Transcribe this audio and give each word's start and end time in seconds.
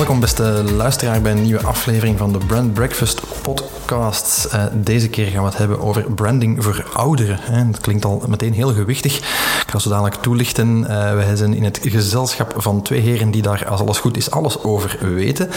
Welkom 0.00 0.20
beste 0.20 0.64
luisteraar 0.76 1.22
bij 1.22 1.32
een 1.32 1.42
nieuwe 1.42 1.62
aflevering 1.62 2.18
van 2.18 2.32
de 2.32 2.38
Brand 2.38 2.74
Breakfast 2.74 3.20
podcast. 3.42 4.48
Uh, 4.54 4.64
deze 4.72 5.08
keer 5.08 5.26
gaan 5.26 5.42
we 5.42 5.48
het 5.48 5.58
hebben 5.58 5.80
over 5.80 6.12
branding 6.12 6.64
voor 6.64 6.86
ouderen. 6.92 7.70
Dat 7.70 7.80
klinkt 7.80 8.04
al 8.04 8.22
meteen 8.28 8.52
heel 8.52 8.72
gewichtig. 8.72 9.20
Ik 9.70 9.76
ga 9.76 9.82
zo 9.82 9.90
dadelijk 9.90 10.22
toelichten. 10.22 10.78
Uh, 10.80 10.88
wij 11.14 11.36
zijn 11.36 11.54
in 11.54 11.64
het 11.64 11.78
gezelschap 11.82 12.54
van 12.56 12.82
twee 12.82 13.00
heren 13.00 13.30
die 13.30 13.42
daar, 13.42 13.66
als 13.68 13.80
alles 13.80 13.98
goed 13.98 14.16
is, 14.16 14.30
alles 14.30 14.62
over 14.62 14.98
weten. 15.14 15.48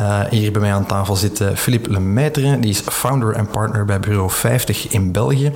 Uh, 0.00 0.20
hier 0.30 0.52
bij 0.52 0.60
mij 0.60 0.72
aan 0.72 0.86
tafel 0.86 1.16
zit 1.16 1.44
Philippe 1.54 1.90
Lemaitre. 1.90 2.60
Die 2.60 2.70
is 2.70 2.80
founder 2.80 3.34
en 3.34 3.46
partner 3.46 3.84
bij 3.84 4.00
Bureau 4.00 4.30
50 4.30 4.88
in 4.88 5.12
België. 5.12 5.52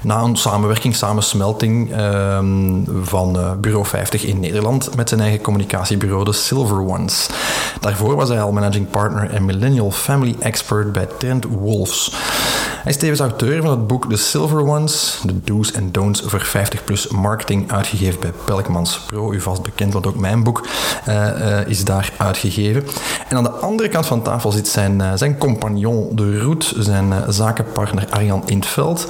Na 0.00 0.20
een 0.20 0.36
samenwerking, 0.36 0.96
samensmelting 0.96 1.92
ehm, 1.92 2.84
van 3.02 3.56
Bureau 3.60 3.86
50 3.86 4.24
in 4.24 4.40
Nederland 4.40 4.96
met 4.96 5.08
zijn 5.08 5.20
eigen 5.20 5.40
communicatiebureau, 5.40 6.24
de 6.24 6.32
Silver 6.32 6.80
Ones. 6.80 7.26
Daarvoor 7.80 8.16
was 8.16 8.28
hij 8.28 8.42
al 8.42 8.52
managing 8.52 8.90
partner 8.90 9.30
en 9.30 9.44
millennial 9.44 9.90
family 9.90 10.36
expert 10.40 10.92
bij 10.92 11.08
Trent 11.18 11.44
Wolves. 11.44 12.12
Hij 12.86 12.94
is 12.94 13.00
tevens 13.00 13.20
auteur 13.20 13.62
van 13.62 13.70
het 13.70 13.86
boek 13.86 14.08
The 14.08 14.16
Silver 14.16 14.66
Ones, 14.66 15.20
de 15.24 15.40
do's 15.44 15.72
en 15.72 15.92
don'ts 15.92 16.22
voor 16.26 16.46
50-plus 16.46 17.08
marketing, 17.08 17.72
uitgegeven 17.72 18.20
bij 18.20 18.32
Pelkmans 18.44 19.00
Pro. 19.06 19.32
U 19.32 19.40
vast 19.40 19.62
bekend, 19.62 19.92
want 19.92 20.06
ook 20.06 20.16
mijn 20.16 20.42
boek 20.42 20.66
uh, 21.08 21.14
uh, 21.14 21.66
is 21.66 21.84
daar 21.84 22.12
uitgegeven. 22.16 22.84
En 23.28 23.36
aan 23.36 23.42
de 23.42 23.50
andere 23.50 23.88
kant 23.88 24.06
van 24.06 24.22
tafel 24.22 24.50
zit 24.50 24.68
zijn, 24.68 25.00
uh, 25.00 25.12
zijn 25.14 25.38
compagnon 25.38 26.16
De 26.16 26.40
Roet, 26.40 26.74
zijn 26.78 27.14
zakenpartner 27.28 28.06
Arjan 28.10 28.42
Intveld. 28.46 29.06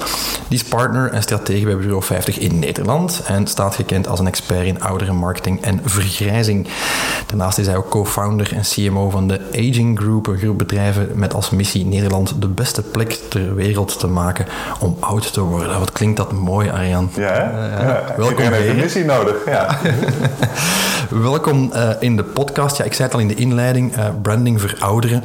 Die 0.47 0.57
is 0.57 0.63
partner 0.63 1.11
en 1.11 1.21
stratege 1.21 1.65
bij 1.65 1.77
Bureau 1.77 2.03
50 2.03 2.39
in 2.39 2.59
Nederland 2.59 3.21
en 3.25 3.47
staat 3.47 3.75
gekend 3.75 4.07
als 4.07 4.19
een 4.19 4.27
expert 4.27 4.65
in 4.65 4.81
ouderenmarketing 4.81 5.61
en 5.61 5.81
vergrijzing. 5.83 6.67
Daarnaast 7.27 7.57
is 7.57 7.67
hij 7.67 7.75
ook 7.75 7.89
co-founder 7.89 8.53
en 8.53 8.61
CMO 8.61 9.09
van 9.09 9.27
de 9.27 9.39
Aging 9.51 9.99
Group, 9.99 10.27
een 10.27 10.37
groep 10.37 10.57
bedrijven 10.57 11.09
met 11.15 11.33
als 11.33 11.49
missie 11.49 11.85
Nederland 11.85 12.41
de 12.41 12.47
beste 12.47 12.81
plek 12.81 13.19
ter 13.29 13.55
wereld 13.55 13.65
te 13.73 14.07
maken 14.07 14.45
om 14.79 14.97
oud 14.99 15.33
te 15.33 15.41
worden. 15.41 15.79
Wat 15.79 15.91
klinkt 15.91 16.17
dat 16.17 16.31
mooi, 16.31 16.69
Arjan. 16.69 17.09
Ja, 17.15 17.51
uh, 17.51 17.87
ja. 17.87 18.13
welkom 18.17 18.51
heeft 18.51 18.67
een 18.67 18.75
missie 18.75 19.05
nodig. 19.05 19.35
Ja. 19.45 19.77
welkom 21.31 21.71
uh, 21.73 21.89
in 21.99 22.15
de 22.15 22.23
podcast. 22.23 22.77
Ja, 22.77 22.83
ik 22.83 22.93
zei 22.93 23.07
het 23.07 23.17
al 23.17 23.23
in 23.23 23.27
de 23.27 23.35
inleiding, 23.35 23.97
uh, 23.97 24.05
branding 24.21 24.61
voor 24.61 24.75
ouderen 24.79 25.23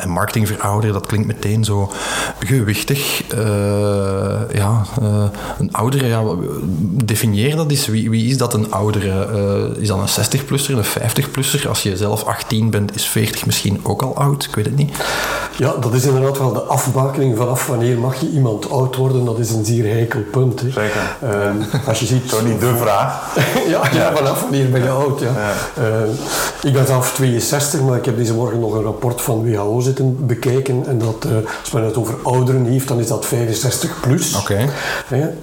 en 0.00 0.10
marketing 0.10 0.48
voor 0.48 0.60
ouderen, 0.60 0.94
dat 0.94 1.06
klinkt 1.06 1.26
meteen 1.26 1.64
zo 1.64 1.92
gewichtig. 2.38 3.22
ja, 4.52 4.82
een 5.58 5.72
oudere, 5.72 6.06
ja, 6.06 6.22
definieer 6.80 7.56
dat 7.56 7.70
eens. 7.70 7.86
Wie, 7.86 8.10
wie 8.10 8.30
is 8.30 8.38
dat 8.38 8.54
een 8.54 8.72
oudere? 8.72 9.26
is 9.78 9.88
dat 9.88 9.98
een 9.98 10.24
60-plusser, 10.24 10.76
een 10.76 10.84
50-plusser? 10.84 11.68
Als 11.68 11.82
je 11.82 11.96
zelf 11.96 12.24
18 12.24 12.70
bent, 12.70 12.94
is 12.94 13.08
40 13.08 13.46
misschien 13.46 13.80
ook 13.82 14.02
al 14.02 14.16
oud? 14.16 14.44
Ik 14.44 14.54
weet 14.54 14.64
het 14.64 14.76
niet. 14.76 14.96
Ja, 15.56 15.74
dat 15.80 15.94
is 15.94 16.04
inderdaad 16.04 16.38
wel 16.38 16.52
de 16.52 16.60
afbakening 16.60 17.27
vanaf 17.36 17.66
wanneer 17.66 17.98
mag 17.98 18.20
je 18.20 18.30
iemand 18.30 18.70
oud 18.70 18.96
worden. 18.96 19.24
Dat 19.24 19.38
is 19.38 19.50
een 19.50 19.64
zeer 19.64 19.92
heikel 19.92 20.20
punt. 20.30 20.60
Hè. 20.60 20.70
Zeker. 20.70 21.16
Uh, 21.24 21.88
als 21.88 22.00
je 22.00 22.06
ziet... 22.06 22.28
Zo 22.28 22.42
niet 22.42 22.60
de 22.60 22.76
vraag. 22.76 23.36
ja, 23.72 23.82
ja, 23.92 24.12
vanaf 24.14 24.40
wanneer 24.40 24.70
ben 24.70 24.82
je 24.82 24.88
oud. 24.88 25.20
Ja. 25.20 25.26
ja. 25.26 25.82
Uh, 25.82 26.10
ik 26.62 26.72
ben 26.72 26.86
zelf 26.86 27.12
62, 27.14 27.80
maar 27.80 27.96
ik 27.98 28.04
heb 28.04 28.16
deze 28.16 28.34
morgen 28.34 28.60
nog 28.60 28.74
een 28.74 28.82
rapport 28.82 29.20
van 29.20 29.50
WHO 29.50 29.80
zitten 29.80 30.26
bekijken. 30.26 30.84
En 30.86 30.98
dat, 30.98 31.26
uh, 31.26 31.32
als 31.60 31.70
men 31.70 31.84
het 31.84 31.96
over 31.96 32.14
ouderen 32.22 32.64
heeft, 32.64 32.88
dan 32.88 33.00
is 33.00 33.06
dat 33.06 33.26
65 33.26 34.00
plus. 34.00 34.36
Oké. 34.36 34.68
Okay. 35.10 35.34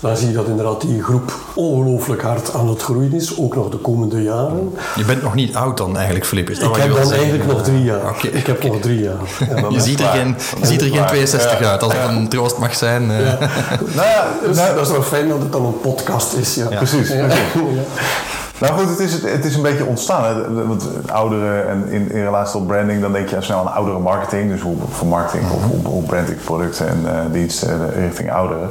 dan 0.00 0.16
zie 0.16 0.28
je 0.28 0.34
dat 0.34 0.46
inderdaad 0.46 0.80
die 0.80 1.02
groep 1.02 1.32
ongelooflijk 1.54 2.22
hard 2.22 2.54
aan 2.54 2.68
het 2.68 2.82
groeien 2.82 3.12
is, 3.12 3.38
ook 3.38 3.54
nog 3.54 3.70
de 3.70 3.76
komende 3.76 4.22
jaren. 4.22 4.74
Je 4.96 5.04
bent 5.04 5.22
nog 5.22 5.34
niet 5.34 5.54
oud 5.54 5.76
dan 5.76 5.96
eigenlijk, 5.96 6.26
Filip? 6.26 6.50
Ik 6.50 6.76
heb 6.76 6.94
dan 6.94 7.12
eigenlijk 7.12 7.46
nog 7.46 7.62
drie 7.62 7.82
jaar. 7.82 8.10
Okay. 8.10 8.30
Ik 8.30 8.46
heb 8.46 8.62
nog 8.62 8.80
drie 8.80 9.00
jaar. 9.00 9.16
Ja, 9.48 9.68
je 9.70 9.80
ziet 9.80 10.00
er 10.00 10.06
geen, 10.06 10.36
je 10.60 10.66
ziet 10.66 10.80
er 10.82 10.88
geen 10.88 11.07
62 11.08 11.68
uit, 11.68 11.82
als 11.82 11.92
het 11.92 12.08
een 12.08 12.28
troost 12.28 12.58
mag 12.58 12.74
zijn. 12.74 13.02
Ja. 13.02 13.38
nou 13.78 14.08
ja, 14.08 14.26
dus, 14.46 14.56
dat 14.56 14.86
is 14.86 14.90
wel 14.90 15.02
fijn 15.02 15.28
dat 15.28 15.38
het 15.38 15.52
dan 15.52 15.64
een 15.64 15.80
podcast 15.80 16.32
is. 16.32 16.54
Ja. 16.54 16.66
Precies. 16.66 17.12
Nou 18.60 18.72
goed, 18.72 18.88
het 18.88 18.98
is, 18.98 19.22
het 19.22 19.44
is 19.44 19.56
een 19.56 19.62
beetje 19.62 19.84
ontstaan. 19.84 20.24
Hè? 20.24 20.66
Want 20.66 20.88
ouderen 21.10 21.68
en 21.68 21.88
in, 21.88 22.10
in 22.10 22.22
relatie 22.22 22.52
tot 22.52 22.66
branding, 22.66 23.00
dan 23.00 23.12
denk 23.12 23.28
je 23.28 23.40
snel 23.40 23.58
aan 23.58 23.74
oudere 23.74 23.98
marketing. 23.98 24.50
Dus 24.50 24.60
hoe, 24.60 24.76
voor 24.90 25.06
marketing 25.06 25.50
of 25.50 25.64
hoe, 25.64 25.86
hoe 25.86 26.02
brand 26.02 26.30
ik 26.30 26.44
producten 26.44 26.88
en 26.88 27.00
uh, 27.04 27.32
diensten 27.32 27.90
richting 27.94 28.32
ouderen. 28.32 28.70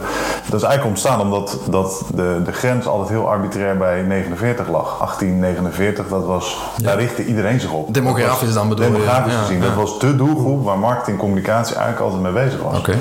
Dat 0.49 0.59
is 0.59 0.67
eigenlijk 0.67 0.85
ontstaan 0.85 1.21
omdat 1.21 1.57
dat 1.69 2.03
de, 2.15 2.41
de 2.45 2.51
grens 2.51 2.87
altijd 2.87 3.09
heel 3.09 3.29
arbitrair 3.29 3.77
bij 3.77 4.01
49 4.01 4.69
lag. 4.69 4.97
1849, 4.97 6.07
dat 6.07 6.25
was, 6.25 6.57
ja. 6.77 6.83
daar 6.83 6.97
richtte 6.97 7.25
iedereen 7.25 7.59
zich 7.59 7.71
op. 7.71 7.93
Demografisch 7.93 8.53
dan 8.53 8.69
bedoel 8.69 8.85
je? 8.85 8.91
Demografisch 8.91 9.33
ja, 9.33 9.39
gezien. 9.39 9.57
Ja. 9.57 9.65
Dat 9.65 9.75
was 9.75 9.99
de 9.99 10.15
doelgroep 10.15 10.65
waar 10.65 10.79
marketing 10.79 11.17
en 11.17 11.23
communicatie 11.23 11.75
eigenlijk 11.75 12.05
altijd 12.05 12.33
mee 12.33 12.43
bezig 12.43 12.61
was. 12.61 12.77
Okay. 12.77 12.97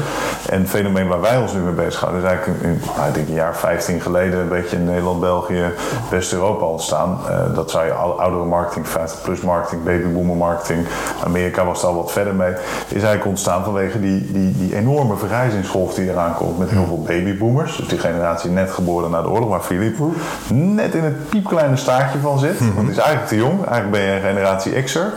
En 0.49 0.61
het 0.61 0.71
fenomeen 0.71 1.09
waar 1.09 1.21
wij 1.21 1.37
ons 1.39 1.53
nu 1.53 1.61
mee 1.61 1.73
bezig 1.73 2.01
houden, 2.01 2.23
is 2.23 2.29
eigenlijk 2.29 2.63
in, 2.63 2.81
nou, 2.97 3.09
ik 3.09 3.15
denk 3.15 3.29
een 3.29 3.35
jaar 3.35 3.57
15 3.57 4.01
geleden, 4.01 4.41
een 4.41 4.49
beetje 4.49 4.77
in 4.77 4.85
Nederland, 4.85 5.21
België, 5.21 5.65
West-Europa 6.11 6.65
ontstaan. 6.77 7.19
Uh, 7.29 7.55
dat 7.55 7.71
zou 7.71 7.87
je 7.87 7.93
oudere 7.93 8.45
marketing, 8.45 8.89
50 8.89 9.23
plus 9.23 9.41
marketing, 9.41 9.85
babyboomer 9.85 10.37
marketing. 10.37 10.87
Amerika 11.25 11.65
was 11.65 11.81
daar 11.81 11.95
wat 11.95 12.13
verder 12.13 12.35
mee. 12.35 12.53
Is 12.89 13.03
eigenlijk 13.03 13.27
ontstaan 13.27 13.65
vanwege 13.65 14.01
die, 14.01 14.33
die, 14.33 14.53
die 14.59 14.77
enorme 14.77 15.17
vergrijzingsgolf 15.17 15.95
die 15.95 16.11
eraan 16.11 16.35
komt 16.35 16.59
met 16.59 16.71
heel 16.71 16.87
veel 16.87 17.03
babyboomers. 17.03 17.77
Dus 17.77 17.89
die 17.89 17.99
generatie 17.99 18.51
net 18.51 18.71
geboren 18.71 19.11
na 19.11 19.23
de 19.23 19.29
oorlog, 19.29 19.49
waar 19.49 19.61
Filip 19.61 19.97
net 20.49 20.95
in 20.95 21.05
het 21.05 21.29
piepkleine 21.29 21.77
staartje 21.77 22.19
van 22.19 22.39
zit. 22.39 22.59
Want 22.59 22.81
die 22.81 22.91
is 22.91 22.97
eigenlijk 22.97 23.29
te 23.29 23.37
jong. 23.37 23.67
Eigenlijk 23.67 23.91
ben 23.91 24.01
je 24.01 24.13
een 24.13 24.21
generatie 24.21 24.83
X'er. 24.83 25.13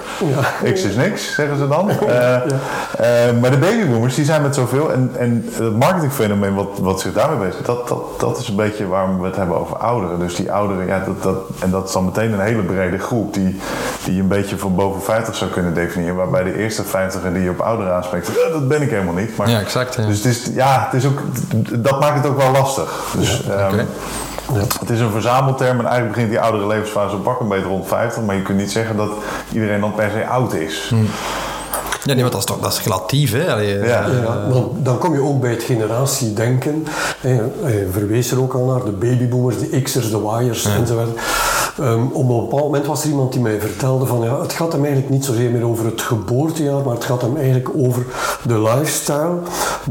Ja. 0.64 0.72
X 0.72 0.84
is 0.84 0.96
niks, 0.96 1.34
zeggen 1.34 1.58
ze 1.58 1.68
dan. 1.68 1.90
Uh, 1.90 2.08
ja. 2.08 2.44
uh, 2.46 3.42
maar 3.42 3.52
de 3.52 3.58
babyboomers 3.58 4.16
die 4.16 4.26
zijn 4.26 4.42
met 4.42 4.56
zoveel. 4.56 4.92
En, 4.92 5.12
en 5.18 5.46
het 5.54 5.78
marketingfenomeen 5.78 6.56
wat, 6.56 6.80
wat 6.82 7.02
zich 7.02 7.14
daarmee 7.14 7.48
bezig 7.48 7.66
dat, 7.66 7.88
dat, 7.88 8.20
dat 8.20 8.40
is 8.40 8.48
een 8.48 8.56
beetje 8.56 8.88
waarom 8.88 9.20
we 9.20 9.26
het 9.26 9.36
hebben 9.36 9.60
over 9.60 9.78
ouderen. 9.78 10.20
Dus 10.20 10.36
die 10.36 10.52
ouderen, 10.52 10.86
ja, 10.86 11.04
dat, 11.06 11.24
dat, 11.24 11.38
en 11.60 11.72
dat 11.72 11.88
is 11.88 11.92
dan 11.92 12.06
meteen 12.06 12.34
een 12.34 12.40
hele 12.40 12.62
brede 12.62 12.98
groep 12.98 13.34
die, 13.34 13.60
die 14.04 14.16
je 14.16 14.22
een 14.22 14.28
beetje 14.28 14.58
van 14.58 14.76
boven 14.76 15.02
50 15.02 15.36
zou 15.36 15.52
kunnen 15.52 15.74
definiëren. 15.74 16.16
Waarbij 16.16 16.44
de 16.44 16.58
eerste 16.58 16.84
50 16.84 17.22
die 17.34 17.44
je 17.44 17.50
op 17.50 17.60
ouderen 17.60 17.94
aanspreekt, 17.94 18.32
dat 18.52 18.68
ben 18.68 18.82
ik 18.82 18.90
helemaal 18.90 19.14
niet. 19.14 19.38
Maar, 19.38 19.50
ja, 19.50 19.60
exact. 19.60 19.96
Ja. 19.96 20.06
Dus 20.06 20.18
het 20.18 20.26
is, 20.26 20.50
ja, 20.54 20.88
het 20.92 21.04
is 21.04 21.06
ook, 21.10 21.22
dat 21.84 22.00
maakt 22.00 22.18
het 22.18 22.28
ook 22.28 22.38
wel 22.38 22.52
lastig. 22.52 23.14
Dus, 23.18 23.44
ja, 23.48 23.54
okay. 23.54 23.80
um, 23.80 23.88
ja. 24.54 24.60
Het 24.80 24.90
is 24.90 25.00
een 25.00 25.12
verzamelterm 25.12 25.80
en 25.80 25.86
eigenlijk 25.86 26.12
begint 26.12 26.30
die 26.30 26.40
oudere 26.40 26.68
levensfase 26.68 27.16
op 27.16 27.24
pak 27.24 27.40
een 27.40 27.48
beetje 27.48 27.68
rond 27.68 27.88
50. 27.88 28.24
Maar 28.24 28.36
je 28.36 28.42
kunt 28.42 28.58
niet 28.58 28.72
zeggen 28.72 28.98
dat 28.98 29.10
iedereen 29.52 29.80
dan 29.80 29.94
per 29.94 30.10
se 30.12 30.28
oud 30.28 30.54
is. 30.54 30.88
Hmm. 30.90 31.08
Ja, 32.04 32.14
nee, 32.14 32.22
want 32.22 32.32
dat 32.32 32.42
is, 32.42 32.46
toch, 32.46 32.60
dat 32.60 32.72
is 32.72 32.84
relatief. 32.84 33.32
Hè? 33.32 33.52
Allee, 33.52 33.78
ja. 33.78 33.86
ja 33.86 34.50
dan, 34.50 34.72
dan 34.78 34.98
kom 34.98 35.14
je 35.14 35.22
ook 35.22 35.42
bij 35.42 35.52
het 35.52 35.64
generatiedenken. 35.64 36.86
Je 37.22 37.88
verwees 37.92 38.32
er 38.32 38.42
ook 38.42 38.54
al 38.54 38.66
naar 38.66 38.84
de 38.84 38.92
babyboomers, 38.92 39.60
de 39.60 39.82
X'ers, 39.82 40.12
de 40.12 40.18
Y'ers 40.18 40.64
ja. 40.64 40.76
enzovoort. 40.76 41.20
Um, 41.80 42.10
op 42.12 42.30
een 42.30 42.40
bepaald 42.40 42.64
moment 42.64 42.86
was 42.86 43.04
er 43.04 43.10
iemand 43.10 43.32
die 43.32 43.42
mij 43.42 43.60
vertelde 43.60 44.06
van 44.06 44.22
ja, 44.22 44.42
het 44.42 44.54
gaat 44.54 44.72
hem 44.72 44.82
eigenlijk 44.82 45.14
niet 45.14 45.26
zozeer 45.26 45.52
meer 45.52 45.66
over 45.66 45.86
het 45.86 46.02
geboortejaar, 46.02 46.84
maar 46.84 46.94
het 46.94 47.04
gaat 47.04 47.22
hem 47.22 47.36
eigenlijk 47.36 47.70
over 47.78 48.06
de 48.44 48.62
lifestyle. 48.62 49.38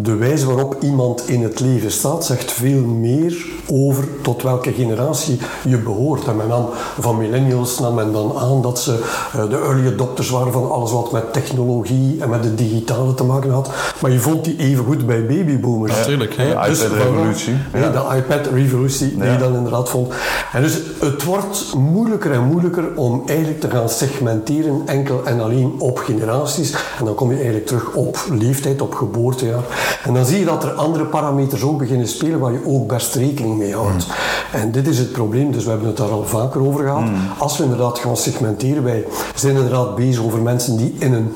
De 0.00 0.14
wijze 0.14 0.46
waarop 0.46 0.76
iemand 0.80 1.28
in 1.28 1.42
het 1.42 1.60
leven 1.60 1.92
staat, 1.92 2.25
zegt 2.25 2.52
veel 2.52 2.84
meer 2.84 3.46
over 3.66 4.04
tot 4.22 4.42
welke 4.42 4.72
generatie 4.72 5.38
je 5.64 5.78
behoort. 5.78 6.26
En 6.26 6.36
men 6.36 6.48
nam 6.48 6.69
van 7.00 7.19
millennials 7.19 7.78
nam 7.78 7.94
men 7.94 8.12
dan 8.12 8.32
aan 8.36 8.62
dat 8.62 8.80
ze 8.80 9.04
uh, 9.36 9.50
de 9.50 9.56
early 9.58 9.92
adopters 9.92 10.30
waren 10.30 10.52
van 10.52 10.70
alles 10.70 10.92
wat 10.92 11.12
met 11.12 11.32
technologie 11.32 12.16
en 12.20 12.28
met 12.28 12.44
het 12.44 12.58
digitale 12.58 13.14
te 13.14 13.25
maken 13.25 13.50
had. 13.50 13.70
Maar 14.00 14.10
je 14.10 14.19
vond 14.19 14.44
die 14.44 14.58
even 14.58 14.84
goed 14.84 15.06
bij 15.06 15.26
babyboomers. 15.26 15.96
Natuurlijk. 15.96 16.32
Ja, 16.32 16.62
de 16.62 16.69
dus 16.69 16.84
iPad-revolutie. 16.84 17.56
Ja. 17.72 17.90
De 17.90 18.16
iPad-revolutie, 18.16 19.16
die 19.16 19.30
je 19.30 19.38
dan 19.38 19.54
inderdaad 19.54 19.88
vond. 19.88 20.12
En 20.52 20.62
dus 20.62 20.80
het 21.00 21.25
wordt 21.25 21.68
moeilijker 21.75 22.32
en 22.32 22.44
moeilijker 22.44 22.97
om 22.97 23.23
eigenlijk 23.26 23.61
te 23.61 23.70
gaan 23.70 23.88
segmenteren 23.88 24.82
enkel 24.87 25.20
en 25.25 25.41
alleen 25.41 25.75
op 25.79 25.99
generaties. 25.99 26.73
En 26.99 27.05
dan 27.05 27.15
kom 27.15 27.29
je 27.29 27.37
eigenlijk 27.37 27.67
terug 27.67 27.94
op 27.94 28.19
leeftijd, 28.31 28.81
op 28.81 28.94
geboortejaar. 28.94 29.62
En 30.05 30.15
dan 30.15 30.26
zie 30.26 30.38
je 30.38 30.44
dat 30.44 30.65
er 30.65 30.70
andere 30.70 31.05
parameters 31.05 31.62
ook 31.62 31.79
beginnen 31.79 32.09
spelen 32.09 32.38
waar 32.38 32.53
je 32.53 32.67
ook 32.67 32.87
best 32.87 33.15
rekening 33.15 33.59
mee 33.59 33.75
houdt. 33.75 34.06
En 34.53 34.73
dit 34.73 34.87
is 34.87 34.99
het 34.99 35.12
probleem, 35.12 35.53
dus 35.53 35.65
we 35.65 35.70
hebben 35.70 35.88
het 35.88 35.97
daar 35.97 36.11
al 36.11 36.25
vaker 36.25 36.67
over 36.67 36.85
gehad. 36.85 37.09
Als 37.38 37.56
we 37.56 37.62
inderdaad 37.62 37.99
gaan 37.99 38.17
segmenteren, 38.17 38.82
wij 38.85 39.05
zijn 39.35 39.56
inderdaad 39.56 39.94
bezig 39.94 40.25
over 40.25 40.38
mensen 40.38 40.76
die 40.76 40.94
in 40.99 41.12
een 41.12 41.32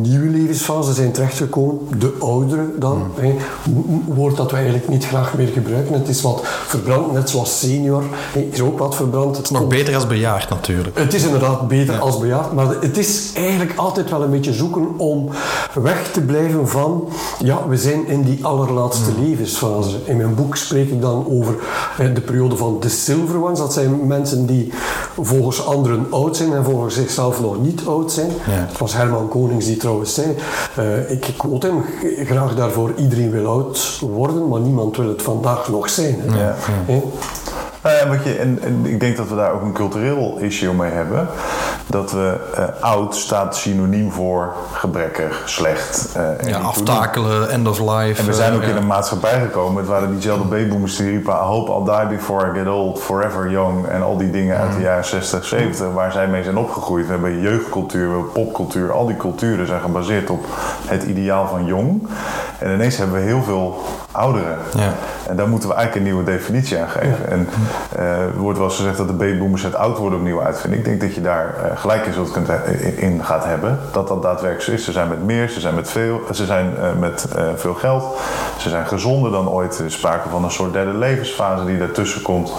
nieuwe 0.00 0.28
levensfase 0.28 0.92
zijn 0.92 1.12
terechtgekomen, 1.12 1.78
de 1.98 2.12
ouderen 2.20 2.72
dan. 2.78 3.02
Een 3.16 3.38
woord 4.06 4.36
dat 4.36 4.50
we 4.50 4.56
eigenlijk 4.56 4.88
niet 4.88 5.06
graag 5.06 5.36
meer 5.36 5.48
gebruiken. 5.48 5.94
Het 5.94 6.08
is 6.08 6.22
wat 6.22 6.40
verbrand, 6.42 7.12
net 7.12 7.30
zoals 7.30 7.58
senior 7.58 8.02
hè, 8.32 8.48
is 8.50 8.60
ook 8.60 8.78
wat 8.78 8.94
verbrand. 8.94 9.36
Het 9.36 9.50
beter 9.68 9.94
als 9.94 10.06
bejaard 10.06 10.48
natuurlijk. 10.48 10.98
het 10.98 11.14
is 11.14 11.24
inderdaad 11.24 11.68
beter 11.68 11.98
als 11.98 12.18
bejaard, 12.18 12.52
maar 12.52 12.66
het 12.80 12.96
is 12.98 13.32
eigenlijk 13.34 13.72
altijd 13.76 14.10
wel 14.10 14.22
een 14.22 14.30
beetje 14.30 14.52
zoeken 14.52 14.98
om 14.98 15.28
weg 15.74 16.10
te 16.10 16.20
blijven 16.20 16.68
van, 16.68 17.08
ja, 17.38 17.68
we 17.68 17.76
zijn 17.76 18.06
in 18.06 18.22
die 18.22 18.44
allerlaatste 18.44 19.10
levensfase. 19.20 19.96
In 20.04 20.16
mijn 20.16 20.34
boek 20.34 20.56
spreek 20.56 20.90
ik 20.90 21.00
dan 21.00 21.26
over 21.28 21.54
de 22.14 22.20
periode 22.20 22.56
van 22.56 22.76
de 22.80 22.88
silver 22.88 23.42
ones. 23.44 23.58
Dat 23.58 23.72
zijn 23.72 24.06
mensen 24.06 24.46
die 24.46 24.72
volgens 25.20 25.66
anderen 25.66 26.06
oud 26.10 26.36
zijn 26.36 26.52
en 26.52 26.64
volgens 26.64 26.94
zichzelf 26.94 27.40
nog 27.40 27.62
niet 27.62 27.86
oud 27.86 28.12
zijn. 28.12 28.30
Ja. 28.46 28.52
Het 28.52 28.78
was 28.78 28.94
Herman 28.94 29.28
Konings 29.28 29.64
die 29.64 29.76
trouwens 29.76 30.14
zei, 30.14 30.36
eh, 30.76 31.10
ik 31.10 31.34
quote 31.36 31.66
hem 31.66 31.84
graag 32.26 32.54
daarvoor, 32.54 32.92
iedereen 32.96 33.30
wil 33.30 33.46
oud 33.46 33.98
worden, 34.00 34.48
maar 34.48 34.60
niemand 34.60 34.96
wil 34.96 35.08
het 35.08 35.22
vandaag 35.22 35.68
nog 35.68 35.90
zijn. 35.90 36.16
Hè. 36.20 36.40
Ja. 36.40 36.56
Nou 37.88 38.00
ja, 38.00 38.08
wat 38.08 38.24
je, 38.24 38.34
en, 38.34 38.58
en 38.62 38.86
ik 38.86 39.00
denk 39.00 39.16
dat 39.16 39.28
we 39.28 39.34
daar 39.34 39.52
ook 39.52 39.62
een 39.62 39.72
cultureel 39.72 40.36
issue 40.40 40.74
mee 40.74 40.90
hebben. 40.90 41.28
Dat 41.86 42.12
we 42.12 42.36
eh, 42.54 42.64
oud 42.80 43.16
staat 43.16 43.56
synoniem 43.56 44.12
voor 44.12 44.54
gebrekkig, 44.72 45.42
slecht. 45.44 46.12
eh, 46.16 46.42
en 46.42 46.48
Ja, 46.48 46.58
aftakelen, 46.58 47.50
end 47.50 47.68
of 47.68 47.78
life. 47.78 48.20
En 48.20 48.26
we 48.26 48.32
zijn 48.32 48.50
eh, 48.50 48.56
ook 48.56 48.62
ja. 48.62 48.68
in 48.68 48.76
een 48.76 48.86
maatschappij 48.86 49.40
gekomen. 49.40 49.76
Het 49.76 49.86
waren 49.86 50.10
diezelfde 50.10 50.44
babyboomers 50.44 50.96
die 50.96 51.10
riepen... 51.10 51.32
I 51.32 51.36
hope 51.36 51.70
I'll 51.70 51.98
die 51.98 52.16
before 52.16 52.50
I 52.50 52.58
get 52.58 52.68
old, 52.68 53.00
forever 53.00 53.50
young. 53.50 53.86
En 53.86 54.02
al 54.02 54.16
die 54.16 54.30
dingen 54.30 54.58
uit 54.58 54.72
de 54.72 54.80
jaren 54.80 55.04
60, 55.04 55.44
70... 55.44 55.92
waar 55.92 56.12
zij 56.12 56.26
mee 56.26 56.42
zijn 56.42 56.56
opgegroeid. 56.56 57.04
We 57.06 57.10
hebben 57.10 57.40
jeugdcultuur, 57.40 58.08
we 58.08 58.14
hebben 58.14 58.32
popcultuur. 58.32 58.92
Al 58.92 59.06
die 59.06 59.16
culturen 59.16 59.66
zijn 59.66 59.80
gebaseerd 59.80 60.30
op 60.30 60.44
het 60.86 61.02
ideaal 61.02 61.48
van 61.48 61.64
jong. 61.64 62.08
En 62.58 62.74
ineens 62.74 62.96
hebben 62.96 63.16
we 63.16 63.22
heel 63.22 63.42
veel 63.42 63.82
ouderen. 64.18 64.56
Ja. 64.76 64.92
En 65.28 65.36
daar 65.36 65.48
moeten 65.48 65.68
we 65.68 65.74
eigenlijk 65.74 66.06
een 66.06 66.12
nieuwe 66.12 66.30
definitie 66.30 66.78
aan 66.78 66.88
geven. 66.88 67.30
En 67.30 67.48
eh, 67.96 68.20
er 68.20 68.36
wordt 68.38 68.58
wel 68.58 68.66
eens 68.66 68.76
gezegd 68.76 68.96
dat 68.96 69.06
de 69.06 69.12
babyboomers 69.12 69.62
het 69.62 69.74
oud 69.74 69.98
worden 69.98 70.18
opnieuw 70.18 70.42
uitvinden. 70.42 70.78
Ik 70.78 70.84
denk 70.84 71.00
dat 71.00 71.14
je 71.14 71.20
daar 71.20 71.54
eh, 71.64 71.78
gelijk 71.80 72.06
in, 72.06 72.12
zult 72.12 72.30
kunt, 72.30 72.48
in- 72.96 73.24
gaat 73.24 73.44
hebben. 73.44 73.78
Dat 73.92 74.08
dat 74.08 74.22
daadwerkelijk 74.22 74.62
zo 74.64 74.72
is. 74.72 74.84
Ze 74.84 74.92
zijn 74.92 75.08
met 75.08 75.24
meer, 75.24 75.48
ze 75.48 75.60
zijn 75.60 75.74
met 75.74 75.90
veel, 75.90 76.20
ze 76.32 76.46
zijn 76.46 76.76
eh, 76.76 76.88
met 76.98 77.26
eh, 77.36 77.44
veel 77.56 77.74
geld. 77.74 78.16
Ze 78.58 78.68
zijn 78.68 78.86
gezonder 78.86 79.30
dan 79.30 79.48
ooit. 79.48 79.78
Er 79.78 79.84
is 79.84 79.92
sprake 79.94 80.28
van 80.28 80.44
een 80.44 80.50
soort 80.50 80.72
derde 80.72 80.94
levensfase 80.98 81.64
die 81.64 81.78
daartussen 81.78 82.22
komt. 82.22 82.52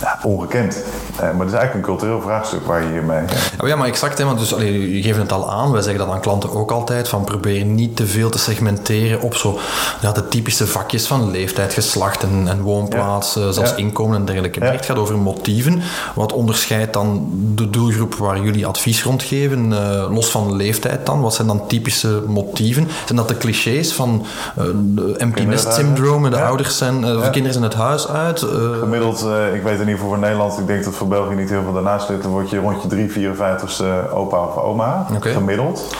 Ja, 0.00 0.18
ongekend. 0.22 0.82
Eh, 1.16 1.20
maar 1.20 1.46
het 1.46 1.48
is 1.48 1.58
eigenlijk 1.58 1.74
een 1.74 1.82
cultureel 1.82 2.20
vraagstuk 2.20 2.66
waar 2.66 2.82
je 2.82 2.88
hiermee... 2.88 3.22
Oh 3.62 3.68
ja, 3.68 3.76
maar 3.76 3.86
exact. 3.88 4.18
Hè, 4.18 4.24
want 4.24 4.38
dus, 4.38 4.54
allee, 4.54 4.96
je 4.96 5.02
geeft 5.02 5.18
het 5.18 5.32
al 5.32 5.50
aan. 5.52 5.72
Wij 5.72 5.82
zeggen 5.82 6.04
dat 6.06 6.14
aan 6.14 6.20
klanten 6.20 6.50
ook 6.54 6.70
altijd. 6.70 7.08
Van 7.08 7.24
probeer 7.24 7.64
niet 7.64 7.96
te 7.96 8.06
veel 8.06 8.30
te 8.30 8.38
segmenteren 8.38 9.20
op 9.20 9.34
zo, 9.34 9.58
ja, 10.00 10.12
de 10.12 10.28
typische 10.28 10.66
vakjes 10.76 11.06
van 11.06 11.30
leeftijd, 11.30 11.72
geslacht 11.74 12.22
en, 12.22 12.44
en 12.48 12.60
woonplaats, 12.60 13.36
eh, 13.36 13.48
zelfs 13.48 13.70
Ja. 13.70 13.76
inkomen 13.76 14.16
en 14.16 14.24
dergelijke. 14.24 14.60
Ja. 14.60 14.70
Het 14.70 14.86
gaat 14.86 14.98
over 14.98 15.18
motieven. 15.18 15.82
Wat 16.14 16.32
onderscheidt 16.32 16.92
dan 16.92 17.28
de 17.54 17.70
doelgroep 17.70 18.14
waar 18.14 18.40
jullie 18.40 18.66
advies 18.66 19.02
rond 19.04 19.22
geven? 19.22 19.72
eh, 19.72 20.10
los 20.10 20.30
van 20.30 20.56
leeftijd 20.56 21.06
dan? 21.06 21.20
Wat 21.20 21.34
zijn 21.34 21.46
dan 21.46 21.66
typische 21.66 22.22
motieven? 22.26 22.88
Zijn 23.04 23.18
dat 23.18 23.28
de 23.28 23.36
clichés 23.36 23.92
van 23.92 24.26
eh, 24.56 24.64
de 24.94 25.14
empty 25.16 25.42
nest 25.42 25.72
syndroom? 25.74 26.30
De 26.30 26.40
ouders 26.42 26.76
zijn, 26.78 26.96
of 27.04 27.22
de 27.24 27.30
kinderen 27.30 27.52
zijn 27.52 27.64
het 27.64 27.74
huis 27.74 28.08
uit? 28.08 28.38
Gemiddeld, 28.80 29.20
ik 29.54 29.62
weet 29.62 29.72
in 29.72 29.78
ieder 29.78 29.94
geval 29.94 30.08
voor 30.08 30.18
Nederland, 30.18 30.58
ik 30.58 30.66
denk 30.66 30.84
dat 30.84 30.94
voor 30.94 31.08
België 31.08 31.34
niet 31.34 31.50
heel 31.50 31.62
veel 31.62 31.72
daarnaast 31.72 32.08
ligt, 32.08 32.22
dan 32.22 32.30
word 32.30 32.50
je 32.50 32.58
rond 32.58 32.82
je 32.82 32.88
3, 32.88 33.10
54ste 33.10 34.12
opa 34.12 34.38
of 34.44 34.56
oma, 34.56 35.06
gemiddeld. 35.20 35.94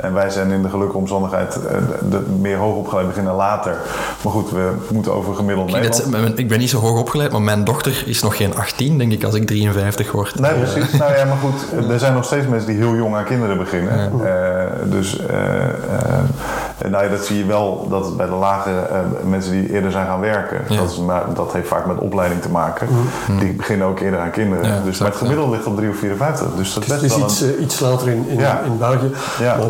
En 0.00 0.14
wij 0.14 0.30
zijn 0.30 0.50
in 0.50 0.62
de 0.62 0.68
gelukkige 0.68 0.98
omstandigheid 0.98 1.52
de, 1.52 1.98
de 2.10 2.20
meer 2.40 2.56
hoogopgeleid 2.56 3.06
beginnen 3.06 3.34
later. 3.34 3.76
Maar 4.22 4.32
goed, 4.32 4.50
we 4.50 4.72
moeten 4.92 5.14
over 5.14 5.34
gemiddeld 5.34 5.70
Kijk, 5.70 5.82
Nederland. 6.04 6.38
ik 6.38 6.48
ben 6.48 6.58
niet 6.58 6.70
zo 6.70 6.78
hoog 6.78 6.98
opgeleid, 6.98 7.32
maar 7.32 7.42
mijn 7.42 7.64
dochter 7.64 8.02
is 8.06 8.22
nog 8.22 8.36
geen 8.36 8.56
18, 8.56 8.98
denk 8.98 9.12
ik, 9.12 9.24
als 9.24 9.34
ik 9.34 9.46
53 9.46 10.12
word. 10.12 10.38
Nee, 10.40 10.52
precies. 10.54 10.92
Nou 10.92 11.14
ja, 11.16 11.24
maar 11.24 11.36
goed, 11.36 11.88
er 11.90 11.98
zijn 11.98 12.14
nog 12.14 12.24
steeds 12.24 12.46
mensen 12.46 12.68
die 12.68 12.76
heel 12.78 12.94
jong 12.96 13.14
aan 13.16 13.24
kinderen 13.24 13.58
beginnen. 13.58 14.12
Eh, 14.26 14.64
dus 14.90 15.18
eh, 15.26 15.64
eh, 15.64 16.90
nou 16.90 17.04
ja, 17.04 17.10
dat 17.10 17.24
zie 17.24 17.38
je 17.38 17.44
wel 17.46 17.86
dat 17.90 18.16
bij 18.16 18.26
de 18.26 18.32
lagere 18.32 18.80
eh, 18.80 18.98
mensen 19.24 19.52
die 19.52 19.72
eerder 19.72 19.90
zijn 19.90 20.06
gaan 20.06 20.20
werken, 20.20 20.60
Ja. 20.68 20.76
dat, 20.80 20.90
is, 20.90 20.98
maar 20.98 21.22
dat 21.34 21.52
heeft 21.52 21.68
vaak 21.68 21.86
met 21.86 21.98
opleiding 21.98 22.42
te 22.42 22.48
maken. 22.50 22.88
Die 23.38 23.52
beginnen 23.52 23.86
ook 23.86 24.00
eerder 24.00 24.20
aan 24.20 24.30
kinderen. 24.30 24.64
Ja, 24.66 24.70
dus 24.74 24.86
exact, 24.86 25.00
maar 25.00 25.08
het 25.10 25.18
gemiddelde 25.18 25.50
ligt 25.56 25.66
op 25.66 25.76
3 25.76 25.88
of 25.90 25.96
54. 25.96 26.46
Dus 26.56 26.74
dat 26.74 26.82
is 26.84 26.90
Het 26.90 27.00
best 27.00 27.12
is 27.12 27.18
wel 27.18 27.26
iets, 27.28 27.40
een... 27.40 27.62
iets 27.62 27.80
later 27.80 28.08
in, 28.08 28.24
in, 28.28 28.38
Ja. 28.38 28.60
in 28.66 28.78
België. 28.78 29.10
Ja. 29.40 29.56
Maar 29.56 29.66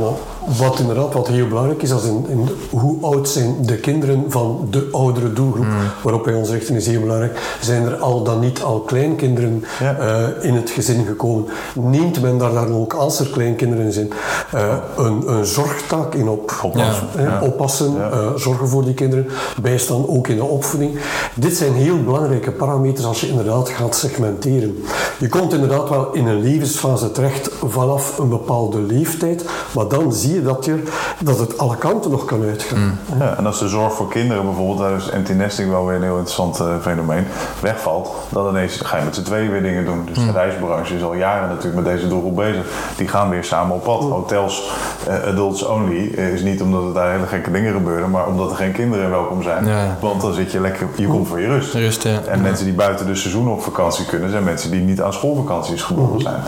wat 0.58 0.78
inderdaad 0.78 1.12
wat 1.14 1.28
heel 1.28 1.48
belangrijk 1.48 1.82
is, 1.82 1.92
als 1.92 2.04
in, 2.04 2.24
in 2.28 2.48
hoe 2.70 2.96
oud 3.00 3.28
zijn 3.28 3.54
de 3.60 3.76
kinderen 3.76 4.24
van 4.28 4.66
de 4.70 4.88
oudere 4.92 5.32
doelgroep 5.32 5.64
Mm. 5.64 5.72
waarop 6.02 6.24
wij 6.24 6.34
ons 6.34 6.50
richten, 6.50 6.74
is 6.74 6.86
heel 6.86 7.00
belangrijk. 7.00 7.56
Zijn 7.60 7.84
er 7.84 7.96
al 7.96 8.22
dan 8.22 8.40
niet 8.40 8.62
al 8.62 8.80
kleinkinderen 8.80 9.64
Ja. 9.80 9.96
eh, 9.98 10.44
in 10.48 10.54
het 10.54 10.70
gezin 10.70 11.04
gekomen? 11.06 11.44
Neemt 11.74 12.20
men 12.22 12.38
daar 12.38 12.52
dan 12.52 12.74
ook, 12.74 12.92
als 12.94 13.18
er 13.20 13.26
kleinkinderen 13.28 13.92
zijn, 13.92 14.10
eh, 14.52 14.76
een, 14.96 15.22
een 15.32 15.44
zorgtaak 15.44 16.14
in 16.14 16.28
op? 16.28 16.38
Oppassen. 16.62 17.06
Eh, 17.16 17.24
Ja. 17.24 17.40
Oppassen, 17.42 17.92
Ja. 17.94 18.36
zorgen 18.36 18.68
voor 18.68 18.84
die 18.84 18.94
kinderen, 18.94 19.26
bijstaan 19.62 20.08
ook 20.08 20.28
in 20.28 20.36
de 20.36 20.44
opvoeding. 20.44 20.98
Dit 21.34 21.56
zijn 21.56 21.72
heel 21.72 22.02
belangrijke 22.04 22.50
parameters 22.50 23.06
als 23.06 23.20
je 23.20 23.28
inderdaad 23.28 23.68
gaat 23.68 23.96
segmenteren. 23.96 24.82
Je 25.18 25.28
komt 25.28 25.52
inderdaad 25.52 25.88
wel 25.88 26.12
in 26.12 26.26
een 26.26 26.40
levensfase 26.42 27.12
terecht 27.12 27.50
vanaf 27.68 28.18
een 28.18 28.28
bepaalde 28.28 28.78
leeftijd, 28.78 29.44
maar 29.74 29.88
dan 29.88 30.12
zie 30.12 30.29
je 30.34 30.42
dat, 30.42 30.64
je, 30.64 30.82
dat 31.24 31.38
het 31.38 31.58
alle 31.58 31.76
kanten 31.76 32.10
nog 32.10 32.24
kan 32.24 32.42
uitgaan. 32.42 32.98
Ja, 33.18 33.36
en 33.36 33.46
als 33.46 33.58
de 33.58 33.68
zorg 33.68 33.92
voor 33.92 34.08
kinderen 34.08 34.44
bijvoorbeeld, 34.44 34.78
daar 34.78 34.96
is 34.96 35.10
empty 35.10 35.32
nesting 35.32 35.70
wel 35.70 35.86
weer 35.86 35.96
een 35.96 36.02
heel 36.02 36.18
interessant 36.18 36.60
eh, 36.60 36.66
fenomeen, 36.80 37.26
wegvalt, 37.60 38.10
dan 38.28 38.48
ineens 38.48 38.80
ga 38.80 38.96
je 38.96 39.04
met 39.04 39.14
z'n 39.14 39.22
tweeën 39.22 39.50
weer 39.50 39.62
dingen 39.62 39.84
doen. 39.84 40.04
Dus 40.04 40.24
de 40.24 40.32
reisbranche 40.32 40.94
is 40.94 41.02
al 41.02 41.14
jaren 41.14 41.48
natuurlijk 41.48 41.74
met 41.74 41.84
deze 41.84 42.08
doelgroep 42.08 42.36
bezig. 42.36 42.66
Die 42.96 43.08
gaan 43.08 43.28
weer 43.28 43.44
samen 43.44 43.74
op 43.74 43.82
pad. 43.82 44.02
Hotels, 44.02 44.70
eh, 45.06 45.28
adults 45.28 45.66
only, 45.66 46.12
eh, 46.16 46.32
is 46.32 46.42
niet 46.42 46.62
omdat 46.62 46.84
er 46.84 46.92
daar 46.92 47.12
hele 47.12 47.26
gekke 47.26 47.50
dingen 47.50 47.72
gebeuren, 47.72 48.10
maar 48.10 48.26
omdat 48.26 48.50
er 48.50 48.56
geen 48.56 48.72
kinderen 48.72 49.10
welkom 49.10 49.42
zijn. 49.42 49.66
Ja. 49.66 49.96
Want 50.00 50.20
dan 50.20 50.32
zit 50.32 50.52
je 50.52 50.60
lekker, 50.60 50.86
je 50.96 51.06
komt 51.06 51.28
voor 51.28 51.40
je 51.40 51.46
rust. 51.46 51.74
Rust, 51.74 52.02
ja. 52.02 52.20
En 52.26 52.40
mensen 52.40 52.64
die 52.64 52.74
buiten 52.74 53.06
de 53.06 53.14
seizoen 53.14 53.48
op 53.48 53.62
vakantie 53.62 54.04
kunnen, 54.04 54.30
zijn 54.30 54.44
mensen 54.44 54.70
die 54.70 54.80
niet 54.80 55.02
aan 55.02 55.12
schoolvakanties 55.12 55.82
gebonden 55.82 56.20
zijn. 56.20 56.42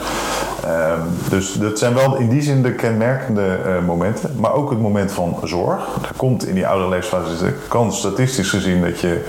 Ehm, 0.65 1.01
dus 1.29 1.53
dat 1.53 1.79
zijn 1.79 1.95
wel 1.95 2.17
in 2.17 2.29
die 2.29 2.43
zin 2.43 2.63
de 2.63 2.75
kenmerkende 2.75 3.59
eh, 3.65 3.85
momenten. 3.87 4.31
Maar 4.37 4.55
ook 4.55 4.71
het 4.71 4.81
moment 4.81 5.13
van 5.13 5.37
zorg. 5.45 5.87
Er 6.09 6.17
komt 6.17 6.47
in 6.47 6.55
die 6.55 6.67
oude 6.67 6.89
levensfase 6.89 7.45
de 7.45 7.55
kans 7.69 7.99
statistisch 7.99 8.51
gezien 8.51 8.81
dat 8.81 9.01
je 9.01 9.25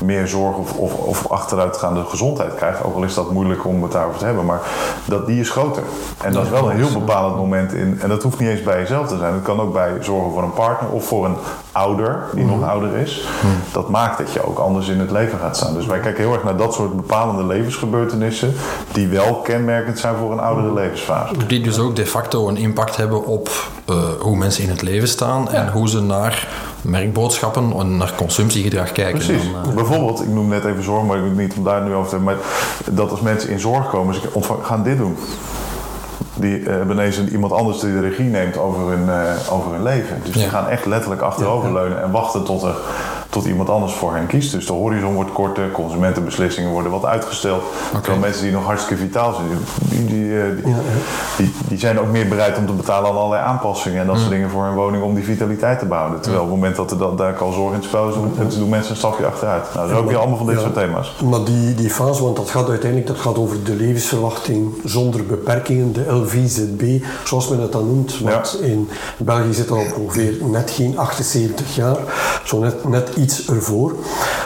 meer 0.00 0.28
zorg 0.28 0.56
of, 0.56 0.72
of, 0.72 0.94
of 0.94 1.30
achteruitgaande 1.30 2.04
gezondheid 2.04 2.54
krijgt. 2.54 2.84
Ook 2.84 2.94
al 2.94 3.02
is 3.02 3.14
dat 3.14 3.30
moeilijk 3.30 3.64
om 3.64 3.82
het 3.82 3.92
daarover 3.92 4.18
te 4.18 4.24
hebben. 4.24 4.44
Maar 4.44 4.60
dat, 5.04 5.26
die 5.26 5.40
is 5.40 5.50
groter. 5.50 5.82
En 6.22 6.32
dat 6.32 6.44
is 6.44 6.50
wel 6.50 6.70
een 6.70 6.76
heel 6.76 6.92
bepalend 6.92 7.36
moment 7.36 7.72
in. 7.72 8.00
En 8.00 8.08
dat 8.08 8.22
hoeft 8.22 8.38
niet 8.38 8.48
eens 8.48 8.62
bij 8.62 8.78
jezelf 8.78 9.08
te 9.08 9.16
zijn. 9.18 9.34
Het 9.34 9.42
kan 9.42 9.60
ook 9.60 9.72
bij 9.72 9.90
zorgen 10.00 10.32
voor 10.32 10.42
een 10.42 10.52
partner 10.52 10.90
of 10.90 11.04
voor 11.04 11.24
een 11.24 11.36
ouder 11.72 12.24
die 12.34 12.44
nog 12.44 12.68
ouder 12.68 12.96
is. 12.96 13.28
Dat 13.72 13.88
maakt 13.88 14.18
dat 14.18 14.32
je 14.32 14.46
ook 14.46 14.58
anders 14.58 14.88
in 14.88 15.00
het 15.00 15.10
leven 15.10 15.38
gaat 15.38 15.56
staan. 15.56 15.74
Dus 15.74 15.86
wij 15.86 16.00
kijken 16.00 16.24
heel 16.24 16.32
erg 16.32 16.44
naar 16.44 16.56
dat 16.56 16.74
soort 16.74 16.96
bepalende 16.96 17.44
levensgebeurtenissen. 17.46 18.54
Die 18.92 19.08
wel 19.08 19.34
kenmerkend 19.34 19.98
zijn 19.98 20.14
voor 20.16 20.32
een 20.32 20.40
oudere 20.40 20.72
levensfase. 20.72 21.46
Die 21.46 21.60
dus 21.60 21.78
ook 21.78 21.96
de 21.96 22.06
facto 22.06 22.48
een 22.48 22.56
impact 22.56 22.96
hebben 22.96 23.24
op 23.24 23.50
eh, 23.84 23.96
hoe 24.20 24.36
mensen 24.36 24.62
in 24.62 24.70
het 24.70 24.82
leven 24.82 25.08
staan 25.08 25.50
en 25.50 25.72
hoe 25.72 25.88
ze 25.88 26.00
naar 26.02 26.48
merkboodschappen 26.82 27.72
en 27.78 27.96
naar 27.96 28.12
consumptiegedrag 28.16 28.92
kijken. 28.92 29.14
Precies. 29.26 29.52
Dan, 29.52 29.64
eh, 29.70 29.74
Bijvoorbeeld, 29.74 30.20
ik 30.22 30.28
noem 30.28 30.48
net 30.48 30.64
even 30.64 30.82
zorg, 30.82 31.04
maar 31.04 31.16
ik 31.16 31.22
weet 31.22 31.36
niet 31.36 31.54
om 31.56 31.64
daar 31.64 31.82
nu 31.82 31.94
over 31.94 32.08
te 32.08 32.14
hebben. 32.16 32.34
Maar 32.34 32.44
dat 32.94 33.10
als 33.10 33.20
mensen 33.20 33.50
in 33.50 33.58
zorg 33.60 33.88
komen, 33.90 34.14
ze 34.14 34.20
gaan 34.62 34.82
dit 34.82 34.96
doen. 34.98 35.16
Die 36.34 36.58
eh, 36.58 36.66
hebben 36.66 36.96
ineens 36.96 37.16
een- 37.16 37.32
iemand 37.32 37.52
anders 37.52 37.80
die 37.80 37.92
de 37.92 38.00
regie 38.00 38.24
neemt 38.24 38.58
over 38.58 38.80
hun, 38.88 39.08
eh, 39.08 39.52
over 39.52 39.72
hun 39.72 39.82
leven. 39.82 40.20
Dus 40.24 40.32
die 40.34 40.48
gaan 40.48 40.68
echt 40.68 40.86
letterlijk 40.86 41.22
achteroverleunen 41.22 42.02
en 42.02 42.10
wachten 42.10 42.44
tot 42.44 42.62
er, 42.62 42.74
tot 43.36 43.46
iemand 43.46 43.70
anders 43.70 43.92
voor 43.92 44.14
hen 44.14 44.26
kiest. 44.26 44.52
Dus 44.52 44.66
de 44.66 44.72
horizon 44.72 45.14
wordt 45.14 45.32
korter, 45.32 45.70
consumentenbeslissingen 45.70 46.70
worden 46.70 46.92
wat 46.92 47.04
uitgesteld. 47.04 47.62
Terwijl 47.92 48.18
mensen 48.18 48.42
die 48.42 48.52
nog 48.52 48.64
hartstikke 48.64 49.02
vitaal 49.02 49.34
zijn, 49.34 49.46
die, 49.80 50.06
die, 50.06 50.40
eh, 50.40 50.44
die, 50.64 50.74
die, 51.36 51.52
die 51.68 51.78
zijn 51.78 52.00
ook 52.00 52.10
meer 52.10 52.28
bereid 52.28 52.58
om 52.58 52.66
te 52.66 52.72
betalen 52.72 53.10
aan 53.10 53.16
allerlei 53.16 53.42
aanpassingen 53.42 54.00
en 54.00 54.06
dat 54.06 54.18
soort 54.18 54.30
dingen 54.30 54.50
voor 54.50 54.64
hun 54.64 54.74
woning 54.74 55.02
om 55.02 55.14
die 55.14 55.24
vitaliteit 55.24 55.78
te 55.78 55.86
behouden. 55.86 56.20
Terwijl 56.20 56.42
op 56.42 56.48
het 56.48 56.56
moment 56.58 56.76
dat 56.76 56.90
er 56.90 56.98
dan, 56.98 57.16
daar 57.16 57.36
al 57.36 57.52
zorg 57.52 57.68
in 57.68 57.78
het 57.78 57.84
spel 57.84 58.08
is, 58.08 58.14
doen, 58.14 58.32
doen 58.58 58.68
mensen 58.68 58.90
een 58.90 58.96
stapje 58.96 59.26
achteruit. 59.26 59.64
Nou, 59.74 59.88
dat 59.88 59.96
is 59.96 60.02
ook 60.02 60.08
weer 60.08 60.18
allemaal 60.18 60.36
van 60.36 60.46
dit 60.46 60.56
Ja. 60.56 60.60
soort 60.62 60.74
thema's. 60.74 61.14
Maar 61.30 61.44
die, 61.44 61.74
die 61.74 61.90
fase, 61.90 62.22
want 62.22 62.36
dat 62.36 62.50
gaat 62.50 62.68
uiteindelijk 62.68 63.10
dat 63.10 63.18
gaat 63.18 63.38
over 63.38 63.64
de 63.64 63.74
levensverwachting 63.74 64.74
zonder 64.84 65.26
beperkingen, 65.26 65.92
de 65.92 66.12
LVZB, 66.12 67.04
zoals 67.24 67.48
men 67.48 67.60
het 67.60 67.72
dan 67.72 67.86
noemt. 67.86 68.18
Want 68.20 68.58
in 68.62 68.88
België 69.18 69.52
zit 69.54 69.70
al 69.70 69.84
ongeveer 69.98 70.32
net 70.44 70.70
geen 70.70 70.98
78 70.98 71.74
jaar, 71.74 71.96
zo 72.44 72.58
net, 72.58 72.88
net 72.88 73.10
iets 73.16 73.25
ervoor. 73.48 73.92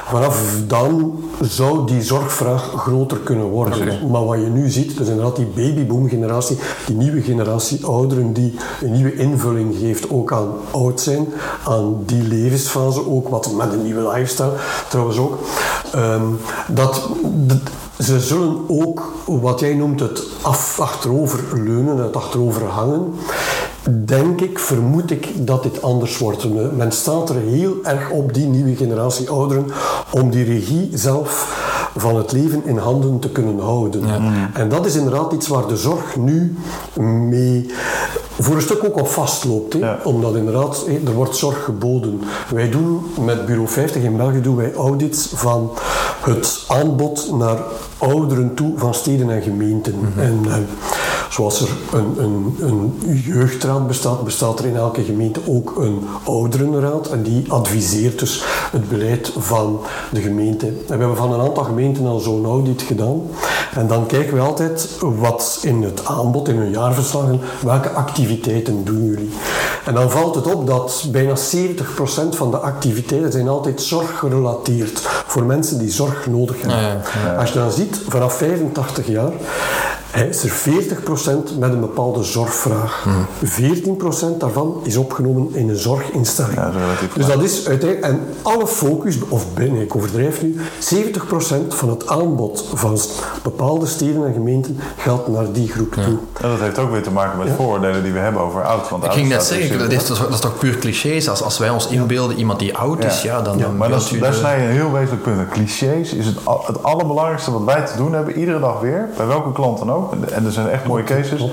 Vanaf 0.09 0.43
dan 0.67 1.19
zou 1.41 1.87
die 1.87 2.03
zorgvraag 2.03 2.63
groter 2.77 3.19
kunnen 3.19 3.47
worden. 3.47 4.11
Maar 4.11 4.25
wat 4.25 4.39
je 4.39 4.47
nu 4.47 4.71
ziet, 4.71 4.97
dus 4.97 5.09
inderdaad 5.09 5.37
die 5.37 5.47
babyboom-generatie, 5.55 6.59
die 6.87 6.97
nieuwe 6.97 7.21
generatie 7.23 7.85
ouderen 7.87 8.33
die 8.33 8.55
een 8.83 8.93
nieuwe 8.93 9.15
invulling 9.15 9.77
geeft 9.81 10.11
ook 10.11 10.33
aan 10.33 10.49
oud 10.71 11.01
zijn, 11.01 11.27
aan 11.65 11.97
die 12.07 12.23
levensfase 12.23 13.09
ook, 13.09 13.29
wat 13.29 13.53
met 13.53 13.73
een 13.73 13.83
nieuwe 13.83 14.09
lifestyle 14.13 14.53
trouwens 14.89 15.19
ook. 15.19 15.39
Ehm, 15.93 16.23
dat, 16.69 17.09
d- 17.47 18.03
ze 18.05 18.21
zullen 18.21 18.57
ook 18.69 19.13
wat 19.27 19.61
jij 19.61 19.75
noemt 19.75 20.01
het 20.01 20.23
af, 20.43 20.81
achterover 20.81 21.41
leunen, 21.55 21.97
het 21.97 22.17
achterover 22.17 22.65
hangen. 22.67 23.15
Denk 24.05 24.41
ik, 24.41 24.59
vermoed 24.59 25.11
ik 25.11 25.29
dat 25.47 25.63
dit 25.63 25.83
anders 25.83 26.19
wordt. 26.19 26.55
Men- 26.55 26.77
Men 26.77 26.93
staat 26.93 27.29
er 27.29 27.37
heel 27.37 27.75
erg 27.83 28.11
op, 28.11 28.35
die 28.35 28.47
nieuwe 28.47 28.77
generatie 28.77 29.31
ouderen, 29.31 29.67
om 30.11 30.31
die 30.31 30.45
regie 30.45 30.91
zelf 30.95 31.59
van 31.97 32.17
het 32.17 32.33
leven 32.33 32.63
in 32.65 32.77
handen 32.77 33.19
te 33.19 33.29
kunnen 33.31 33.59
houden. 33.59 34.03
En 34.55 34.69
dat 34.69 34.87
is 34.87 34.95
inderdaad 34.97 35.33
iets 35.33 35.49
waar 35.49 35.67
de 35.67 35.77
zorg 35.77 36.17
nu 36.17 36.55
mee 37.29 37.71
voor 38.39 38.55
een 38.55 38.63
stuk 38.63 38.85
ook 38.85 38.99
op 38.99 39.09
vastloopt. 39.09 39.75
Ja. 39.75 39.99
Omdat 40.05 40.35
inderdaad, 40.37 40.85
er 41.07 41.13
wordt 41.13 41.37
zorg 41.37 41.65
geboden. 41.65 42.21
Wij 42.55 42.71
doen 42.71 43.01
met 43.25 43.47
Bureau 43.47 43.69
50 43.69 44.03
in 44.03 44.17
België 44.17 44.41
doen 44.41 44.57
wij 44.57 44.75
audits 44.75 45.29
van 45.35 45.71
het 46.21 46.65
aanbod 46.69 47.31
naar 47.39 47.59
ouderen 47.99 48.55
toe 48.55 48.73
van 48.77 48.95
steden 48.95 49.31
en 49.31 49.43
gemeenten. 49.43 49.95
En 50.19 50.39
eh, 50.47 50.55
zoals 51.31 51.61
er 51.61 51.69
een, 51.93 52.15
een, 52.19 52.57
een 52.61 52.99
jeugdraad 53.25 53.87
bestaat, 53.87 54.25
bestaat 54.25 54.59
er 54.59 54.67
in 54.67 54.77
elke 54.77 55.03
gemeente 55.03 55.41
ook 55.47 55.77
een 55.77 56.05
ouderenraad. 56.25 57.07
En 57.07 57.23
die 57.23 57.45
adviseert 57.49 58.19
dus 58.19 58.43
het 58.71 58.89
beleid 58.89 59.33
van 59.39 59.81
de 60.11 60.21
gemeente. 60.21 60.67
En 60.67 60.75
we 60.87 60.97
hebben 60.97 61.17
van 61.17 61.33
een 61.33 61.41
aantal 61.41 61.65
gemeenten 61.65 62.07
al 62.07 62.19
zo'n 62.19 62.45
audit 62.45 62.83
gedaan. 62.83 63.23
En 63.75 63.87
dan 63.87 64.07
kijken 64.07 64.35
we 64.35 64.41
altijd 64.41 64.97
wat 65.01 65.59
in 65.63 65.83
het 65.83 66.05
aanbod, 66.05 66.49
in 66.49 66.57
hun 66.57 66.71
jaarverslagen, 66.71 67.41
welke 67.61 67.91
activiteiten 67.91 68.85
doen 68.85 69.05
jullie. 69.05 69.31
En 69.85 69.95
dan 69.95 70.11
valt 70.11 70.35
het 70.35 70.55
op 70.55 70.67
dat 70.67 71.05
bijna 71.13 71.37
70% 71.37 71.37
van 72.31 72.51
de 72.51 72.57
activiteiten 72.57 73.33
zijn 73.33 73.49
altijd 73.49 73.83
zorggerelateerd 73.83 75.01
voor 75.27 75.45
mensen 75.45 75.79
die 75.79 75.91
zorg 75.91 76.27
nodig 76.27 76.61
hebben. 76.61 76.79
Ja, 76.79 77.01
ja, 77.25 77.35
Als 77.35 77.53
je 77.53 77.59
dan 77.59 77.71
ziet, 77.71 78.01
vanaf 78.09 78.35
85 78.35 79.07
jaar 79.07 79.33
hè, 80.11 80.25
is 80.25 80.43
er 80.45 80.51
40% 80.51 81.59
met 81.59 81.73
een 81.73 81.81
bepaalde 81.81 82.23
zorgvraag. 82.23 83.07
14% 83.45 84.39
daarvan 84.39 84.81
is 84.83 84.97
opgenomen 84.97 85.55
in 85.55 85.69
een 85.69 85.77
zorginstelling. 85.77 86.55
Ja, 86.55 86.65
dat 86.65 87.15
dus 87.15 87.27
dat 87.27 87.43
is 87.43 87.69
uiteindelijk, 87.69 88.13
en 88.13 88.21
alle 88.43 88.67
focus, 88.67 89.19
of 89.29 89.45
binnen, 89.55 89.83
ik 89.83 89.97
overdrijf 89.97 90.43
nu, 90.43 90.57
70% 90.79 91.69
van 91.69 91.89
het 91.91 92.09
aanbod 92.09 92.65
van 92.75 92.99
bepaalde 93.43 93.87
steden 93.87 94.27
en 94.27 94.33
gemeenten 94.33 94.79
gaat 94.97 95.29
naar 95.29 95.53
die 95.53 95.69
groep 95.69 95.93
toe. 95.93 96.03
En 96.41 96.49
dat 96.51 96.61
heeft 96.61 96.79
ook 96.79 96.91
weer 96.91 97.03
te 97.03 97.11
maken 97.11 97.39
met 97.39 97.49
vooroordelen 97.57 98.03
die 98.03 98.13
we 98.13 98.19
hebben 98.19 98.43
over 98.43 98.63
oud. 98.65 98.89
Want 98.89 99.05
Ik 99.05 99.11
ging 99.13 99.29
net 99.29 99.43
zeggen, 99.43 99.71
er 99.71 99.79
dat 99.79 99.93
is, 99.93 100.05
toch- 100.07 100.19
dat 100.19 100.33
is 100.33 100.41
toch 100.41 100.59
puur 100.59 100.79
clichés? 100.79 101.29
Als, 101.29 101.43
als 101.43 101.59
wij 101.59 101.71
ons 101.71 101.87
inbeelden, 101.89 102.37
iemand 102.37 102.59
die 102.59 102.77
oud 102.77 103.05
is, 103.05 103.23
ja, 103.23 103.43
dan, 103.43 103.59
dan 103.59 103.77
maar 103.77 103.89
dat, 103.89 104.11
daar 104.21 104.31
de- 104.31 104.37
snij 104.37 104.59
je 104.61 104.65
een 104.67 104.71
heel 104.73 104.93
wezenlijk 104.93 105.23
punt. 105.23 105.49
Clichés 105.49 106.13
is 106.15 106.27
het, 106.27 106.37
het 106.67 106.83
allerbelangrijkste 106.83 107.51
wat 107.53 107.65
wij 107.65 107.87
te 107.87 107.97
doen 107.97 108.13
hebben, 108.13 108.39
iedere 108.39 108.61
dag 108.61 108.81
weer, 108.81 109.09
bij 109.17 109.27
welke 109.27 109.53
klant 109.53 109.79
dan 109.79 109.93
ook. 109.93 110.00
En, 110.13 110.33
en 110.33 110.45
er 110.45 110.53
zijn 110.53 110.69
echt 110.69 110.87
mooie 110.87 111.05
cases. 111.05 111.51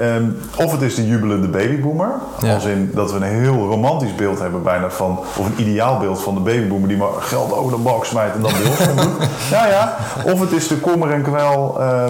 Ehm, 0.00 0.24
of 0.56 0.72
het 0.72 0.82
is 0.82 0.94
de 0.94 1.06
jubelende 1.06 1.48
babyboomer, 1.48 2.10
Ja. 2.40 2.54
als 2.54 2.64
in 2.64 2.90
dat 2.94 3.10
we 3.12 3.16
een 3.16 3.22
heel 3.22 3.66
romantisch 3.68 4.14
beeld 4.14 4.38
hebben 4.38 4.62
bijna 4.62 4.90
van, 4.90 5.18
of 5.18 5.46
een 5.46 5.54
ideaal 5.68 5.98
beeld 5.98 6.20
van 6.22 6.34
de 6.34 6.40
babyboomer 6.40 6.88
die 6.88 6.96
maar 6.96 7.08
geld 7.18 7.52
over 7.56 7.76
de 7.76 7.82
balk 7.82 8.04
smijt 8.04 8.34
en 8.34 8.40
dan 8.40 8.52
bij 8.52 8.70
ons 8.70 8.86
komt 8.86 9.02
doen. 9.02 9.14
Ja, 9.50 9.66
ja. 9.66 9.96
Of 10.32 10.40
het 10.40 10.52
is 10.52 10.68
de 10.68 10.76
kommer 10.80 11.10
en 11.10 11.22
kwel, 11.22 11.80
eh, 11.80 12.04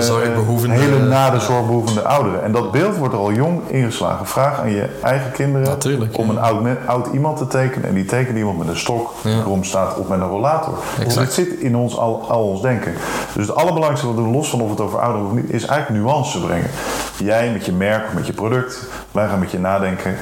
zorgbehoevende- 0.00 0.74
hele 0.76 0.98
na 0.98 1.30
de 1.30 1.40
zorgbehoevende 1.40 2.02
ouderen. 2.02 2.42
En 2.42 2.52
dat 2.52 2.70
beeld 2.70 2.96
wordt 2.96 3.14
er 3.14 3.20
al 3.20 3.32
jong 3.32 3.60
ingeslagen. 3.66 4.26
Vraag 4.26 4.60
aan 4.60 4.70
je 4.70 4.88
eigen 5.02 5.32
kinderen 5.32 5.66
Natuurlijk, 5.68 6.18
om 6.18 6.26
ja. 6.26 6.32
een 6.32 6.38
oud, 6.38 6.66
oud 6.86 7.06
iemand 7.12 7.36
te 7.36 7.46
tekenen. 7.46 7.88
En 7.88 7.94
die 7.94 8.04
tekenen 8.04 8.36
iemand 8.38 8.58
met 8.58 8.68
een 8.68 8.76
stok, 8.76 9.10
Ja. 9.22 9.40
krom 9.42 9.64
staat 9.64 9.98
of 9.98 10.08
met 10.08 10.20
een 10.20 10.28
rollator. 10.28 10.74
Dus 10.96 11.04
Exact. 11.04 11.26
het 11.26 11.34
zit 11.34 11.48
in 11.58 11.76
ons 11.76 11.98
al, 11.98 12.24
al 12.28 12.42
ons 12.42 12.60
denken. 12.62 12.92
Dus 13.34 13.46
het 13.46 13.56
allerbelangrijkste 13.56 14.06
wat 14.06 14.16
we 14.16 14.22
doen, 14.22 14.32
los 14.32 14.50
van 14.50 14.60
of 14.60 14.70
het 14.70 14.80
over 14.80 14.98
ouderen 15.00 15.25
is 15.46 15.66
eigenlijk 15.66 16.02
nuance 16.04 16.40
brengen. 16.40 16.70
Jij 17.18 17.50
met 17.52 17.66
je 17.66 17.72
merk 17.72 18.12
met 18.12 18.26
je 18.26 18.32
product, 18.32 18.88
wij 19.12 19.28
gaan 19.28 19.38
met 19.38 19.50
je 19.50 19.58
nadenken. 19.58 20.16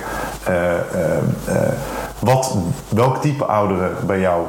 eh, 0.45 0.75
eh, 0.75 1.17
eh, 1.45 1.73
wat, 2.19 2.57
welk 2.89 3.23
type 3.23 3.45
ouderen 3.45 4.07
bij 4.07 4.21
jou 4.21 4.47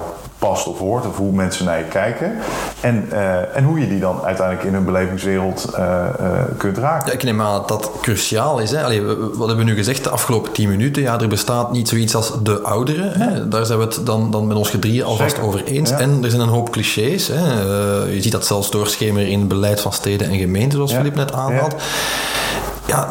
past 0.48 0.68
of 0.68 0.80
hoort, 0.80 1.06
of 1.06 1.18
hoe 1.18 1.32
mensen 1.32 1.66
naar 1.66 1.78
je 1.78 1.84
kijken. 1.84 2.38
En, 2.80 3.08
eh, 3.12 3.56
en 3.56 3.64
hoe 3.64 3.80
je 3.80 3.88
die 3.88 4.00
dan 4.00 4.22
uiteindelijk 4.24 4.68
in 4.68 4.74
hun 4.74 4.86
belevingswereld 4.86 5.70
eh, 5.74 6.06
eh, 6.06 6.44
kunt 6.58 6.78
raken. 6.78 7.08
Ja, 7.08 7.14
ik 7.14 7.24
neem 7.24 7.42
aan 7.42 7.54
dat 7.54 7.68
dat 7.68 7.92
cruciaal 8.02 8.60
is. 8.60 8.72
Hè. 8.72 8.84
Allee, 8.84 9.06
wat 9.06 9.48
hebben 9.48 9.66
we 9.66 9.72
nu 9.72 9.76
gezegd 9.76 10.04
de 10.04 10.10
afgelopen 10.10 10.52
tien 10.52 10.70
minuten? 10.70 11.02
Ja, 11.02 11.20
er 11.20 11.28
bestaat 11.28 11.72
niet 11.72 11.90
zoiets 11.90 12.16
als 12.16 12.32
de 12.44 12.62
ouderen. 12.62 13.12
Hè. 13.12 13.48
Daar 13.48 13.66
zijn 13.66 13.80
we 13.80 13.86
het 13.86 14.00
dan, 14.04 14.32
dan 14.32 14.48
met 14.48 14.58
ons 14.58 14.70
gedrieën 14.70 15.04
alvast 15.04 15.40
over 15.40 15.64
eens. 15.64 15.90
Ja. 15.90 16.00
En 16.00 16.24
er 16.24 16.30
zijn 16.30 16.42
een 16.42 16.48
hoop 16.48 16.70
clichés. 16.70 17.28
Hè. 17.28 17.62
Je 18.12 18.22
ziet 18.22 18.32
dat 18.32 18.46
zelfs 18.46 18.72
doorschemeren 18.72 19.30
in 19.30 19.40
het 19.40 19.48
beleid 19.48 19.82
van 19.82 19.94
steden 19.94 20.30
en 20.30 20.38
gemeenten, 20.38 20.78
zoals. 20.78 20.94
Filip 20.94 21.16
net 21.16 21.34
aanhaalt. 21.34 21.76
Ja, 22.88 23.08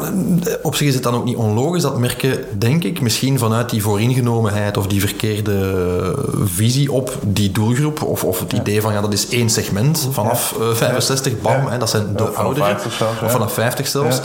op 0.61 0.75
zich 0.75 0.87
is 0.87 0.93
het 0.93 1.03
dan 1.03 1.15
ook 1.15 1.23
niet 1.25 1.35
onlogisch 1.35 1.81
dat 1.81 1.97
merken, 1.97 2.59
denk 2.59 2.83
ik, 2.83 3.01
misschien 3.01 3.39
vanuit 3.39 3.69
die 3.69 3.81
vooringenomenheid 3.81 4.77
of 4.77 4.87
die 4.87 4.99
verkeerde 4.99 6.15
visie 6.43 6.91
op 6.91 7.17
die 7.21 7.51
doelgroep, 7.51 8.01
of, 8.03 8.23
of 8.23 8.39
het 8.39 8.53
idee 8.53 8.81
van 8.81 8.93
ja, 8.93 9.01
dat 9.01 9.13
is 9.13 9.27
één 9.29 9.49
segment 9.49 10.07
vanaf 10.11 10.55
eh, 10.59 10.67
65, 10.73 11.41
bam, 11.41 11.63
Ja. 11.65 11.69
hè, 11.69 11.77
dat 11.77 11.89
zijn 11.89 12.05
de 12.15 12.17
vanaf 12.23 12.35
ouderen. 12.37 12.69
50 12.69 12.91
zelfs. 12.93 13.21
Of 13.21 13.31
vanaf 13.31 13.53
50 13.53 13.87
zelfs. 13.87 14.21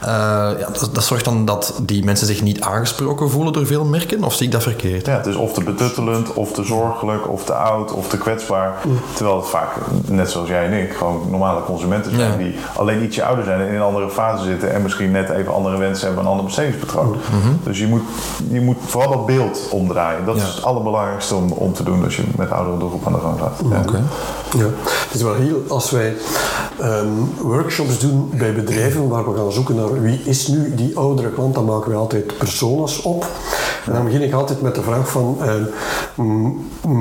Eh, 0.00 0.08
ja, 0.08 0.68
dat, 0.80 0.90
dat 0.92 1.04
zorgt 1.04 1.24
dan 1.24 1.44
dat 1.44 1.80
die 1.82 2.04
mensen 2.04 2.26
zich 2.26 2.42
niet 2.42 2.60
aangesproken 2.60 3.30
voelen 3.30 3.52
door 3.52 3.66
veel 3.66 3.84
merken, 3.84 4.24
of 4.24 4.34
zie 4.34 4.46
ik 4.46 4.52
dat 4.52 4.62
verkeerd? 4.62 5.06
Ja, 5.06 5.16
het 5.16 5.26
is 5.26 5.34
of 5.34 5.52
te 5.52 5.62
betuttelend, 5.62 6.32
of 6.32 6.52
te 6.52 6.64
zorgelijk, 6.64 7.28
of 7.30 7.44
te 7.44 7.52
oud, 7.54 7.92
of 7.92 8.08
te 8.08 8.18
kwetsbaar. 8.18 8.74
Terwijl 9.14 9.36
het 9.36 9.48
vaak, 9.48 9.68
net 10.06 10.30
zoals 10.30 10.48
jij 10.48 10.66
en 10.66 10.72
ik, 10.82 10.92
gewoon 10.92 11.26
normale 11.30 11.62
consumenten 11.62 12.14
zijn 12.16 12.38
die 12.38 12.54
alleen 12.76 13.02
ietsje 13.02 13.24
ouder 13.24 13.44
zijn 13.44 13.60
en 13.60 13.68
in 13.68 13.74
een 13.74 13.80
andere 13.80 14.10
fase 14.10 14.44
zitten 14.44 14.72
en 14.72 14.82
misschien 14.92 15.10
net 15.10 15.30
even 15.30 15.54
andere 15.54 15.76
wensen 15.78 16.06
hebben, 16.06 16.24
een 16.24 16.30
ander 16.30 16.44
bestedingspatroon. 16.44 17.16
Dus 17.62 17.78
je 17.78 17.86
moet, 17.86 18.02
je 18.50 18.60
moet 18.60 18.76
vooral 18.86 19.10
dat 19.12 19.26
beeld 19.26 19.60
omdraaien. 19.70 20.24
Dat 20.24 20.36
Ja. 20.36 20.42
is 20.42 20.54
het 20.54 20.64
allerbelangrijkste 20.64 21.34
om, 21.34 21.50
om 21.52 21.72
te 21.72 21.82
doen 21.82 22.04
als 22.04 22.16
je 22.16 22.22
met 22.36 22.50
oudere 22.50 22.78
doelgroep 22.78 23.06
aan 23.06 23.12
de 23.12 23.18
gang 23.18 23.38
gaat. 23.38 23.60
Ja. 23.70 23.78
Oké. 23.78 24.02
Ja, 24.56 24.64
het 24.84 25.14
is 25.14 25.22
wel 25.22 25.34
heel, 25.34 25.62
als 25.68 25.90
wij 25.90 26.14
ehm, 26.80 27.06
workshops 27.42 27.98
doen 27.98 28.30
bij 28.34 28.54
bedrijven 28.54 29.08
waar 29.08 29.32
we 29.32 29.38
gaan 29.38 29.52
zoeken 29.52 29.74
naar 29.74 30.02
wie 30.02 30.20
is 30.24 30.46
nu 30.46 30.74
die 30.74 30.98
oudere 30.98 31.30
klant, 31.30 31.54
dan 31.54 31.64
maken 31.64 31.90
we 31.90 31.96
altijd 31.96 32.36
personas 32.38 33.02
op. 33.02 33.26
En 33.86 33.92
dan 33.92 34.04
begin 34.04 34.22
ik 34.22 34.32
altijd 34.32 34.62
met 34.62 34.74
de 34.74 34.82
vraag 34.82 35.08
van, 35.10 35.36
ehm, 35.40 36.50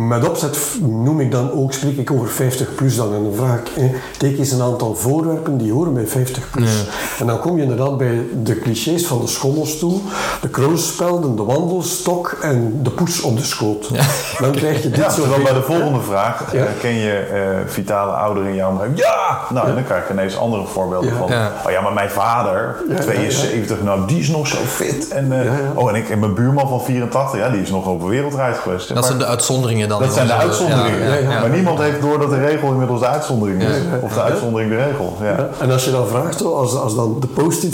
met 0.07 0.27
opzet 0.29 0.57
noem 0.81 1.19
ik 1.19 1.31
dan 1.31 1.51
ook, 1.51 1.73
spreek 1.73 1.97
ik 1.97 2.11
over 2.11 2.27
50 2.27 2.75
plus 2.75 2.95
dan. 2.95 3.13
En 3.13 3.23
dan 3.23 3.33
vraag 3.35 3.59
ik, 3.59 3.67
eh, 3.75 3.83
teken 4.17 4.39
eens 4.39 4.51
een 4.51 4.61
aantal 4.61 4.95
voorwerpen 4.95 5.57
die 5.57 5.71
horen 5.71 5.93
bij 5.93 6.07
50 6.07 6.49
plus. 6.49 6.85
En 7.19 7.25
dan 7.27 7.39
kom 7.39 7.55
je 7.55 7.61
inderdaad 7.61 7.80
bij 7.89 8.25
de 8.43 8.59
clichés 8.59 9.07
van 9.07 9.21
de 9.21 9.27
schommelstoel, 9.27 10.01
de 10.41 10.49
krulspelden, 10.49 11.35
de 11.35 11.43
wandelstok 11.43 12.37
en 12.41 12.79
de 12.83 12.89
poes 12.89 13.21
op 13.21 13.37
de 13.37 13.43
schoot. 13.43 13.89
Dan 14.41 14.51
krijg 14.51 14.83
je 14.83 14.89
dit 14.89 14.97
Ja, 14.99 15.09
soort 15.09 15.43
bij 15.43 15.53
de 15.53 15.61
volgende 15.61 15.99
vraag, 16.01 16.53
Ja. 16.53 16.59
eh, 16.59 16.65
ken 16.79 16.93
je 16.93 17.11
eh, 17.13 17.39
vitale 17.65 18.11
ouderen 18.11 18.49
in 18.49 18.55
jouw 18.55 18.69
omgeving? 18.69 18.97
Ja! 18.97 19.39
Nou, 19.49 19.67
en 19.67 19.73
dan 19.73 19.83
krijg 19.83 20.07
je 20.07 20.13
ineens 20.13 20.37
andere 20.37 20.65
voorbeelden 20.65 21.09
Ja. 21.09 21.17
van, 21.17 21.27
Ja. 21.31 21.51
oh 21.65 21.71
ja, 21.71 21.81
maar 21.81 21.93
mijn 21.93 22.09
vader, 22.09 22.75
ja, 22.89 22.95
72, 22.99 23.81
nou 23.83 24.07
die 24.07 24.19
is 24.19 24.27
nog 24.27 24.47
zo 24.47 24.57
fit. 24.67 25.07
En, 25.07 25.31
eh, 25.31 25.45
Ja, 25.45 25.51
ja. 25.51 25.57
Oh, 25.73 25.89
en, 25.89 25.95
ik, 25.95 26.09
en 26.09 26.19
mijn 26.19 26.33
buurman 26.33 26.67
van 26.67 26.69
van 26.77 26.85
84, 26.85 27.39
ja, 27.39 27.49
die 27.49 27.61
is 27.61 27.69
nog 27.69 27.87
over 27.87 28.07
wereldreis 28.09 28.57
geweest. 28.57 28.87
Dat 28.87 28.97
Maar 28.97 29.05
zijn 29.05 29.17
de 29.17 29.25
uitzonderingen 29.25 29.89
dan. 29.89 30.01
dat 30.01 30.13
zijn 30.13 30.27
de 30.27 30.33
uitzonderingen. 30.33 30.99
ja, 31.07 31.13
ja, 31.15 31.29
ja. 31.31 31.39
Maar 31.39 31.49
niemand 31.49 31.79
heeft 31.79 32.01
door 32.01 32.19
dat 32.19 32.29
de 32.29 32.39
regel 32.39 32.71
inmiddels 32.71 32.99
de 32.99 33.07
uitzondering 33.07 33.61
is. 33.61 33.75
Of 34.01 34.13
de 34.13 34.21
uitzondering 34.21 34.69
de 34.69 34.75
regel. 34.77 35.17
Ja. 35.21 35.47
En 35.59 35.71
als 35.71 35.85
je 35.85 35.91
dan 35.91 36.07
vraagt, 36.07 36.43
als, 36.43 36.75
als 36.75 36.95
dan 36.95 37.17
de 37.19 37.27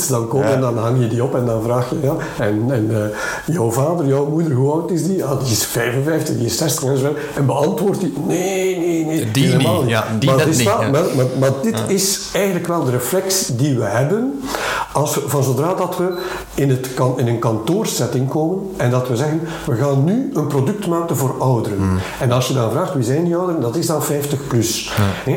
dan 0.05 0.27
komen, 0.27 0.49
Ja. 0.49 0.59
dan 0.59 0.77
hang 0.77 0.99
je 0.99 1.07
die 1.07 1.23
op 1.23 1.35
en 1.35 1.45
dan 1.45 1.61
vraag 1.63 1.89
je, 1.89 1.95
ja, 2.01 2.15
en, 2.45 2.65
en 2.69 2.89
eh, 2.91 3.53
jouw 3.55 3.71
vader, 3.71 4.05
jouw 4.05 4.25
moeder, 4.25 4.53
hoe 4.53 4.71
oud 4.71 4.91
is 4.91 5.03
die? 5.03 5.25
Ah, 5.25 5.39
die 5.39 5.51
is 5.51 5.65
55, 5.65 6.35
die 6.35 6.45
is 6.45 6.57
60 6.57 6.89
en 6.89 6.97
zo. 6.97 7.13
En 7.35 7.45
beantwoordt 7.45 7.99
die, 7.99 8.13
nee, 8.27 8.77
nee, 8.77 9.05
nee. 9.05 9.31
Die 9.31 9.45
helemaal 9.47 9.81
niet, 9.81 9.89
ja, 9.89 10.05
die 10.19 10.29
maar 10.29 10.47
is 10.47 10.57
niet, 10.57 10.67
ja. 10.67 10.77
Maar, 10.77 11.03
maar, 11.15 11.25
maar 11.39 11.51
dit 11.61 11.79
is 11.87 12.29
eigenlijk 12.33 12.67
wel 12.67 12.83
de 12.83 12.91
reflex 12.91 13.45
die 13.47 13.77
we 13.77 13.83
hebben 13.83 14.39
als 14.97 15.15
we, 15.15 15.21
van 15.25 15.43
zodra 15.43 15.73
dat 15.73 15.97
we 15.97 16.17
in, 16.53 16.69
het 16.69 16.93
kan, 16.93 17.19
in 17.19 17.27
een 17.27 17.39
kantoorsetting 17.39 18.29
komen 18.29 18.63
en 18.77 18.91
dat 18.91 19.07
we 19.07 19.15
zeggen, 19.15 19.41
we 19.65 19.75
gaan 19.75 20.03
nu 20.03 20.31
een 20.33 20.47
product 20.47 20.87
maken 20.87 21.17
voor 21.17 21.35
ouderen. 21.39 21.77
Hmm. 21.77 21.99
En 22.19 22.31
als 22.31 22.47
je 22.47 22.53
dan 22.53 22.71
vraagt, 22.71 22.93
wie 22.93 23.03
zijn 23.03 23.23
die 23.23 23.35
ouderen? 23.35 23.61
Dat 23.61 23.75
is 23.75 23.85
dan 23.85 24.03
50 24.03 24.47
plus. 24.47 24.91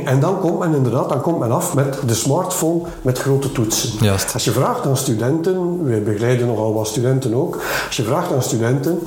En 0.05 0.21
dan 0.21 0.41
komt 0.41 0.59
men 0.59 0.75
inderdaad, 0.75 1.09
dan 1.09 1.21
komt 1.21 1.39
men 1.39 1.53
af 1.53 1.75
met 1.75 1.99
de 2.07 2.15
smartphone 2.15 2.83
met 3.03 3.19
grote 3.19 3.53
toetsen. 3.53 3.91
Juist. 4.01 4.33
Als 4.35 4.45
je 4.45 4.50
vraagt 4.51 4.87
aan 4.87 4.97
studenten, 4.97 5.85
wij 5.85 6.03
begeleiden 6.03 6.47
nogal 6.47 6.75
wat 6.75 6.87
studenten 6.87 7.35
ook, 7.35 7.59
als 7.87 7.97
je 7.97 8.03
vraagt 8.03 8.33
aan 8.33 8.43
studenten, 8.43 8.99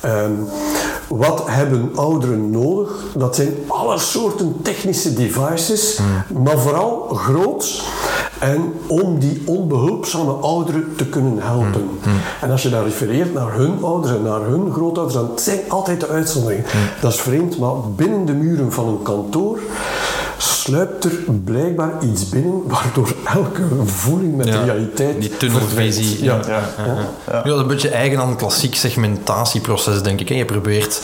ehm, 0.00 0.32
wat 1.08 1.42
hebben 1.46 1.90
ouderen 1.94 2.50
nodig? 2.50 3.04
Dat 3.14 3.36
zijn 3.36 3.54
alle 3.66 3.98
soorten 3.98 4.56
technische 4.62 5.12
devices, 5.14 6.00
maar 6.42 6.58
vooral 6.58 7.08
groot. 7.08 7.82
En 8.38 8.72
om 8.86 9.18
die 9.18 9.42
onbehulpzame 9.46 10.32
ouderen 10.32 10.94
te 10.96 11.06
kunnen 11.06 11.38
helpen. 11.38 11.88
En 12.40 12.50
als 12.50 12.62
je 12.62 12.68
dan 12.68 12.84
refereert 12.84 13.34
naar 13.34 13.54
hun 13.54 13.78
ouders 13.82 14.14
en 14.14 14.22
naar 14.22 14.40
hun 14.40 14.72
grootouders, 14.72 15.14
dan 15.14 15.30
zijn 15.36 15.60
altijd 15.68 16.00
de 16.00 16.08
uitzonderingen. 16.08 16.64
Dat 17.00 17.12
is 17.12 17.20
vreemd, 17.20 17.58
maar 17.58 17.74
binnen 17.96 18.24
de 18.24 18.32
muren 18.32 18.72
van 18.72 18.88
een 18.88 19.02
kantoor 19.02 19.58
sluipt 20.66 21.04
er 21.04 21.12
blijkbaar 21.44 21.92
iets 22.12 22.28
binnen 22.28 22.62
waardoor 22.66 23.14
elke 23.34 23.62
voeling 23.84 24.36
met 24.36 24.46
Ja, 24.46 24.52
de 24.52 24.64
realiteit 24.64 25.20
die 25.20 25.36
tunnelvisie, 25.36 26.24
ja. 26.24 26.38
Ja. 26.46 26.60
Ja, 27.26 27.42
dat 27.42 27.54
is 27.54 27.60
een 27.60 27.66
beetje 27.66 27.88
eigen 27.88 28.18
aan 28.20 28.28
een 28.28 28.36
klassiek 28.36 28.74
segmentatieproces, 28.74 30.02
denk 30.02 30.20
ik. 30.20 30.28
hè. 30.28 30.34
Je 30.34 30.44
probeert 30.44 31.00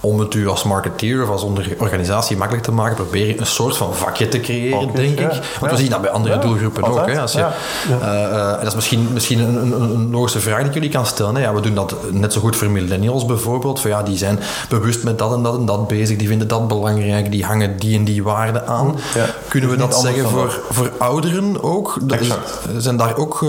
om 0.00 0.18
het 0.18 0.34
u 0.34 0.48
als 0.48 0.62
marketeer 0.62 1.22
of 1.22 1.28
als 1.28 1.42
onder- 1.42 1.74
organisatie 1.78 2.36
makkelijk 2.36 2.64
te 2.64 2.72
maken, 2.72 2.96
probeer 2.96 3.26
je 3.26 3.38
een 3.40 3.46
soort 3.46 3.76
van 3.76 3.94
vakje 3.94 4.28
te 4.28 4.40
creëren, 4.40 4.88
denk 4.94 5.18
ja. 5.18 5.24
ik. 5.24 5.30
Want 5.30 5.44
Ja. 5.60 5.70
we 5.70 5.76
zien 5.76 5.90
dat 5.90 6.00
bij 6.00 6.10
andere 6.10 6.34
Ja, 6.34 6.40
doelgroepen 6.40 6.82
ook. 6.84 7.06
Hè. 7.06 7.20
Als 7.20 7.32
je, 7.32 7.38
ja. 7.38 7.52
eh, 8.00 8.24
eh, 8.24 8.48
en 8.52 8.58
dat 8.58 8.66
is 8.66 8.74
misschien, 8.74 9.08
misschien 9.12 9.38
een, 9.40 9.56
een, 9.56 9.80
een 9.90 10.10
logische 10.10 10.40
vraag 10.40 10.58
die 10.58 10.66
ik 10.66 10.74
jullie 10.74 10.88
kan 10.90 11.06
stellen. 11.06 11.34
Hè. 11.34 11.40
Ja, 11.42 11.54
we 11.54 11.60
doen 11.60 11.74
dat 11.74 11.94
net 12.10 12.32
zo 12.32 12.40
goed 12.40 12.56
voor 12.56 12.70
millennials 12.70 13.24
bijvoorbeeld. 13.26 13.80
Van, 13.80 13.90
ja, 13.90 14.02
die 14.02 14.16
zijn 14.16 14.38
bewust 14.68 15.02
met 15.04 15.18
dat 15.18 15.32
en 15.34 15.42
dat 15.42 15.56
en 15.58 15.66
dat 15.66 15.88
bezig, 15.88 16.16
die 16.16 16.28
vinden 16.28 16.48
dat 16.48 16.68
belangrijk, 16.68 17.30
die 17.30 17.44
hangen 17.44 17.76
die 17.78 17.96
en 17.96 18.04
die 18.04 18.22
waarden 18.22 18.66
aan. 18.66 18.96
Ja. 19.14 19.24
Kunnen 19.48 19.70
we 19.70 19.76
dat 19.76 19.94
zeggen 20.00 20.28
voor, 20.28 20.60
voor 20.70 20.90
ouderen 20.98 21.62
ook? 21.62 21.98
Dat 22.02 22.20
is- 22.20 22.26
Exact. 22.28 22.68
zijn 22.76 22.96
daar 22.96 23.16
ook 23.16 23.42
eh, 23.42 23.48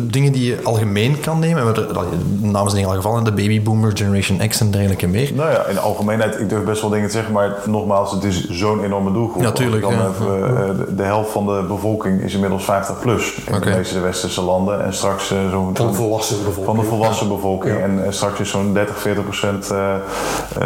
dingen 0.00 0.32
die 0.32 0.44
je 0.46 0.58
algemeen 0.62 1.20
kan 1.20 1.38
nemen? 1.38 1.58
En 1.62 1.72
we 1.72 1.80
hebben 1.80 1.96
er- 1.96 2.06
Namens 2.40 2.72
in 2.74 2.78
ieder 2.80 2.94
geval 2.94 3.22
de 3.24 3.32
babyboomer, 3.32 3.90
Generation 3.94 4.48
X 4.48 4.60
en 4.60 4.70
dergelijke 4.70 5.06
meer. 5.06 5.30
Nou 5.34 5.50
ja, 5.50 5.64
in 5.66 5.74
de 5.74 5.80
algemeenheid, 5.80 6.40
ik 6.40 6.48
durf 6.48 6.64
best 6.64 6.80
wel 6.80 6.90
dingen 6.90 7.06
te 7.06 7.12
zeggen, 7.12 7.32
maar 7.32 7.56
nogmaals, 7.66 8.10
het 8.12 8.24
is 8.24 8.48
zo'n 8.48 8.84
enorme 8.84 9.12
doelgroep. 9.12 9.42
Ja, 9.42 9.52
tuurlijk, 9.52 9.82
Dan 9.82 9.92
ja. 9.92 9.98
hebben 10.02 10.40
we, 10.40 10.46
eh, 10.62 10.86
de, 10.86 10.94
de 10.94 11.02
helft 11.02 11.30
van 11.30 11.46
de 11.46 11.64
bevolking 11.68 12.20
is 12.22 12.34
inmiddels 12.34 12.64
50 12.64 12.98
plus 13.00 13.34
in 13.34 13.60
de 13.60 13.70
meeste 13.70 14.00
westerse 14.00 14.42
landen. 14.42 14.84
En 14.84 14.94
straks 14.94 15.30
eh, 15.30 15.38
zo'n 15.50 15.70
Van 15.76 15.86
de 15.86 15.92
volwassen 15.94 16.36
bevolking. 16.44 16.66
van 16.66 16.76
de 16.76 16.82
volwassen 16.90 17.28
bevolking. 17.28 17.74
Ja. 17.76 17.82
En, 17.82 18.04
straks 18.14 18.40
is 18.40 18.50
zo'n 18.50 18.74
30, 18.74 18.98
40 18.98 19.22
procent 19.24 19.72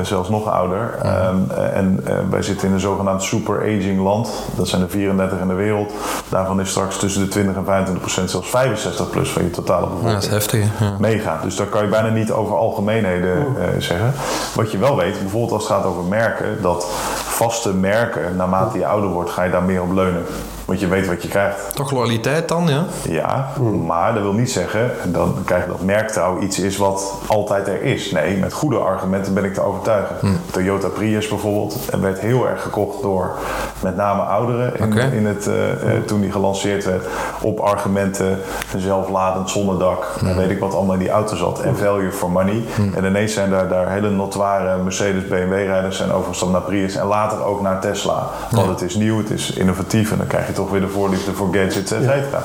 zelfs 0.02 0.28
nog 0.28 0.48
ouder. 0.48 0.98
Ehm, 1.02 1.36
eh, 1.50 1.76
en 1.76 2.00
eh, 2.04 2.14
wij 2.30 2.42
zitten 2.42 2.68
in 2.68 2.74
een 2.74 2.80
zogenaamd 2.80 3.22
super 3.22 3.58
aging 3.60 3.91
land. 4.00 4.30
Dat 4.56 4.68
zijn 4.68 4.82
er 4.82 4.90
34 4.90 5.38
in 5.38 5.48
de 5.48 5.54
wereld. 5.54 5.92
Daarvan 6.28 6.60
is 6.60 6.70
straks 6.70 6.98
tussen 6.98 7.22
de 7.22 7.28
20 7.28 7.56
en 7.56 7.64
25 7.64 8.02
procent 8.02 8.30
zelfs 8.30 8.50
65 8.50 9.10
plus 9.10 9.30
van 9.30 9.42
je 9.42 9.50
totale 9.50 9.86
bevolking. 9.86 10.08
Ja, 10.08 10.14
dat 10.14 10.22
is 10.22 10.30
heftig. 10.30 10.64
Ja. 10.80 10.96
Mega. 10.98 11.40
Dus 11.42 11.56
daar 11.56 11.66
kan 11.66 11.82
je 11.82 11.88
bijna 11.88 12.08
niet 12.08 12.30
over 12.30 12.56
algemeenheden 12.56 13.46
eh, 13.58 13.68
zeggen. 13.78 14.12
Wat 14.54 14.72
je 14.72 14.78
wel 14.78 14.96
weet, 14.96 15.18
bijvoorbeeld 15.20 15.52
als 15.52 15.68
het 15.68 15.72
gaat 15.72 15.84
over 15.84 16.04
merken, 16.04 16.62
dat 16.62 16.86
vaste 17.14 17.74
merken, 17.74 18.36
naarmate 18.36 18.78
je 18.78 18.86
ouder 18.86 19.10
wordt, 19.10 19.30
ga 19.30 19.42
je 19.42 19.50
daar 19.50 19.62
meer 19.62 19.82
op 19.82 19.92
leunen. 19.92 20.24
Want 20.64 20.80
je 20.80 20.88
weet 20.88 21.06
wat 21.06 21.22
je 21.22 21.28
krijgt. 21.28 21.74
Toch 21.74 21.90
loyaliteit 21.90 22.48
dan, 22.48 22.66
ja? 22.68 22.84
Ja, 23.02 23.48
maar 23.86 24.14
dat 24.14 24.22
wil 24.22 24.32
niet 24.32 24.50
zeggen, 24.50 25.00
en 25.02 25.12
dan 25.12 25.34
krijg 25.44 25.64
je 25.64 25.70
dat 25.70 25.82
merktrouw 25.82 26.40
iets 26.40 26.58
is 26.58 26.76
wat 26.76 27.14
altijd 27.26 27.68
er 27.68 27.82
is. 27.82 28.10
Nee, 28.10 28.36
met 28.36 28.52
goede 28.52 28.78
argumenten 28.78 29.34
ben 29.34 29.44
ik 29.44 29.54
te 29.54 29.60
overtuigen. 29.60 30.16
Toyota 30.50 30.88
Prius 30.88 31.28
bijvoorbeeld 31.28 31.76
eh, 31.90 32.00
werd 32.00 32.20
heel 32.20 32.48
erg 32.48 32.62
gekocht 32.62 33.02
door 33.02 33.38
met 33.82 33.96
name 33.96 34.22
ouderen 34.22 34.76
in, 34.78 35.12
in 35.12 35.26
het, 35.26 35.46
eh, 35.46 35.72
eh, 35.72 36.02
toen 36.02 36.20
die 36.20 36.32
gelanceerd 36.32 36.84
werd. 36.84 37.06
Op 37.40 37.60
argumenten, 37.60 38.38
een 38.74 38.80
zelfladend 38.80 39.50
zonnedak, 39.50 40.06
en 40.24 40.36
weet 40.36 40.50
ik 40.50 40.60
wat 40.60 40.74
allemaal 40.74 40.94
in 40.94 41.00
die 41.00 41.10
auto 41.10 41.36
zat. 41.36 41.60
En 41.60 41.76
value 41.76 42.12
for 42.12 42.30
money. 42.30 42.64
En 42.94 43.04
ineens 43.04 43.32
zijn 43.32 43.50
daar, 43.50 43.68
daar 43.68 43.90
hele 43.90 44.10
notoire 44.10 44.82
Mercedes, 44.82 45.26
BMW-rijders 45.28 45.96
zijn 45.96 46.12
overgestapt 46.12 46.52
naar 46.52 46.60
Prius 46.60 46.94
en 46.94 47.06
later 47.06 47.44
ook 47.44 47.60
naar 47.60 47.80
Tesla. 47.80 48.28
Want 48.50 48.68
het 48.68 48.80
is 48.80 48.94
nieuw, 48.94 49.18
het 49.18 49.30
is 49.30 49.50
innovatief 49.50 50.10
en 50.10 50.18
dan 50.18 50.26
krijg 50.26 50.46
je 50.46 50.51
toch 50.52 50.70
weer 50.70 50.80
de 50.80 50.88
voorliefde 50.88 51.32
voor 51.32 51.48
gadgets, 51.52 51.92
et 51.92 52.02
cetera. 52.02 52.42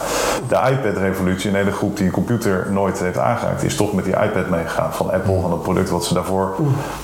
De 0.47 0.71
iPad-revolutie, 0.71 1.49
een 1.49 1.55
hele 1.55 1.71
groep 1.71 1.97
die 1.97 2.05
een 2.05 2.11
computer 2.11 2.67
nooit 2.71 2.99
heeft 2.99 3.17
aangeraakt, 3.17 3.63
is 3.63 3.75
toch 3.75 3.93
met 3.93 4.05
die 4.05 4.13
iPad 4.13 4.49
meegegaan 4.49 4.93
van 4.93 5.11
Apple, 5.11 5.39
van 5.41 5.51
het 5.51 5.61
product 5.61 5.89
wat 5.89 6.05
ze 6.05 6.13
daarvoor... 6.13 6.55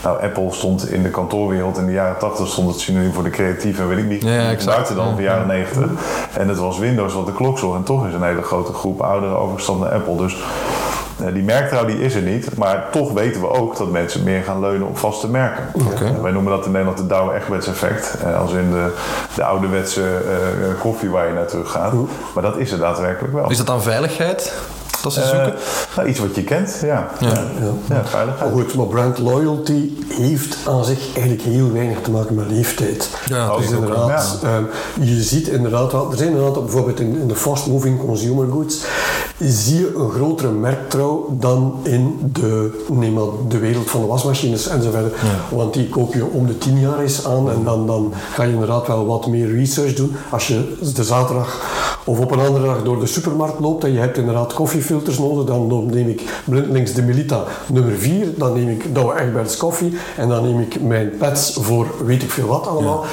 Nou, 0.04 0.22
Apple 0.22 0.52
stond 0.52 0.90
in 0.90 1.04
de 1.04 1.10
kantoorwereld 1.10 1.78
in 1.78 1.86
de 1.86 1.92
jaren 1.92 2.18
80 2.18 2.48
stond 2.48 2.72
het 2.72 2.80
synoniem 2.80 3.14
voor 3.14 3.24
de 3.24 3.30
creatieve 3.30 3.82
en 3.82 3.88
weet 3.88 3.98
ik 3.98 4.08
niet. 4.08 4.24
Ja, 4.24 4.50
exact. 4.50 4.76
Buiten 4.76 4.96
dan, 4.96 5.10
in 5.10 5.16
de 5.16 5.22
jaren 5.22 5.48
90. 5.48 5.90
En 6.38 6.48
het 6.48 6.58
was 6.58 6.78
Windows 6.80 7.14
wat 7.14 7.26
de 7.26 7.34
klok 7.34 7.58
sloeg. 7.58 7.76
En 7.76 7.84
toch 7.84 8.08
is 8.08 8.14
een 8.14 8.24
hele 8.24 8.42
grote 8.42 8.74
groep 8.74 9.02
ouderen 9.02 9.38
overgestapt 9.40 9.80
naar 9.80 9.92
Apple. 9.92 10.16
Dus 10.16 10.44
die 11.34 11.44
merktrouw 11.44 11.86
die 11.86 12.00
is 12.02 12.16
er 12.16 12.22
niet. 12.22 12.58
Maar 12.58 12.88
toch 12.92 13.12
weten 13.14 13.42
we 13.42 13.50
ook 13.50 13.78
dat 13.78 13.92
mensen 13.92 14.24
meer 14.24 14.44
gaan 14.44 14.60
leunen 14.60 14.88
op 14.88 14.98
vaste 14.98 15.28
merken. 15.30 15.64
Wij 16.22 16.32
noemen 16.32 16.52
dat 16.52 16.66
in 16.66 16.72
Nederland 16.72 16.98
de 16.98 17.08
Douwe 17.08 17.34
Egberts 17.36 17.68
effect. 17.68 18.16
Eh, 18.24 18.40
als 18.40 18.52
in 18.52 18.72
de, 18.72 18.94
de 19.36 19.44
ouderwetse 19.44 20.02
eh, 20.04 20.80
koffie 20.82 21.10
waar 21.10 21.28
je 21.28 21.34
naar 21.34 21.48
terug 21.48 21.72
gaat. 21.72 21.94
Maar 22.34 22.44
dat 22.44 22.58
is 22.58 22.72
er 22.72 22.80
daadwerkelijk 22.80 23.34
wel. 23.34 23.50
Is 23.50 23.58
dat 23.58 23.68
dan 23.68 23.82
veiligheid? 23.82 24.54
Dat 25.02 25.14
ze 25.14 25.22
Eh, 25.22 25.28
zoeken? 25.30 25.54
nou, 25.96 26.08
iets 26.08 26.20
wat 26.20 26.36
je 26.36 26.44
kent, 26.44 26.80
ja. 26.82 27.08
Ja. 27.20 27.28
Ja, 27.30 27.38
ja 27.90 28.06
veiligheid. 28.06 28.54
Maar 28.54 28.62
goed, 28.64 28.76
maar 28.76 28.86
brand 28.86 29.18
loyalty 29.18 29.90
heeft 30.10 30.58
aan 30.68 30.86
zich 30.86 31.00
eigenlijk 31.16 31.42
heel 31.42 31.72
weinig 31.72 31.98
te 32.02 32.12
maken 32.12 32.36
met 32.36 32.50
leeftijd. 32.50 33.10
Ja, 33.26 33.46
dus 33.48 33.56
dat 33.56 33.60
is 33.60 33.74
ook 33.78 33.88
wel. 33.88 34.02
inderdaad, 34.02 34.40
ehm, 34.44 34.64
je 35.00 35.22
ziet 35.24 35.48
inderdaad 35.48 35.92
wel, 35.92 36.12
er 36.12 36.18
zijn 36.18 36.30
inderdaad 36.30 36.64
bijvoorbeeld 36.64 37.00
in, 37.00 37.20
in 37.20 37.28
de 37.28 37.36
fast-moving 37.36 38.00
consumer 38.06 38.48
goods, 38.52 38.86
zie 39.46 39.80
je 39.80 39.96
een 39.96 40.10
grotere 40.10 40.52
merktrouw 40.52 41.28
dan 41.40 41.80
in 41.84 42.20
de, 42.34 42.84
neem 42.92 43.14
maar, 43.14 43.24
de 43.48 43.58
wereld 43.58 43.90
van 43.90 44.02
de 44.02 44.08
wasmachines 44.08 44.68
enzovoort. 44.68 45.14
Want 45.50 45.74
die 45.74 45.90
koop 45.90 46.14
je 46.14 46.26
om 46.26 46.46
de 46.48 46.58
tien 46.58 46.80
jaar 46.80 47.00
eens 47.00 47.26
aan 47.28 47.52
en 47.52 47.64
dan, 47.64 47.88
dan 47.88 48.14
ga 48.34 48.44
je 48.44 48.52
inderdaad 48.52 48.88
wel 48.88 49.06
wat 49.06 49.28
meer 49.28 49.56
research 49.56 49.94
doen. 49.94 50.16
Als 50.30 50.48
je 50.48 50.76
de 50.96 51.04
zaterdag 51.04 51.62
of 52.06 52.20
op 52.20 52.32
een 52.32 52.40
andere 52.40 52.66
dag 52.66 52.84
door 52.84 53.00
de 53.00 53.06
supermarkt 53.06 53.60
loopt 53.60 53.84
en 53.84 53.94
je 53.94 54.00
hebt 54.00 54.18
inderdaad 54.18 54.54
koffiefilters 54.54 55.18
nodig, 55.18 55.46
dan 55.46 55.86
neem 55.86 56.08
ik 56.08 56.42
blindelings 56.46 56.94
de 56.94 57.02
Melita 57.02 57.44
nummer 57.68 57.94
4, 57.98 58.28
dan 58.38 58.54
neem 58.54 58.70
ik 58.70 58.96
Douwe 58.96 59.20
Egberts 59.20 59.58
koffie 59.58 59.98
en 60.18 60.30
dan 60.30 60.44
neem 60.44 60.60
ik 60.60 60.82
mijn 60.82 61.12
pads 61.18 61.58
voor 61.62 61.88
weet 62.06 62.24
ik 62.24 62.32
veel 62.32 62.48
wat 62.48 62.68
allemaal. 62.68 63.06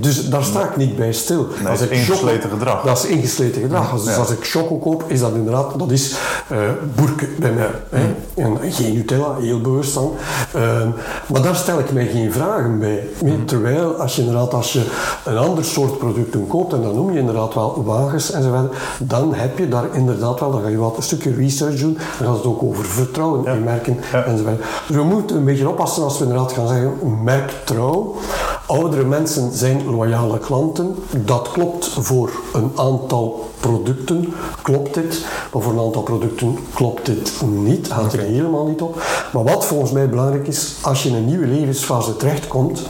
Dus 0.00 0.28
daar 0.28 0.44
sta 0.44 0.68
ik 0.68 0.76
niet 0.76 0.96
bij 0.96 1.12
stil. 1.12 1.46
het 1.64 1.80
is 1.80 1.88
ingesleten 1.88 2.50
gedrag. 2.50 2.82
Dat 2.82 2.98
is 2.98 3.04
ingesleten 3.04 3.62
gedrag. 3.62 4.02
Dus 4.04 4.16
als 4.16 4.30
ik 4.30 4.44
choco 4.44 4.76
koop, 4.76 5.04
is 5.06 5.20
dat 5.20 5.34
inderdaad, 5.34 5.71
dat 5.78 5.90
is 5.90 6.16
eh 6.48 6.58
boerke 6.94 7.28
bij 7.38 7.52
mij. 7.52 7.70
Hè. 7.90 8.14
En 8.34 8.58
geen 8.72 8.92
Nutella, 8.92 9.36
heel 9.40 9.60
bewust 9.60 9.94
dan. 9.94 10.12
Ehm, 10.52 10.88
maar 11.26 11.42
daar 11.42 11.56
stel 11.56 11.78
ik 11.78 11.92
mij 11.92 12.06
geen 12.06 12.32
vragen 12.32 12.78
bij. 12.78 13.08
Nee, 13.20 13.44
Terwijl 13.44 13.94
als 13.94 14.16
je 14.16 14.22
inderdaad 14.22 14.54
als 14.54 14.72
je 14.72 14.86
een 15.24 15.36
ander 15.36 15.64
soort 15.64 15.98
producten 15.98 16.46
koopt, 16.46 16.72
en 16.72 16.82
dan 16.82 16.94
noem 16.94 17.12
je 17.12 17.18
inderdaad 17.18 17.54
wel 17.54 17.82
wagens 17.84 18.30
enzovoort, 18.30 18.74
dan 18.98 19.34
heb 19.34 19.58
je 19.58 19.68
daar 19.68 19.84
inderdaad 19.92 20.40
wel, 20.40 20.50
dan 20.50 20.62
ga 20.62 20.68
je 20.68 20.76
wat 20.76 20.96
een 20.96 21.02
stukje 21.02 21.34
research 21.34 21.80
doen, 21.80 21.98
dan 22.18 22.26
gaat 22.26 22.36
het 22.36 22.46
ook 22.46 22.62
over 22.62 22.84
vertrouwen 22.84 23.46
in 23.46 23.64
merken 23.64 23.98
enzovoort. 24.12 24.62
Dus 24.86 24.96
we 24.96 25.02
moeten 25.02 25.36
een 25.36 25.44
beetje 25.44 25.68
oppassen 25.68 26.02
als 26.02 26.18
we 26.18 26.24
inderdaad 26.24 26.52
gaan 26.52 26.68
zeggen 26.68 27.22
merktrouw. 27.22 28.16
Oudere 28.72 29.04
mensen 29.04 29.52
zijn 29.52 29.90
loyale 29.90 30.38
klanten. 30.38 30.94
Dat 31.24 31.50
klopt 31.52 31.88
voor 31.88 32.30
een 32.52 32.70
aantal 32.76 33.50
producten, 33.60 34.32
klopt 34.62 34.94
dit. 34.94 35.24
Maar 35.52 35.62
voor 35.62 35.72
een 35.72 35.78
aantal 35.78 36.02
producten 36.02 36.58
klopt 36.74 37.06
dit 37.06 37.32
niet. 37.46 37.88
Haalt 37.90 38.12
er 38.12 38.18
helemaal 38.18 38.66
niet 38.66 38.82
op. 38.82 39.02
Maar 39.32 39.44
wat 39.44 39.64
volgens 39.64 39.90
mij 39.90 40.08
belangrijk 40.08 40.46
is, 40.46 40.74
als 40.82 41.02
je 41.02 41.08
in 41.08 41.14
een 41.14 41.26
nieuwe 41.26 41.46
levensfase 41.46 42.16
terechtkomt, 42.16 42.82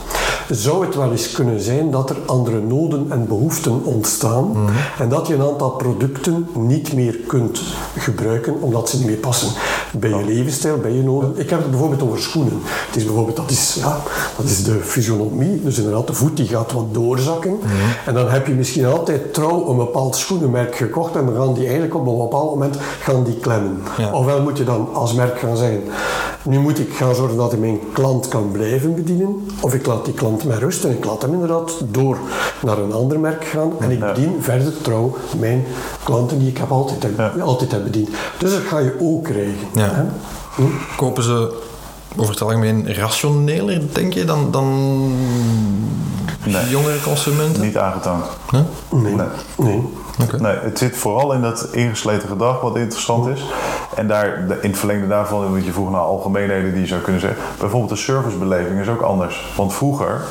zou 0.49 0.85
het 0.85 0.95
wel 0.95 1.11
eens 1.11 1.31
kunnen 1.31 1.59
zijn 1.61 1.91
dat 1.91 2.09
er 2.09 2.17
andere 2.25 2.61
noden 2.61 3.05
en 3.09 3.27
behoeften 3.27 3.83
ontstaan 3.83 4.69
en 4.99 5.09
dat 5.09 5.27
je 5.27 5.33
een 5.33 5.41
aantal 5.41 5.69
producten 5.69 6.47
niet 6.53 6.93
meer 6.93 7.15
kunt 7.27 7.61
gebruiken 7.97 8.61
omdat 8.61 8.89
ze 8.89 8.97
niet 8.97 9.05
meer 9.05 9.15
passen. 9.15 9.49
Bij 9.99 10.09
je 10.09 10.25
levensstijl, 10.25 10.77
bij 10.77 10.91
je 10.91 11.03
noden. 11.03 11.33
Ik 11.35 11.49
heb 11.49 11.59
het 11.59 11.69
bijvoorbeeld 11.69 12.01
over 12.01 12.19
schoenen. 12.19 12.61
Het 12.63 12.95
is 12.95 13.05
bijvoorbeeld, 13.05 13.35
dat 13.35 13.51
is, 13.51 13.77
ja, 13.79 13.97
dat 14.37 14.45
is 14.45 14.63
de 14.63 14.79
fysionomie, 14.79 15.61
dus 15.63 15.77
inderdaad 15.77 16.07
de 16.07 16.13
voet 16.13 16.37
die 16.37 16.47
gaat 16.47 16.71
wat 16.71 16.93
doorzakken. 16.93 17.59
En 18.05 18.13
dan 18.13 18.29
heb 18.29 18.47
je 18.47 18.53
misschien 18.53 18.85
altijd 18.85 19.33
trouw 19.33 19.69
een 19.69 19.77
bepaald 19.77 20.15
schoenenmerk 20.15 20.75
gekocht 20.75 21.15
en 21.15 21.25
dan 21.25 21.35
gaan 21.35 21.53
die 21.53 21.63
eigenlijk 21.63 21.95
op 21.95 22.07
een 22.07 22.17
bepaald 22.17 22.49
moment 22.49 22.77
gaan 22.99 23.23
die 23.23 23.37
klemmen. 23.37 23.81
Ja. 23.97 24.11
Ofwel 24.11 24.41
moet 24.41 24.57
je 24.57 24.63
dan 24.63 24.89
als 24.93 25.13
merk 25.13 25.39
gaan 25.39 25.57
zeggen, 25.57 25.83
nu 26.43 26.59
moet 26.59 26.79
ik 26.79 26.93
gaan 26.93 27.15
zorgen 27.15 27.37
dat 27.37 27.53
ik 27.53 27.59
mijn 27.59 27.79
klant 27.93 28.27
kan 28.27 28.51
blijven 28.51 28.95
bedienen, 28.95 29.47
of 29.59 29.73
ik 29.73 29.85
laat 29.85 30.05
die 30.05 30.13
klant 30.13 30.43
met 30.43 30.57
rust 30.57 30.83
en 30.83 30.91
ik 30.91 31.05
laat 31.05 31.21
hem 31.21 31.33
inderdaad 31.33 31.71
door 31.85 32.17
naar 32.61 32.77
een 32.77 32.93
ander 32.93 33.19
merk 33.19 33.45
gaan 33.45 33.71
en 33.79 33.91
ik 33.91 33.99
bedien 33.99 34.37
verder 34.39 34.81
trouw 34.81 35.17
mijn 35.39 35.65
klanten 36.03 36.39
die 36.39 36.47
ik 36.49 36.57
heb 36.57 36.71
altijd, 36.71 37.03
heb, 37.03 37.41
altijd 37.41 37.71
heb 37.71 37.83
bediend. 37.83 38.09
Dus 38.37 38.51
dat 38.51 38.61
ga 38.61 38.79
je 38.79 38.95
ook 38.99 39.23
krijgen. 39.23 39.67
Ja. 39.73 39.89
hè. 39.93 40.03
Kopen 40.95 41.23
ze 41.23 41.61
over 42.15 42.33
het 42.33 42.41
algemeen 42.41 42.93
rationeler, 42.93 43.81
denk 43.93 44.13
je, 44.13 44.25
dan, 44.25 44.51
dan 44.51 44.65
Nee. 46.45 46.69
jongere 46.69 47.01
consumenten? 47.01 47.61
Niet 47.61 47.77
aangetoond. 47.77 48.25
Huh? 48.51 48.61
Nee. 48.89 49.13
Nee. 49.13 49.27
nee. 49.57 49.81
Oké. 50.21 50.41
Nee, 50.41 50.55
het 50.61 50.77
zit 50.77 50.97
vooral 50.97 51.33
in 51.33 51.41
dat 51.41 51.67
ingesleten 51.71 52.29
gedrag 52.29 52.61
wat 52.61 52.75
interessant 52.75 53.27
is. 53.27 53.45
En 53.95 54.07
daar, 54.07 54.47
de- 54.47 54.57
in 54.61 54.69
het 54.69 54.79
verlengde 54.79 55.07
daarvan, 55.07 55.51
want 55.51 55.65
je 55.65 55.71
vroeg 55.71 55.91
naar 55.91 55.99
algemeenheden 56.01 56.71
die 56.71 56.81
je 56.81 56.87
zou 56.87 57.01
kunnen 57.01 57.21
zeggen. 57.21 57.39
Bijvoorbeeld 57.59 57.89
de 57.91 57.95
servicebeleving 57.95 58.79
is 58.79 58.87
ook 58.87 59.01
anders. 59.01 59.53
Want 59.57 59.73
vroeger 59.73 60.21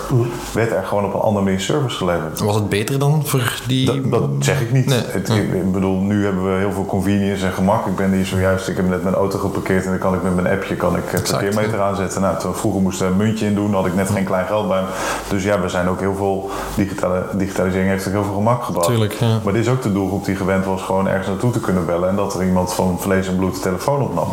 werd 0.52 0.70
er 0.72 0.84
gewoon 0.84 1.04
op 1.04 1.14
een 1.14 1.20
andere 1.20 1.44
manier 1.44 1.60
service 1.60 1.96
geleverd. 1.96 2.40
Was 2.40 2.54
het 2.54 2.68
beter 2.68 2.98
dan 2.98 3.22
voor 3.26 3.60
die... 3.66 3.86
Dat, 3.86 4.10
dat 4.10 4.28
zeg 4.38 4.60
ik 4.60 4.72
niet. 4.72 4.86
Nee. 4.86 5.00
Het, 5.06 5.28
ik, 5.28 5.72
bedoel, 5.72 5.98
nu 6.00 6.24
hebben 6.24 6.52
we 6.52 6.58
heel 6.58 6.72
veel 6.72 6.86
convenience 6.86 7.46
en 7.46 7.52
gemak. 7.52 7.86
Ik 7.86 7.96
ben 7.96 8.12
hier 8.12 8.26
zojuist, 8.26 8.68
ik 8.68 8.76
heb 8.76 8.88
net 8.88 9.02
mijn 9.02 9.14
auto 9.14 9.38
geparkeerd 9.38 9.84
en 9.84 9.90
dan 9.90 9.98
kan 9.98 10.14
ik 10.14 10.22
met 10.22 10.34
mijn 10.34 10.46
appje 10.54 10.76
kan 10.76 10.96
ik 10.96 11.02
het 11.06 11.20
Exact, 11.20 11.30
parkeermeter 11.42 11.80
aanzetten. 11.80 12.20
Nou, 12.20 12.38
toen 12.38 12.54
vroeger 12.54 12.80
moest 12.80 13.00
er 13.00 13.06
een 13.06 13.16
muntje 13.16 13.46
in 13.46 13.54
doen, 13.54 13.74
had 13.74 13.86
ik 13.86 13.94
net 13.94 14.10
geen 14.10 14.24
klein 14.24 14.46
geld 14.46 14.68
bij 14.68 14.80
me. 14.80 14.86
Dus 15.28 15.42
ja, 15.44 15.60
we 15.60 15.68
zijn 15.68 15.88
ook 15.88 16.00
heel 16.00 16.14
veel, 16.14 16.50
digitale, 16.76 17.24
digitalisering 17.32 17.88
heeft 17.88 18.06
ook 18.06 18.12
heel 18.12 18.24
veel 18.24 18.34
gemak 18.34 18.62
gebracht. 18.64 18.86
Tuurlijk, 18.86 19.12
ja. 19.12 19.38
Maar 19.44 19.52
dit 19.52 19.62
is 19.62 19.70
ook 19.72 19.82
de 19.82 19.92
doelgroep 19.92 20.24
die 20.24 20.36
gewend 20.36 20.64
was 20.64 20.82
gewoon 20.82 21.08
ergens 21.08 21.26
naartoe 21.26 21.52
te 21.52 21.60
kunnen 21.60 21.86
bellen 21.86 22.08
en 22.08 22.16
dat 22.16 22.34
er 22.34 22.46
iemand 22.46 22.74
van 22.74 23.00
vlees 23.00 23.28
en 23.28 23.36
bloed 23.36 23.54
de 23.54 23.60
telefoon 23.60 24.02
opnam. 24.02 24.28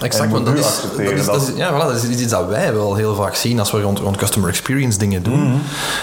Exact, 0.00 0.30
want 0.32 0.46
dat 0.46 0.54
is, 0.54 0.60
dat, 0.60 0.70
accepteren 0.70 1.12
is, 1.18 1.24
dat, 1.24 1.34
dat 1.34 1.48
is- 1.48 1.56
ja, 1.56 1.72
voilà, 1.72 1.86
dat 1.86 2.02
is 2.02 2.04
iets 2.20 2.30
dat 2.30 2.48
wij 2.48 2.72
wel 2.74 2.94
heel 2.94 3.14
vaak 3.14 3.34
zien 3.34 3.58
als 3.58 3.70
we 3.70 3.80
rond, 3.80 3.98
rond 3.98 4.16
customer 4.16 4.48
experience 4.48 4.98
dingen 4.98 5.22
doen. 5.22 5.40
Mhm. 5.48 5.56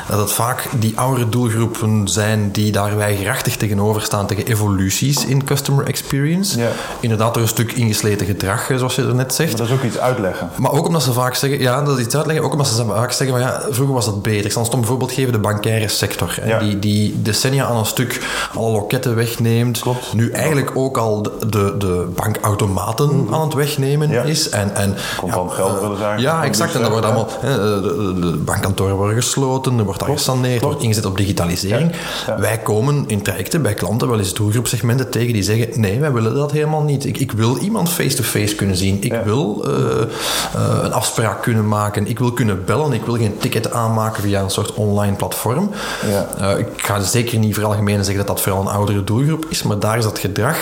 Dat 0.09 0.19
het 0.19 0.31
vaak 0.31 0.67
die 0.79 0.93
oudere 0.99 1.29
doelgroepen 1.29 2.07
zijn 2.07 2.51
die 2.51 2.71
daar 2.71 2.97
weigerachtig 2.97 3.57
tegenover 3.57 4.01
staan 4.01 4.27
tegen 4.27 4.45
evoluties 4.45 5.25
in 5.25 5.43
customer 5.43 5.85
experience. 5.85 6.59
Inderdaad, 6.99 7.33
door 7.33 7.43
een 7.43 7.49
stuk 7.49 7.71
ingesleten 7.71 8.25
gedrag, 8.25 8.69
eh, 8.69 8.77
zoals 8.77 8.95
je 8.95 9.01
er 9.01 9.15
net 9.15 9.33
zegt. 9.33 9.49
maar 9.49 9.57
dat 9.57 9.67
is 9.67 9.73
ook 9.73 9.83
iets 9.83 9.97
uitleggen. 9.97 10.49
Maar 10.57 10.71
ook 10.71 10.87
omdat 10.87 11.03
ze 11.03 11.13
vaak 11.13 11.35
zeggen, 11.35 11.59
ja, 11.59 11.81
dat 11.81 11.97
is 11.97 12.05
iets 12.05 12.15
uitleggen, 12.15 12.45
ook 12.45 12.51
omdat 12.51 12.67
ze 12.67 12.85
vaak 12.85 13.11
zeggen 13.11 13.37
van 13.37 13.45
ja, 13.47 13.61
vroeger 13.69 13.93
was 13.95 14.05
dat 14.05 14.21
beter. 14.21 14.45
Ik 14.45 14.51
zal 14.51 14.67
een 14.71 14.85
voorbeeld 14.85 15.11
geven, 15.11 15.31
de 15.31 15.39
bankaire 15.39 15.87
sector. 15.87 16.39
Ja. 16.45 16.59
Die, 16.59 16.79
die 16.79 17.21
decennia 17.21 17.65
aan 17.65 17.77
een 17.77 17.85
stuk 17.85 18.21
alle 18.55 18.71
loketten 18.71 19.15
wegneemt. 19.15 19.79
Klopt. 19.79 20.13
Nu 20.13 20.31
eigenlijk 20.31 20.71
ook 20.73 20.97
al 20.97 21.21
de, 21.21 21.31
de, 21.49 21.75
de 21.77 22.07
bankautomaten 22.15 23.27
aan 23.31 23.41
het 23.41 23.53
wegnemen 23.53 23.81
Ja. 23.91 24.21
is. 24.21 24.49
En, 24.49 24.75
en, 24.75 24.95
Contant 25.17 25.51
geld 25.51 25.79
willen 25.81 25.97
ze 25.97 26.03
eigenlijk 26.03 26.37
Ja, 26.37 26.43
exact. 26.43 26.75
En 26.75 26.79
dus 26.79 26.89
dat 26.89 26.99
wordt 27.01 27.29
zeggen, 27.39 27.41
allemaal, 27.41 27.81
hè, 27.81 28.21
de, 28.21 28.37
bankkantoren 28.37 28.95
worden 28.95 29.15
gesloten, 29.15 29.77
er 29.77 29.83
wordt 29.83 29.99
daar 29.99 30.09
gesaneerd, 30.09 30.61
er 30.61 30.67
wordt 30.67 30.81
ingezet 30.83 31.05
op 31.05 31.17
digitalisering. 31.17 31.91
Ja. 31.91 32.33
Ja. 32.33 32.39
Wij 32.39 32.57
komen 32.57 33.03
in 33.07 33.21
trajecten 33.21 33.61
bij 33.61 33.73
klanten 33.73 34.07
wel 34.07 34.19
eens 34.19 34.33
doelgroepsegmenten 34.33 35.09
tegen 35.09 35.33
die 35.33 35.43
zeggen, 35.43 35.81
nee, 35.81 35.99
wij 35.99 36.11
willen 36.11 36.35
dat 36.35 36.51
helemaal 36.51 36.81
niet. 36.83 37.05
Ik, 37.05 37.17
ik 37.17 37.31
wil 37.31 37.57
iemand 37.57 37.89
face-to-face 37.89 38.55
kunnen 38.55 38.75
zien. 38.77 38.97
Ik 39.01 39.11
Ja. 39.11 39.23
wil 39.23 39.65
eh, 39.67 40.01
eh, 40.01 40.83
een 40.83 40.93
afspraak 40.93 41.41
kunnen 41.41 41.67
maken. 41.67 42.07
Ik 42.07 42.19
wil 42.19 42.31
kunnen 42.31 42.65
bellen. 42.65 42.93
Ik 42.93 43.05
wil 43.05 43.15
geen 43.15 43.37
ticket 43.37 43.71
aanmaken 43.71 44.23
via 44.23 44.41
een 44.41 44.49
soort 44.49 44.73
online 44.73 45.15
platform. 45.15 45.69
Ja. 46.07 46.51
Eh, 46.53 46.59
ik 46.59 46.67
ga 46.77 47.01
zeker 47.01 47.37
niet 47.37 47.53
veralgemenen 47.53 48.05
zeggen 48.05 48.25
dat 48.25 48.35
dat 48.35 48.41
vooral 48.45 48.61
een 48.61 48.67
oudere 48.67 49.03
doelgroep 49.03 49.45
is, 49.49 49.63
maar 49.63 49.79
daar 49.79 49.97
is 49.97 50.03
dat 50.03 50.19
gedrag, 50.19 50.57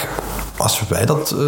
als 0.58 0.82
wij 0.88 1.06
dat 1.06 1.36
eh, 1.38 1.46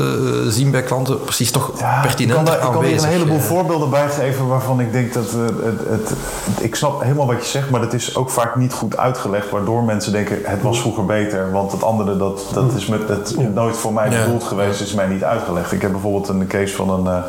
zien 0.48 0.72
bij 0.72 0.84
klanten, 0.84 1.20
precies 1.24 1.52
toch 1.52 1.63
Ja, 1.80 1.96
ik 1.96 2.02
pertinent 2.02 2.36
kan, 2.36 2.46
daar, 2.46 2.56
ik 2.56 2.72
kan 2.72 2.84
hier 2.84 2.98
een 3.04 3.10
heleboel 3.10 3.38
Eh, 3.38 3.42
voorbeelden 3.44 3.90
bij 3.90 4.10
geven 4.10 4.48
waarvan 4.48 4.80
ik 4.80 4.92
denk 4.92 5.14
dat 5.14 5.26
eh, 5.34 5.40
het, 5.66 5.80
het, 5.90 6.10
het- 6.10 6.14
Ik 6.60 6.76
snap 6.76 7.02
helemaal 7.02 7.28
wat 7.28 7.42
je 7.44 7.50
zegt, 7.50 7.70
maar 7.70 7.82
dat 7.82 7.94
is 7.94 8.16
ook 8.16 8.30
vaak 8.30 8.56
niet 8.56 8.74
goed 8.74 8.98
uitgelegd. 8.98 9.50
Waardoor 9.50 9.84
mensen 9.84 10.12
denken: 10.12 10.38
het 10.44 10.62
was 10.62 10.80
vroeger 10.80 11.06
beter, 11.06 11.52
want 11.52 11.72
het 11.72 11.84
andere 11.84 12.18
dat, 12.18 12.42
dat 12.54 12.74
is 12.74 12.86
met, 12.86 13.08
het, 13.10 13.36
nooit 13.54 13.78
voor 13.78 13.94
mij 13.94 14.10
Ja. 14.12 14.24
bedoeld 14.24 14.44
geweest, 14.44 14.82
is 14.82 14.94
mij 14.94 15.08
niet 15.08 15.24
uitgelegd. 15.24 15.72
Ik 15.72 15.82
heb 15.82 15.92
bijvoorbeeld 15.92 16.28
een 16.28 16.48
case 16.48 16.76
van 16.76 16.90
een, 16.90 17.08
eh, 17.08 17.24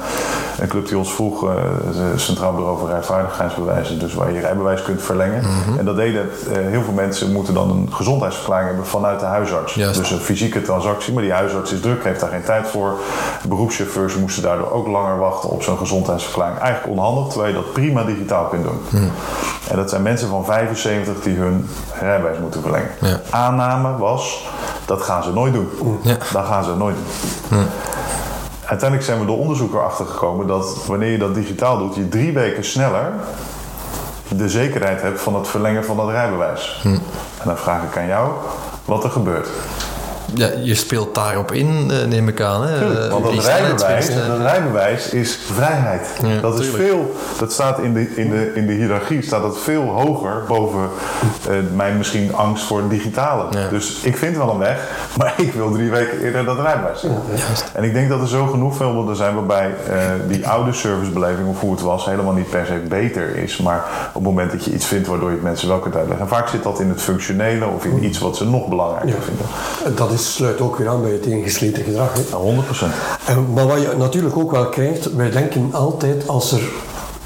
een 0.59 0.69
club 0.69 0.87
die 0.89 0.99
ons 0.99 1.13
vroeg: 1.15 1.45
eh, 1.45 1.51
het 1.95 2.21
Centraal 2.21 2.53
Bureau 2.53 2.79
voor 2.79 2.89
Rijvaardigheidsbewijzen, 2.89 3.99
dus 3.99 4.15
waar 4.15 4.33
je 4.33 4.41
rijbewijs 4.41 4.83
kunt 4.83 5.03
verlengen. 5.03 5.43
Mhm. 5.43 5.79
En 5.79 5.85
dat 5.85 5.97
deden 5.97 6.31
eh, 6.53 6.57
heel 6.71 6.83
veel 6.83 6.93
mensen 6.93 7.33
moeten 7.33 7.55
dan 7.55 7.71
een 7.71 7.89
gezondheidsverklaring 7.93 8.69
hebben 8.69 8.87
vanuit 8.87 9.21
de 9.21 9.27
huisarts. 9.27 9.75
Juist. 9.75 9.99
Dus 9.99 10.11
een 10.11 10.19
fysieke 10.19 10.63
transactie, 10.63 11.13
maar 11.13 11.23
die 11.23 11.33
huisarts 11.33 11.73
is 11.73 11.81
druk, 11.81 12.05
heeft 12.05 12.21
daar 12.21 12.31
geen 12.31 12.43
tijd 12.45 12.69
voor. 12.69 12.99
Beroepschauffeurs 13.49 14.15
moesten 14.25 14.43
daardoor 14.43 14.71
ook 14.71 14.87
langer 14.87 15.19
wachten 15.19 15.51
op 15.51 15.63
zo'n 15.63 15.79
gezondheidsverklaring. 15.79 16.59
Eigenlijk 16.59 16.99
onhandig, 16.99 17.27
terwijl 17.33 17.55
je 17.55 17.61
dat 17.61 17.73
prima 17.73 18.05
digitaal 18.05 18.45
kunt 18.45 18.65
doen. 18.65 18.81
Hmm. 18.91 19.11
En 19.71 19.77
dat 19.77 19.91
zijn 19.91 20.03
mensen 20.03 20.29
van 20.29 20.45
75 20.45 21.23
die 21.23 21.37
hun 21.37 21.69
rijbewijs 22.01 22.39
moeten 22.39 22.63
verlengen. 22.63 22.91
Ja. 23.01 23.21
Aanname 23.31 23.97
was, 23.97 24.47
dat 24.87 25.03
gaan 25.03 25.23
ze 25.23 25.33
nooit 25.33 25.53
doen. 25.53 25.69
Ja. 26.03 26.17
Dat 26.33 26.45
gaan 26.45 26.65
ze 26.65 26.75
nooit 26.77 26.97
doen. 27.49 27.67
Uiteindelijk 28.65 29.09
zijn 29.09 29.21
we 29.21 29.27
door 29.27 29.39
onderzoek 29.39 29.75
erachter 29.75 30.07
gekomen 30.07 30.47
dat 30.47 30.87
wanneer 30.87 31.11
je 31.11 31.19
dat 31.19 31.35
digitaal 31.35 31.79
doet, 31.79 31.95
je 31.95 32.09
drie 32.09 32.33
weken 32.33 32.65
sneller 32.65 33.13
de 34.29 34.49
zekerheid 34.49 35.03
hebt 35.03 35.21
van 35.21 35.35
het 35.35 35.49
verlengen 35.49 35.85
van 35.85 35.97
dat 35.97 36.09
rijbewijs. 36.09 36.81
En 36.85 37.01
dan 37.45 37.57
vraag 37.57 37.83
ik 37.83 37.97
aan 37.97 38.07
jou 38.07 38.33
wat 38.85 39.05
er 39.05 39.11
gebeurt. 39.11 39.49
Ja, 40.35 40.49
je 40.63 40.75
speelt 40.75 41.15
daarop 41.15 41.53
in, 41.53 41.91
eh, 41.91 42.05
neem 42.09 42.29
ik 42.29 42.41
aan. 42.41 42.67
Hè? 42.67 42.79
Tuurlijk, 42.79 43.01
Eh, 43.05 43.11
want 43.11 43.25
dat 43.25 43.45
rijbewijs, 43.45 44.09
rijbewijs 44.43 45.09
is 45.09 45.39
vrijheid. 45.53 46.09
Ja, 46.27 46.41
dat 46.41 46.59
is 46.61 46.67
tuurlijk. 46.71 46.85
veel, 46.89 47.15
dat 47.39 47.53
staat 47.53 47.79
in 47.79 47.93
de, 47.95 48.15
in 48.17 48.31
de, 48.31 48.53
in 48.55 48.67
de 48.67 48.73
hiërarchie 48.73 49.23
staat 49.23 49.43
dat 49.43 49.59
veel 49.59 49.83
hoger 49.83 50.43
boven 50.49 50.89
eh, 51.49 51.55
mijn 51.75 51.97
misschien 51.97 52.35
angst 52.35 52.65
voor 52.65 52.79
het 52.81 52.91
digitale. 52.91 53.45
Ja. 53.51 53.69
Dus 53.69 54.01
ik 54.03 54.17
vind 54.17 54.37
wel 54.37 54.51
een 54.51 54.59
weg, 54.59 54.89
maar 55.19 55.35
ik 55.37 55.53
wil 55.53 55.71
drie 55.73 55.91
weken 55.91 56.21
eerder 56.21 56.45
dat 56.45 56.59
rijbewijs 56.61 57.01
zien. 57.01 57.13
En 57.73 57.85
ik 57.85 57.93
denk 57.93 58.09
dat 58.09 58.21
er 58.21 58.29
zo 58.29 58.47
genoeg 58.47 58.77
voorbeelden 58.77 59.17
zijn 59.17 59.35
waarbij 59.35 59.75
eh, 59.89 59.97
die 60.29 60.49
oude 60.49 60.73
servicebeleving 60.73 61.49
of 61.49 61.61
hoe 61.61 61.71
het 61.73 61.81
was 61.81 62.05
helemaal 62.05 62.33
niet 62.35 62.51
per 62.51 62.67
se 62.67 62.73
beter 62.89 63.37
is. 63.37 63.57
Maar 63.57 63.85
op 64.09 64.15
het 64.15 64.23
moment 64.23 64.51
dat 64.51 64.65
je 64.65 64.73
iets 64.73 64.87
vindt 64.87 65.07
waardoor 65.09 65.29
je 65.29 65.35
het 65.35 65.45
mensen 65.45 65.69
wel 65.69 65.79
kunt 65.79 65.97
uitleggen. 65.97 66.27
En 66.27 66.33
vaak 66.35 66.49
zit 66.49 66.63
dat 66.63 66.81
in 66.81 66.89
het 66.89 67.03
functionele 67.03 67.67
of 67.67 67.85
in 67.85 68.05
iets 68.05 68.19
wat 68.19 68.37
ze 68.37 68.45
nog 68.45 68.69
belangrijker 68.69 69.09
Ja. 69.09 69.15
vinden. 69.25 69.97
Dat 69.97 70.11
is, 70.13 70.24
sluit 70.33 70.61
ook 70.61 70.77
weer 70.77 70.89
aan 70.89 71.03
bij 71.03 71.13
het 71.13 71.27
ingesleten 71.27 71.85
gedrag. 71.85 72.13
Hè. 72.13 72.21
Ja, 72.21 72.37
100%. 72.37 73.27
En, 73.27 73.53
maar 73.53 73.67
wat 73.67 73.81
je 73.81 73.95
natuurlijk 73.99 74.37
ook 74.37 74.51
wel 74.51 74.69
krijgt, 74.69 75.15
wij 75.15 75.31
denken 75.31 75.69
altijd 75.73 76.29
als 76.29 76.53
er 76.53 76.63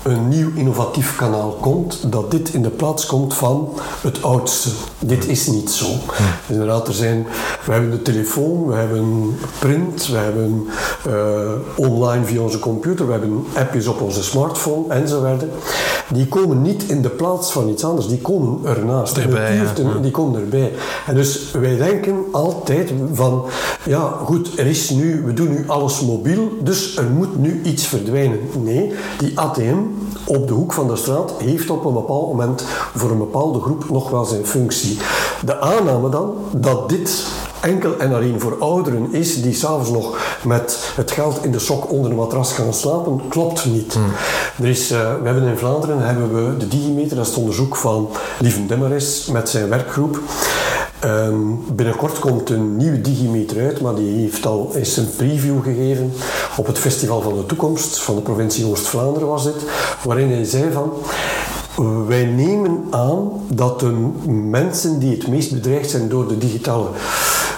een 0.03 0.29
nieuw 0.29 0.51
innovatief 0.55 1.17
kanaal 1.17 1.51
komt, 1.61 2.13
dat 2.13 2.31
dit 2.31 2.55
in 2.55 2.63
de 2.63 2.71
plaats 2.71 3.07
komt 3.07 3.35
van 3.35 3.69
het 4.01 4.23
oudste. 4.23 4.69
Dit 4.99 5.29
is 5.29 5.47
niet 5.47 5.71
zo. 5.71 5.87
Dus 5.87 6.49
inderdaad, 6.49 6.89
er 6.89 6.95
zijn, 6.95 7.27
we 7.65 7.73
hebben 7.73 7.91
de 7.91 8.03
telefoon, 8.03 8.67
we 8.67 8.75
hebben 8.75 9.37
print, 9.59 10.07
we 10.07 10.17
hebben 10.17 10.67
eh, 11.07 11.87
online 11.89 12.25
via 12.25 12.41
onze 12.41 12.59
computer, 12.59 13.07
we 13.07 13.13
hebben 13.13 13.45
appjes 13.55 13.87
op 13.87 14.01
onze 14.01 14.23
smartphone 14.23 14.95
enzovoort. 14.95 15.45
Die 16.13 16.27
komen 16.27 16.63
niet 16.63 16.83
in 16.83 17.03
de 17.03 17.09
plaats 17.09 17.53
van 17.53 17.69
iets 17.69 17.85
anders, 17.85 18.09
die 18.09 18.21
komen 18.21 18.65
ernaast. 18.65 19.17
Erbij, 19.17 19.57
ja. 19.57 19.73
die 20.03 20.11
komen 20.11 20.41
erbij. 20.41 20.73
En 21.07 21.15
dus 21.15 21.51
wij 21.51 21.77
denken 21.77 22.25
altijd 22.33 22.93
van, 23.13 23.45
ja 23.85 24.17
goed, 24.25 24.59
er 24.59 24.67
is 24.67 24.91
nu, 24.91 25.23
we 25.25 25.33
doen 25.33 25.49
nu 25.49 25.65
alles 25.67 26.01
mobiel, 26.01 26.53
dus 26.63 26.97
er 26.97 27.05
moet 27.05 27.39
nu 27.39 27.61
iets 27.65 27.87
verdwijnen. 27.87 28.39
Nee, 28.63 28.93
die 29.19 29.41
ATM 29.41 29.77
op 30.25 30.49
de 30.49 30.55
hoek 30.55 30.73
van 30.73 30.87
de 30.89 30.97
straat 30.97 31.33
heeft 31.39 31.71
op 31.71 31.85
een 31.85 31.93
bepaald 31.93 32.29
moment 32.29 32.65
voor 32.95 33.11
een 33.11 33.19
bepaalde 33.19 33.61
groep 33.61 33.91
nog 33.91 34.11
wel 34.11 34.25
zijn 34.25 34.47
functie. 34.47 34.99
De 35.45 35.61
aanname 35.61 36.09
dan 36.09 36.35
dat 36.53 36.89
dit 36.89 37.27
enkel 37.61 37.99
en 37.99 38.15
alleen 38.15 38.41
voor 38.41 38.57
ouderen 38.59 39.13
is 39.13 39.43
die 39.43 39.55
s'avonds 39.55 39.91
nog 39.91 40.19
met 40.45 40.93
het 40.97 41.11
geld 41.11 41.45
in 41.45 41.53
de 41.53 41.59
sok 41.59 41.91
onder 41.91 42.11
de 42.11 42.17
matras 42.17 42.53
gaan 42.53 42.75
slapen, 42.75 43.21
klopt 43.29 43.65
niet. 43.65 43.99
Er 44.59 44.67
is, 44.67 44.91
eh, 44.91 44.99
we 44.99 45.25
hebben 45.29 45.43
in 45.43 45.59
Vlaanderen 45.59 46.07
hebben 46.07 46.35
we 46.35 46.57
de 46.57 46.69
Digimeter, 46.69 47.17
dat 47.17 47.25
is 47.25 47.31
het 47.31 47.41
onderzoek 47.41 47.77
van 47.77 48.09
Lieven 48.39 48.67
Demmeres 48.67 49.27
met 49.27 49.49
zijn 49.49 49.69
werkgroep. 49.69 50.21
Ehm, 51.01 51.37
binnenkort 51.73 52.19
komt 52.19 52.51
een 52.51 52.77
nieuwe 52.77 53.01
Digimeter 53.01 53.65
uit, 53.67 53.81
maar 53.81 53.95
die 53.95 54.21
heeft 54.21 54.47
al 54.47 54.71
eens 54.75 54.97
een 54.97 55.09
preview 55.17 55.63
gegeven 55.63 56.13
op 56.57 56.67
het 56.67 56.79
Festival 56.79 57.21
van 57.21 57.37
de 57.37 57.47
Toekomst 57.47 58.01
van 58.01 58.15
de 58.15 58.21
provincie 58.21 58.67
Oost-Vlaanderen 58.67 59.29
was 59.29 59.45
dit, 59.45 59.63
waarin 60.05 60.31
hij 60.31 60.45
zei 60.45 60.73
van 60.73 60.93
wij 62.07 62.25
nemen 62.25 62.85
aan 62.91 63.31
dat 63.49 63.81
de 63.81 64.11
mensen 64.31 64.99
die 64.99 65.11
het 65.11 65.29
meest 65.29 65.53
bedreigd 65.53 65.91
zijn 65.91 66.09
door 66.09 66.29
de 66.29 66.39
digitale 66.39 66.87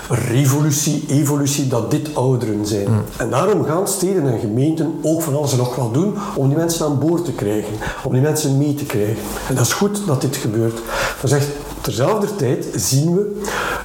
revolutie, 0.08 1.04
evolutie, 1.08 1.66
dat 1.66 1.90
dit 1.90 2.14
ouderen 2.14 2.66
zijn. 2.66 2.88
En 3.16 3.30
daarom 3.30 3.64
gaan 3.64 3.88
steden 3.88 4.32
en 4.32 4.40
gemeenten 4.40 4.98
ook 5.02 5.22
van 5.22 5.36
alles 5.36 5.52
en 5.52 5.58
nog 5.58 5.76
wat 5.76 5.94
doen 5.94 6.14
om 6.34 6.48
die 6.48 6.56
mensen 6.56 6.86
aan 6.86 6.98
boord 6.98 7.24
te 7.24 7.32
krijgen, 7.32 7.72
om 8.04 8.12
die 8.12 8.20
mensen 8.20 8.58
mee 8.58 8.74
te 8.74 8.84
krijgen. 8.84 9.16
En 9.48 9.54
dat 9.54 9.66
is 9.66 9.72
goed 9.72 10.06
dat 10.06 10.20
dit 10.20 10.36
gebeurt. 10.36 10.74
Maar 11.20 11.28
zegt, 11.28 11.46
terzelfde 11.80 12.36
tijd 12.36 12.66
zien 12.74 13.14
we 13.14 13.40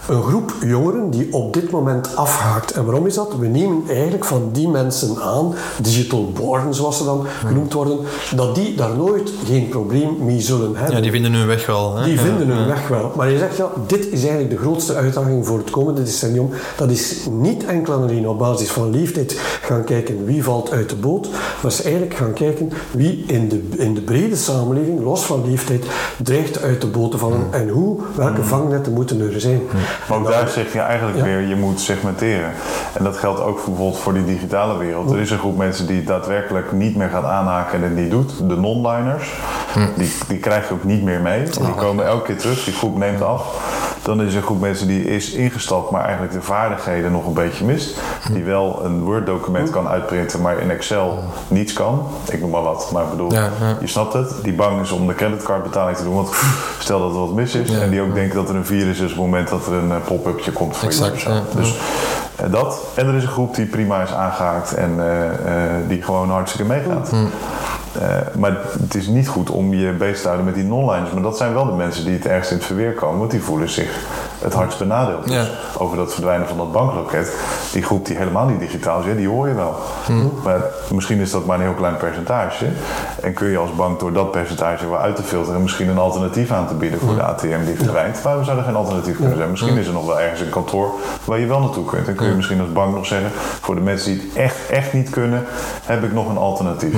een 0.07 0.23
groep 0.23 0.53
jongeren 0.65 1.09
die 1.09 1.33
op 1.33 1.53
dit 1.53 1.71
moment 1.71 2.15
afhaakt. 2.15 2.71
En 2.71 2.85
waarom 2.85 3.05
is 3.05 3.13
dat? 3.13 3.35
We 3.39 3.47
nemen 3.47 3.83
eigenlijk 3.87 4.25
van 4.25 4.49
die 4.51 4.67
mensen 4.67 5.21
aan, 5.21 5.53
digital 5.81 6.31
born 6.31 6.73
zoals 6.73 6.97
ze 6.97 7.03
dan 7.03 7.25
genoemd 7.45 7.73
worden, 7.73 7.99
dat 8.35 8.55
die 8.55 8.75
daar 8.75 8.95
nooit 8.97 9.31
geen 9.45 9.69
probleem 9.69 10.25
mee 10.25 10.41
zullen 10.41 10.75
hebben. 10.75 10.95
Ja, 10.95 11.01
die 11.01 11.11
vinden 11.11 11.33
hun 11.33 11.47
weg 11.47 11.65
wel. 11.65 11.95
Hè? 11.95 12.03
Die 12.03 12.19
vinden 12.19 12.47
hun 12.47 12.59
ja. 12.59 12.67
weg 12.67 12.87
wel. 12.87 13.11
Maar 13.15 13.31
je 13.31 13.37
zegt, 13.37 13.57
ja, 13.57 13.69
dit 13.87 14.11
is 14.11 14.19
eigenlijk 14.19 14.49
de 14.49 14.57
grootste 14.57 14.93
uitdaging 14.93 15.45
voor 15.45 15.57
het 15.57 15.69
komende 15.69 16.03
decennium. 16.03 16.49
Dat 16.77 16.89
is 16.89 17.25
niet 17.31 17.65
enkel 17.65 17.93
en 17.93 18.01
alleen 18.01 18.27
op 18.27 18.39
basis 18.39 18.71
van 18.71 18.89
leeftijd 18.89 19.39
gaan 19.61 19.83
kijken 19.83 20.25
wie 20.25 20.43
valt 20.43 20.71
uit 20.71 20.89
de 20.89 20.95
boot, 20.95 21.29
maar 21.61 21.71
is 21.71 21.81
eigenlijk 21.81 22.15
gaan 22.15 22.33
kijken 22.33 22.71
wie 22.91 23.23
in 23.27 23.49
de, 23.49 23.61
in 23.77 23.93
de 23.93 24.01
brede 24.01 24.35
samenleving, 24.35 25.03
los 25.03 25.25
van 25.25 25.49
leeftijd, 25.49 25.85
dreigt 26.23 26.61
uit 26.61 26.81
de 26.81 26.87
boot 26.87 27.11
te 27.11 27.17
vallen 27.17 27.47
en 27.51 27.69
hoe, 27.85 27.97
welke 28.15 28.43
vangnetten 28.43 28.93
moeten 28.93 29.33
er 29.33 29.39
zijn. 29.41 29.61
Maar 30.09 30.17
ook 30.17 30.27
daar 30.27 30.47
zeg 30.47 30.73
je 30.73 30.79
eigenlijk 30.79 31.17
Ja. 31.17 31.23
weer, 31.23 31.39
je 31.41 31.55
moet 31.55 31.79
segmenteren. 31.79 32.51
En 32.93 33.03
dat 33.03 33.17
geldt 33.17 33.39
ook 33.41 33.59
voor 33.59 33.69
bijvoorbeeld 33.73 34.01
voor 34.01 34.13
die 34.13 34.25
digitale 34.25 34.77
wereld. 34.77 35.11
Er 35.11 35.19
is 35.19 35.31
een 35.31 35.37
groep 35.37 35.57
mensen 35.57 35.87
die 35.87 36.03
daadwerkelijk 36.03 36.71
niet 36.71 36.95
meer 36.95 37.09
gaat 37.09 37.23
aanhaken 37.25 37.77
en 37.77 37.83
het 37.83 37.95
niet 37.95 38.11
doet. 38.11 38.49
De 38.49 38.55
non-liners. 38.57 39.33
Die, 39.97 40.13
die 40.27 40.37
krijg 40.39 40.67
je 40.67 40.73
ook 40.73 40.83
niet 40.83 41.03
meer 41.03 41.21
mee. 41.21 41.43
Die 41.43 41.73
komen 41.77 42.05
elke 42.05 42.23
keer 42.25 42.37
terug, 42.37 42.63
die 42.63 42.73
groep 42.73 42.97
neemt 42.97 43.21
af. 43.21 43.73
Dan 44.03 44.21
is 44.21 44.31
er 44.31 44.37
een 44.37 44.43
groep 44.43 44.59
mensen 44.61 44.87
die 44.87 45.03
is 45.03 45.31
ingestapt, 45.31 45.89
maar 45.91 46.03
eigenlijk 46.03 46.33
de 46.33 46.41
vaardigheden 46.41 47.11
nog 47.11 47.25
een 47.25 47.33
beetje 47.33 47.65
mist. 47.65 47.97
Die 48.31 48.43
wel 48.43 48.79
een 48.83 49.03
Word-document 49.03 49.69
kan 49.69 49.87
uitprinten, 49.87 50.41
maar 50.41 50.59
in 50.59 50.71
Excel 50.71 51.19
niets 51.47 51.73
kan. 51.73 52.07
Ik 52.29 52.39
noem 52.41 52.49
maar 52.49 52.61
wat, 52.61 52.89
maar 52.93 53.03
ik 53.03 53.09
bedoel, 53.09 53.31
Ja, 53.33 53.49
ja. 53.59 53.77
je 53.79 53.87
snapt 53.87 54.13
het. 54.13 54.33
Die 54.43 54.53
bang 54.53 54.81
is 54.81 54.91
om 54.91 55.07
de 55.07 55.15
creditcardbetaling 55.15 55.97
te 55.97 56.03
doen, 56.03 56.13
want 56.15 56.29
stel 56.79 56.99
dat 56.99 57.11
er 57.13 57.19
wat 57.19 57.33
mis 57.33 57.55
is. 57.55 57.69
En 57.81 57.89
die 57.89 58.01
ook 58.01 58.13
denken 58.13 58.35
dat 58.35 58.49
er 58.49 58.55
een 58.55 58.65
virus 58.65 58.97
is 58.97 59.03
op 59.03 59.09
het 59.09 59.17
moment 59.17 59.49
dat 59.49 59.67
er 59.67 59.73
een 59.73 59.91
eh, 59.91 59.97
pop-upje 60.05 60.51
komt 60.51 60.77
voor 60.77 60.87
Exact, 60.87 61.21
je. 61.21 61.41
Dus 61.55 61.77
eh, 62.35 62.51
dat. 62.51 62.81
En 62.95 63.07
er 63.07 63.15
is 63.15 63.23
een 63.23 63.29
groep 63.29 63.55
die 63.55 63.65
prima 63.65 64.01
is 64.01 64.13
aangehaakt 64.13 64.73
en 64.73 64.91
eh, 64.99 65.87
die 65.87 66.01
gewoon 66.01 66.29
hartstikke 66.29 66.67
meegaat. 66.67 67.11
Eh, 68.01 68.35
maar 68.37 68.57
het 68.79 68.95
is 68.95 69.07
niet 69.07 69.27
goed 69.27 69.49
om 69.49 69.73
je 69.73 69.91
bezig 69.91 70.17
te 70.17 70.23
houden 70.23 70.45
met 70.45 70.55
die 70.55 70.63
non-liners. 70.63 71.11
Maar 71.11 71.21
dat 71.21 71.37
zijn 71.37 71.53
wel 71.53 71.65
de 71.65 71.71
mensen 71.71 72.05
die 72.05 72.13
het 72.13 72.25
ergst 72.25 72.51
in 72.51 72.57
het 72.57 72.65
verweer 72.65 72.93
komen, 72.93 73.19
want 73.19 73.31
die 73.31 73.41
voelen 73.41 73.69
zich 73.69 74.05
het 74.45 74.53
hardst 74.53 74.79
benadeeld. 74.79 75.29
Ja. 75.29 75.45
over 75.77 75.97
dat 75.97 76.13
verdwijnen 76.13 76.47
van 76.47 76.57
dat 76.57 76.71
bankloket, 76.71 77.33
die 77.71 77.83
groep 77.83 78.05
die 78.05 78.17
helemaal 78.17 78.45
niet 78.45 78.59
digitaal 78.59 79.03
is, 79.03 79.15
die 79.15 79.27
hoor 79.27 79.47
je 79.47 79.53
wel. 79.53 79.75
Maar 80.43 80.61
misschien 80.91 81.19
is 81.19 81.31
dat 81.31 81.45
maar 81.45 81.57
een 81.57 81.63
heel 81.63 81.73
klein 81.73 81.97
percentage. 81.97 82.65
En 83.21 83.33
kun 83.33 83.49
je 83.49 83.57
als 83.57 83.75
bank 83.75 83.99
door 83.99 84.13
dat 84.13 84.31
percentage 84.31 84.89
wel 84.89 84.99
uit 84.99 85.15
te 85.15 85.23
filteren, 85.23 85.61
misschien 85.61 85.89
een 85.89 85.97
alternatief 85.97 86.51
aan 86.51 86.67
te 86.67 86.73
bieden 86.73 86.99
voor 86.99 87.15
de 87.15 87.23
ATM 87.23 87.65
die 87.65 87.75
verdwijnt. 87.75 88.21
Waarom 88.21 88.43
zou 88.43 88.57
er 88.57 88.63
geen 88.63 88.75
alternatief 88.75 89.15
kunnen 89.17 89.37
zijn? 89.37 89.49
Misschien 89.49 89.77
is 89.77 89.87
er 89.87 89.93
nog 89.93 90.05
wel 90.05 90.19
ergens 90.19 90.41
een 90.41 90.49
kantoor 90.49 90.91
waar 91.23 91.39
je 91.39 91.45
wel 91.45 91.59
naartoe 91.59 91.85
kunt. 91.85 92.07
En 92.07 92.15
kun 92.15 92.27
je 92.27 92.35
misschien 92.35 92.59
als 92.59 92.71
bank 92.71 92.95
nog 92.95 93.05
zeggen, 93.05 93.31
voor 93.61 93.75
de 93.75 93.81
mensen 93.81 94.11
die 94.11 94.21
het 94.21 94.37
echt, 94.37 94.69
echt 94.69 94.93
niet 94.93 95.09
kunnen, 95.09 95.45
heb 95.83 96.03
ik 96.03 96.13
nog 96.13 96.29
een 96.29 96.37
alternatief. 96.37 96.95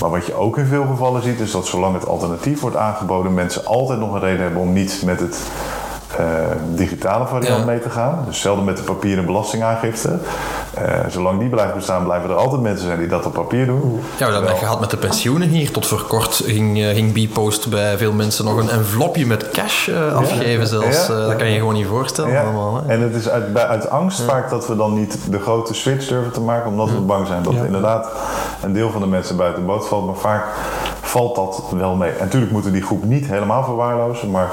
Maar 0.00 0.10
wat 0.10 0.26
je 0.26 0.34
ook 0.34 0.58
in 0.58 0.66
veel 0.66 0.86
gevallen 0.86 1.22
ziet, 1.22 1.40
is 1.40 1.50
dat 1.50 1.66
zolang 1.66 1.94
het 1.94 2.06
alternatief 2.06 2.60
wordt 2.60 2.76
aangeboden, 2.76 3.34
mensen 3.34 3.66
altijd 3.66 3.98
nog 3.98 4.14
een 4.14 4.20
reden 4.20 4.42
hebben 4.42 4.60
om 4.60 4.72
niet 4.72 5.02
met 5.04 5.20
het 5.20 5.38
digitale 6.74 7.26
variant 7.26 7.58
Ja. 7.58 7.64
mee 7.64 7.80
te 7.80 7.90
gaan. 7.90 8.24
Dus 8.26 8.40
zelden 8.40 8.64
met 8.64 8.76
de 8.76 8.82
papieren 8.82 9.26
belastingaangifte. 9.26 10.18
Eh, 10.74 10.84
zolang 11.08 11.38
die 11.40 11.48
blijft 11.48 11.74
bestaan, 11.74 12.04
blijven 12.04 12.30
er 12.30 12.36
altijd 12.36 12.60
mensen 12.62 12.86
zijn 12.86 12.98
die 12.98 13.08
dat 13.08 13.26
op 13.26 13.32
papier 13.32 13.66
doen. 13.66 14.00
Ja, 14.18 14.26
we 14.26 14.32
hebben 14.32 14.50
dat 14.50 14.58
gehad 14.58 14.80
met 14.80 14.90
de 14.90 14.96
pensioenen 14.96 15.48
hier. 15.48 15.70
Tot 15.70 15.86
voor 15.86 16.02
kort 16.08 16.42
ging, 16.44 16.78
eh, 16.82 16.88
ging 16.94 17.12
Bpost 17.12 17.70
bij 17.70 17.98
veel 17.98 18.12
mensen 18.12 18.44
nog 18.44 18.56
een 18.56 18.70
envelopje 18.70 19.26
met 19.26 19.50
cash 19.50 19.88
eh, 19.88 20.14
afgeven 20.14 20.66
zelfs. 20.66 21.08
Eh, 21.08 21.16
dat 21.26 21.36
kan 21.36 21.46
je 21.46 21.52
je 21.52 21.58
gewoon 21.58 21.74
niet 21.74 21.86
voorstellen 21.86 22.40
allemaal. 22.42 22.76
Hè? 22.86 22.92
en 22.92 23.00
het 23.00 23.14
is 23.14 23.28
uit, 23.28 23.52
bij- 23.52 23.66
uit 23.66 23.90
angst 23.90 24.20
vaak 24.20 24.50
dat 24.50 24.66
we 24.66 24.76
dan 24.76 24.94
niet 24.94 25.18
de 25.30 25.38
grote 25.38 25.74
switch 25.74 26.08
durven 26.08 26.32
te 26.32 26.40
maken, 26.40 26.70
omdat 26.70 26.90
we 26.90 27.00
bang 27.00 27.26
zijn 27.26 27.42
dat 27.42 27.54
inderdaad 27.54 28.08
een 28.62 28.72
deel 28.72 28.90
van 28.90 29.00
de 29.00 29.06
mensen 29.06 29.36
buiten 29.36 29.66
boot 29.66 29.88
valt. 29.88 30.06
Maar 30.06 30.14
vaak 30.16 30.44
valt 31.00 31.34
dat 31.36 31.62
wel 31.76 31.94
mee. 31.94 32.10
En 32.10 32.24
natuurlijk 32.24 32.52
moeten 32.52 32.70
we 32.72 32.76
die 32.78 32.86
groep 32.86 33.04
niet 33.04 33.26
helemaal 33.26 33.64
verwaarlozen, 33.64 34.30
maar 34.30 34.48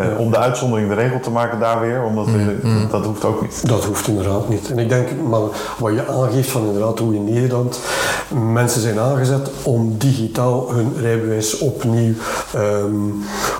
eh, 0.00 0.18
om 0.18 0.30
de 0.30 0.38
uitzondering 0.38 0.88
de 0.88 0.94
regel 0.94 1.20
te 1.20 1.30
maken 1.30 1.58
daar 1.58 1.80
weer, 1.80 2.02
omdat 2.02 2.26
we, 2.26 2.56
dat 2.90 3.04
hoeft 3.04 3.24
ook 3.24 3.42
niet. 3.42 3.68
Dat 3.68 3.84
hoeft 3.84 4.08
inderdaad 4.08 4.48
niet. 4.48 4.70
En 4.70 4.78
ik 4.78 4.88
denk, 4.88 5.08
maar 5.28 5.40
wat 5.78 5.92
je 5.94 6.06
aangeeft 6.06 6.50
van 6.50 6.66
inderdaad 6.66 6.98
hoe 6.98 7.14
in 7.14 7.24
Nederland 7.24 7.80
mensen 8.52 8.80
zijn 8.80 8.98
aangezet 8.98 9.50
om 9.62 9.94
digitaal 9.98 10.72
hun 10.72 10.92
rijbewijs 11.00 11.58
opnieuw 11.58 12.14
ehm, 12.54 12.94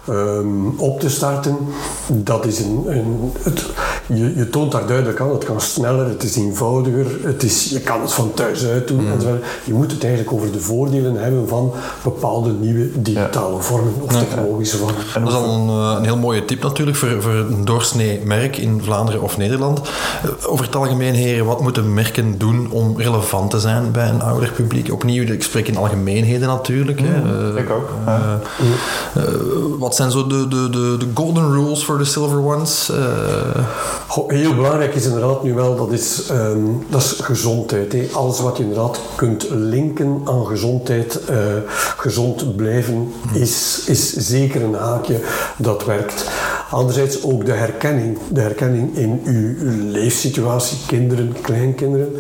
ehm, 0.09 0.69
op 0.77 1.01
te 1.01 1.11
starten, 1.11 1.57
dat 2.07 2.47
is 2.47 2.59
een, 2.59 2.85
een 2.87 3.33
het, 3.43 3.67
je, 4.15 4.37
je 4.37 4.51
toont 4.51 4.73
daar 4.73 4.87
duidelijk 4.87 5.21
aan, 5.21 5.31
het 5.31 5.45
kan 5.45 5.61
sneller, 5.61 6.09
het 6.09 6.23
is 6.23 6.37
eenvoudiger, 6.37 7.07
het 7.23 7.43
is, 7.43 7.71
je 7.71 7.81
kan 7.81 8.01
het 8.01 8.13
van 8.13 8.35
thuis 8.35 8.65
uit 8.67 8.89
doen. 8.89 9.07
enzovoort. 9.13 9.45
Je 9.65 9.73
moet 9.73 9.91
het 9.93 10.03
eigenlijk 10.05 10.33
over 10.35 10.53
de 10.53 10.61
voordelen 10.61 11.17
hebben 11.17 11.49
van 11.49 11.73
bepaalde 12.03 12.51
nieuwe 12.53 13.01
digitale 13.03 13.61
vormen 13.63 13.93
of 14.01 14.13
technologische 14.13 14.77
vormen. 14.77 14.97
En 15.15 15.21
Dat 15.25 15.33
is 15.33 15.39
al 15.39 15.55
een, 15.55 15.69
eh, 15.69 15.97
een 15.99 16.05
heel 16.05 16.17
mooie 16.17 16.45
tip 16.45 16.63
natuurlijk 16.63 16.97
voor, 16.97 17.23
voor 17.23 17.33
een 17.33 17.65
doorsnee 17.65 18.21
merk 18.25 18.57
in 18.57 18.81
Vlaanderen 18.83 19.23
of 19.23 19.37
Nederland. 19.37 19.81
Eh, 20.23 20.29
Over 20.51 20.65
het 20.65 20.77
algemeen, 20.77 21.15
heren, 21.15 21.47
wat 21.47 21.61
moeten 21.61 21.95
merken 21.95 22.39
doen 22.39 22.69
om 22.71 22.95
relevant 23.01 23.51
te 23.51 23.61
zijn 23.61 23.91
bij 23.93 24.09
een 24.09 24.23
ouder 24.23 24.53
publiek? 24.53 24.93
Opnieuw, 24.93 25.23
ik 25.23 25.43
spreek 25.43 25.69
in 25.69 25.77
algemeenheden 25.77 26.49
natuurlijk. 26.49 27.01
hè. 27.01 27.15
Eh, 27.55 27.63
ik 27.63 27.71
ook. 27.71 27.89
Ja. 28.07 28.41
eh, 29.15 29.23
wat 29.79 29.95
zijn 29.95 30.11
zo 30.11 30.27
de, 30.27 30.49
de, 30.49 30.71
de, 30.71 30.97
de 30.99 31.07
golden 31.15 31.53
rules 31.53 31.85
voor 31.85 31.99
de 31.99 32.05
silver 32.05 32.39
ones? 32.45 32.91
Heel 34.11 34.55
belangrijk 34.55 34.95
is 34.95 35.05
inderdaad 35.05 35.43
nu 35.43 35.55
wel, 35.55 35.77
dat 35.77 35.93
is, 35.93 36.27
ehm, 36.29 36.59
dat 36.89 37.01
is 37.01 37.19
gezondheid. 37.21 38.15
Alles 38.15 38.41
wat 38.41 38.57
je 38.57 38.63
inderdaad 38.63 39.01
kunt 39.17 39.47
linken 39.51 40.21
aan 40.25 40.47
gezondheid, 40.47 41.25
eh, 41.25 41.37
gezond 41.97 42.57
blijven, 42.57 43.13
is, 43.35 43.85
is 43.87 44.13
zeker 44.13 44.63
een 44.63 44.75
haakje 44.75 45.21
dat 45.57 45.85
werkt. 45.85 46.31
Anderzijds 46.71 47.23
ook 47.23 47.47
de 47.47 47.53
herkenning. 47.53 48.19
De 48.29 48.41
herkenning 48.41 48.97
in 48.97 49.21
uw, 49.25 49.55
uw 49.59 49.91
leefsituatie, 49.91 50.79
kinderen, 50.87 51.37
kleinkinderen. 51.41 52.13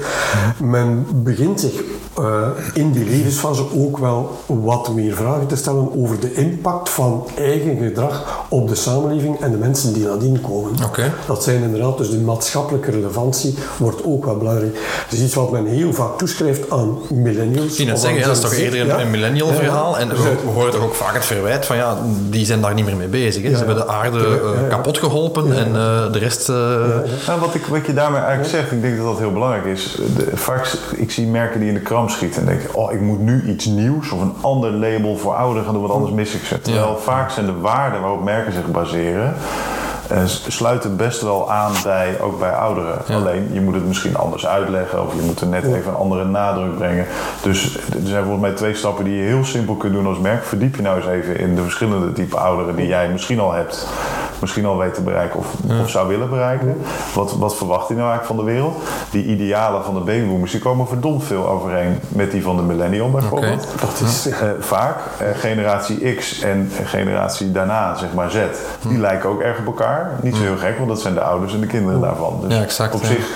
Men 0.62 1.06
begint 1.22 1.60
zich 1.60 1.82
eh, 2.24 2.48
in 2.74 2.92
die 2.92 3.04
levensfase 3.04 3.62
ook 3.76 3.98
wel 3.98 4.30
wat 4.46 4.94
meer 4.94 5.14
vragen 5.14 5.46
te 5.46 5.56
stellen 5.56 5.88
over 6.02 6.20
de 6.20 6.34
impact 6.34 6.88
van 6.90 7.26
eigen 7.36 7.76
gedrag 7.76 8.44
op 8.48 8.68
de 8.68 8.74
samenleving 8.74 9.40
en 9.40 9.50
de 9.50 9.56
mensen 9.56 9.92
die 9.92 10.04
nadien 10.04 10.40
komen. 10.40 10.72
Oké. 10.84 11.12
Dat 11.26 11.42
zijn 11.42 11.62
inderdaad, 11.62 11.98
dus 11.98 12.10
de 12.10 12.18
maatschappelijke 12.18 12.90
relevantie 12.90 13.54
wordt 13.78 14.04
ook 14.04 14.24
wel 14.24 14.36
belangrijk. 14.36 14.78
Is 15.10 15.20
iets 15.20 15.34
wat 15.34 15.50
men 15.50 15.66
heel 15.66 15.92
vaak 15.92 16.18
toeschrijft 16.18 16.70
aan 16.70 16.98
millennials. 17.08 17.78
Ik 17.78 17.86
net 17.86 17.98
zeggen, 18.00 18.22
dat 18.22 18.36
is 18.36 18.40
toch 18.42 18.52
eerder 18.52 18.80
een, 18.80 18.86
ja. 18.86 19.00
een 19.00 19.10
millennial 19.10 19.48
Ja, 19.48 19.54
verhaal. 19.54 19.98
En 19.98 20.08
we, 20.08 20.14
Dus, 20.14 20.22
we 20.22 20.50
horen 20.54 20.70
toch 20.70 20.82
ook 20.82 20.94
vaak 20.94 21.14
het 21.14 21.24
verwijt 21.24 21.66
van 21.66 21.76
ja, 21.76 21.96
die 22.28 22.44
zijn 22.46 22.60
daar 22.60 22.74
niet 22.74 22.84
meer 22.84 22.96
mee 22.96 23.08
bezig. 23.08 23.42
Hè. 23.42 23.48
Ze 23.48 23.50
ja. 23.50 23.58
hebben 23.58 23.76
de 23.76 23.86
aarde 23.86 24.18
Ja, 24.18 24.24
ja, 24.24 24.34
eh, 24.34 24.60
ja. 24.60 24.68
kapot 24.68 24.98
geholpen 24.98 25.56
en 25.56 25.66
eh, 25.66 26.12
de 26.12 26.18
rest... 26.18 26.48
eh, 26.48 26.54
Nou, 27.26 27.40
wat, 27.40 27.54
ik, 27.54 27.66
wat 27.66 27.86
je 27.86 27.94
daarmee 27.94 28.20
eigenlijk 28.20 28.50
zegt, 28.50 28.72
ik 28.72 28.82
denk 28.82 28.96
dat 28.96 29.06
dat 29.06 29.18
heel 29.18 29.32
belangrijk 29.32 29.64
is. 29.64 29.98
De, 30.16 30.28
vaak, 30.34 30.72
ik 30.96 31.10
zie 31.10 31.26
merken 31.26 31.60
die 31.60 31.68
in 31.68 31.74
de 31.74 31.80
kram 31.80 32.08
schieten 32.10 32.40
en 32.40 32.46
denken, 32.46 32.74
oh, 32.74 32.92
ik 32.92 33.00
moet 33.00 33.20
nu 33.20 33.44
iets 33.48 33.66
nieuws 33.66 34.10
of 34.10 34.20
een 34.20 34.34
ander 34.40 34.72
label 34.72 35.16
voor 35.16 35.34
ouderen 35.34 35.64
gaan 35.64 35.72
doen, 35.72 35.82
want 35.82 35.94
anders 35.94 36.12
mis 36.12 36.34
ik 36.34 36.42
ze. 36.42 36.60
Terwijl 36.60 36.98
vaak 36.98 37.30
zijn 37.30 37.46
de 37.46 37.58
waarden 37.58 38.00
waarop 38.00 38.24
merken 38.24 38.52
zich 38.52 38.70
baseren, 38.70 39.34
eh, 40.10 40.24
sluiten 40.48 40.96
best 40.96 41.20
wel 41.20 41.52
aan 41.52 41.72
bij, 41.82 42.20
ook 42.20 42.38
bij 42.38 42.52
ouderen. 42.52 42.98
Alleen, 43.08 43.48
je 43.52 43.60
moet 43.60 43.74
het 43.74 43.86
misschien 43.86 44.16
anders 44.16 44.46
uitleggen 44.46 45.06
of 45.06 45.14
je 45.14 45.22
moet 45.22 45.40
er 45.40 45.46
net 45.46 45.64
even 45.64 45.88
een 45.88 45.98
andere 45.98 46.24
nadruk 46.24 46.76
brengen. 46.76 47.06
Dus 47.42 47.76
er 47.76 48.00
zijn 48.04 48.22
volgens 48.22 48.42
mij 48.42 48.54
twee 48.54 48.74
stappen 48.74 49.04
die 49.04 49.16
je 49.16 49.22
heel 49.22 49.44
simpel 49.44 49.74
kunt 49.74 49.92
doen 49.92 50.06
als 50.06 50.18
merk. 50.18 50.44
Verdiep 50.44 50.76
je 50.76 50.82
nou 50.82 50.96
eens 50.96 51.06
even 51.06 51.38
in 51.38 51.54
de 51.54 51.62
verschillende 51.62 52.12
type 52.12 52.36
ouderen 52.36 52.76
die 52.76 52.86
jij 52.86 53.08
misschien 53.08 53.40
al 53.40 53.52
hebt. 53.52 53.86
Misschien 54.40 54.66
al 54.66 54.78
weet 54.78 54.94
te 54.94 55.00
bereiken 55.02 55.38
of, 55.38 55.46
of 55.82 55.90
zou 55.90 56.08
willen 56.08 56.28
bereiken. 56.30 56.80
Wat, 57.14 57.32
wat 57.32 57.56
verwacht 57.56 57.88
hij 57.88 57.96
nou 57.96 58.08
eigenlijk 58.10 58.38
van 58.38 58.46
de 58.46 58.52
wereld? 58.52 58.76
Die 59.10 59.24
idealen 59.24 59.84
van 59.84 59.94
de 59.94 60.00
babyboomers 60.00 60.50
die 60.50 60.60
komen 60.60 60.86
verdomd 60.88 61.24
veel 61.24 61.48
overeen 61.48 61.98
met 62.08 62.30
die 62.30 62.42
van 62.42 62.56
de 62.56 62.62
millennial 62.62 63.10
bijvoorbeeld. 63.10 63.66
Dat 63.80 64.00
is, 64.08 64.28
Eh, 64.28 64.48
vaak. 64.60 64.96
Eh, 65.18 65.26
generatie 65.38 66.14
X 66.14 66.40
en 66.40 66.70
generatie 66.84 67.52
daarna, 67.52 67.94
zeg 67.96 68.12
maar 68.14 68.30
Z, 68.30 68.36
die 68.88 68.98
lijken 68.98 69.28
ook 69.28 69.40
erg 69.40 69.58
op 69.58 69.66
elkaar. 69.66 70.10
Niet 70.22 70.36
zo 70.36 70.42
heel 70.42 70.56
gek, 70.56 70.76
want 70.76 70.88
dat 70.88 71.00
zijn 71.00 71.14
de 71.14 71.20
ouders 71.20 71.54
en 71.54 71.60
de 71.60 71.66
kinderen 71.66 72.00
daarvan. 72.00 72.38
Dus 72.42 72.54
Ja, 72.56 72.62
exact, 72.62 72.94
op 72.94 73.04
zich 73.04 73.28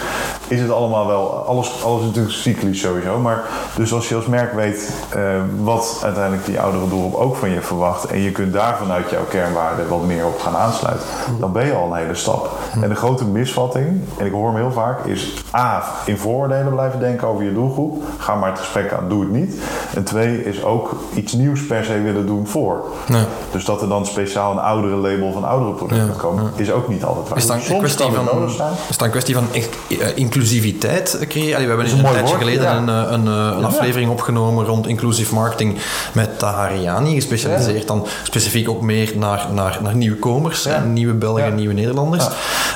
is 0.48 0.60
het 0.60 0.70
allemaal 0.70 1.06
wel, 1.06 1.44
alles, 1.46 1.84
alles 1.84 2.00
is 2.00 2.06
natuurlijk 2.06 2.34
cyclisch 2.34 2.80
sowieso. 2.80 3.18
Maar 3.18 3.42
dus 3.76 3.92
als 3.92 4.08
je 4.08 4.14
als 4.14 4.26
merk 4.26 4.52
weet 4.54 4.90
eh, 5.08 5.20
wat 5.60 6.00
uiteindelijk 6.04 6.44
die 6.46 6.60
oudere 6.60 6.88
doelgroep 6.88 7.14
ook 7.14 7.36
van 7.36 7.50
je 7.50 7.60
verwacht. 7.60 8.04
En 8.04 8.20
je 8.20 8.30
kunt 8.32 8.52
daar 8.52 8.76
vanuit 8.76 9.10
jouw 9.10 9.24
kernwaarden 9.28 9.88
wat 9.88 10.02
meer 10.04 10.26
op 10.26 10.40
gaan 10.40 10.56
aansluiten. 10.56 10.92
Uit. 10.94 11.40
Dan 11.40 11.52
ben 11.52 11.66
je 11.66 11.72
al 11.72 11.92
een 11.92 11.98
hele 11.98 12.14
stap. 12.14 12.50
En 12.80 12.88
de 12.88 12.94
grote 12.94 13.24
misvatting, 13.24 14.00
en 14.18 14.26
ik 14.26 14.32
hoor 14.32 14.46
hem 14.46 14.56
heel 14.56 14.72
vaak, 14.72 15.04
is 15.04 15.34
A, 15.54 15.84
in 16.04 16.18
vooroordelen 16.18 16.72
blijven 16.72 17.00
denken 17.00 17.28
over 17.28 17.44
je 17.44 17.52
doelgroep. 17.52 18.02
Ga 18.18 18.34
maar 18.34 18.50
het 18.50 18.58
gesprek 18.58 18.92
aan, 18.92 19.08
doe 19.08 19.20
het 19.20 19.30
niet. 19.30 19.54
En 19.94 20.04
twee, 20.04 20.44
is 20.44 20.64
ook 20.64 20.96
iets 21.14 21.32
nieuws 21.32 21.66
per 21.66 21.84
se 21.84 22.00
willen 22.00 22.26
doen 22.26 22.46
voor. 22.46 22.84
Ja. 23.06 23.24
Dus 23.50 23.64
dat 23.64 23.82
er 23.82 23.88
dan 23.88 24.06
speciaal 24.06 24.52
een 24.52 24.58
oudere 24.58 24.96
label 24.96 25.32
van 25.32 25.44
oudere 25.44 25.72
producten 25.72 26.06
Ja, 26.06 26.20
komen, 26.20 26.52
is 26.56 26.70
ook 26.70 26.88
niet 26.88 27.04
altijd 27.04 27.28
waar. 27.28 27.38
Is 27.38 27.46
dat 27.46 27.68
een 27.68 27.78
kwestie 27.78 28.10
van, 28.12 28.48
is 28.88 28.96
dat 28.96 29.06
een 29.06 29.10
kwestie 29.10 29.34
van 29.34 29.46
eh, 29.52 30.16
inclusiviteit 30.16 31.18
creëren? 31.28 31.60
We 31.60 31.66
hebben 31.68 31.90
een, 31.90 32.00
mooi 32.00 32.12
tijdje 32.12 32.26
woord, 32.26 32.38
geleden 32.38 32.62
ja. 32.62 32.76
een, 32.76 32.88
eh, 32.88 33.12
een, 33.12 33.26
eh, 33.26 33.56
een 33.56 33.64
aflevering 33.64 34.10
opgenomen 34.10 34.64
rond 34.64 34.86
inclusive 34.86 35.34
marketing 35.34 35.78
met 36.12 36.38
Tahariani, 36.38 37.14
gespecialiseerd 37.14 37.86
dan 37.86 38.06
specifiek 38.22 38.68
ook 38.68 38.80
meer 38.80 39.12
naar, 39.16 39.46
naar, 39.52 39.78
naar 39.82 39.96
nieuwkomers. 39.96 40.68
Nieuwe 40.92 41.14
Belgen, 41.14 41.44
Ja. 41.46 41.50
nieuwe 41.54 41.74
Nederlanders, 41.74 42.26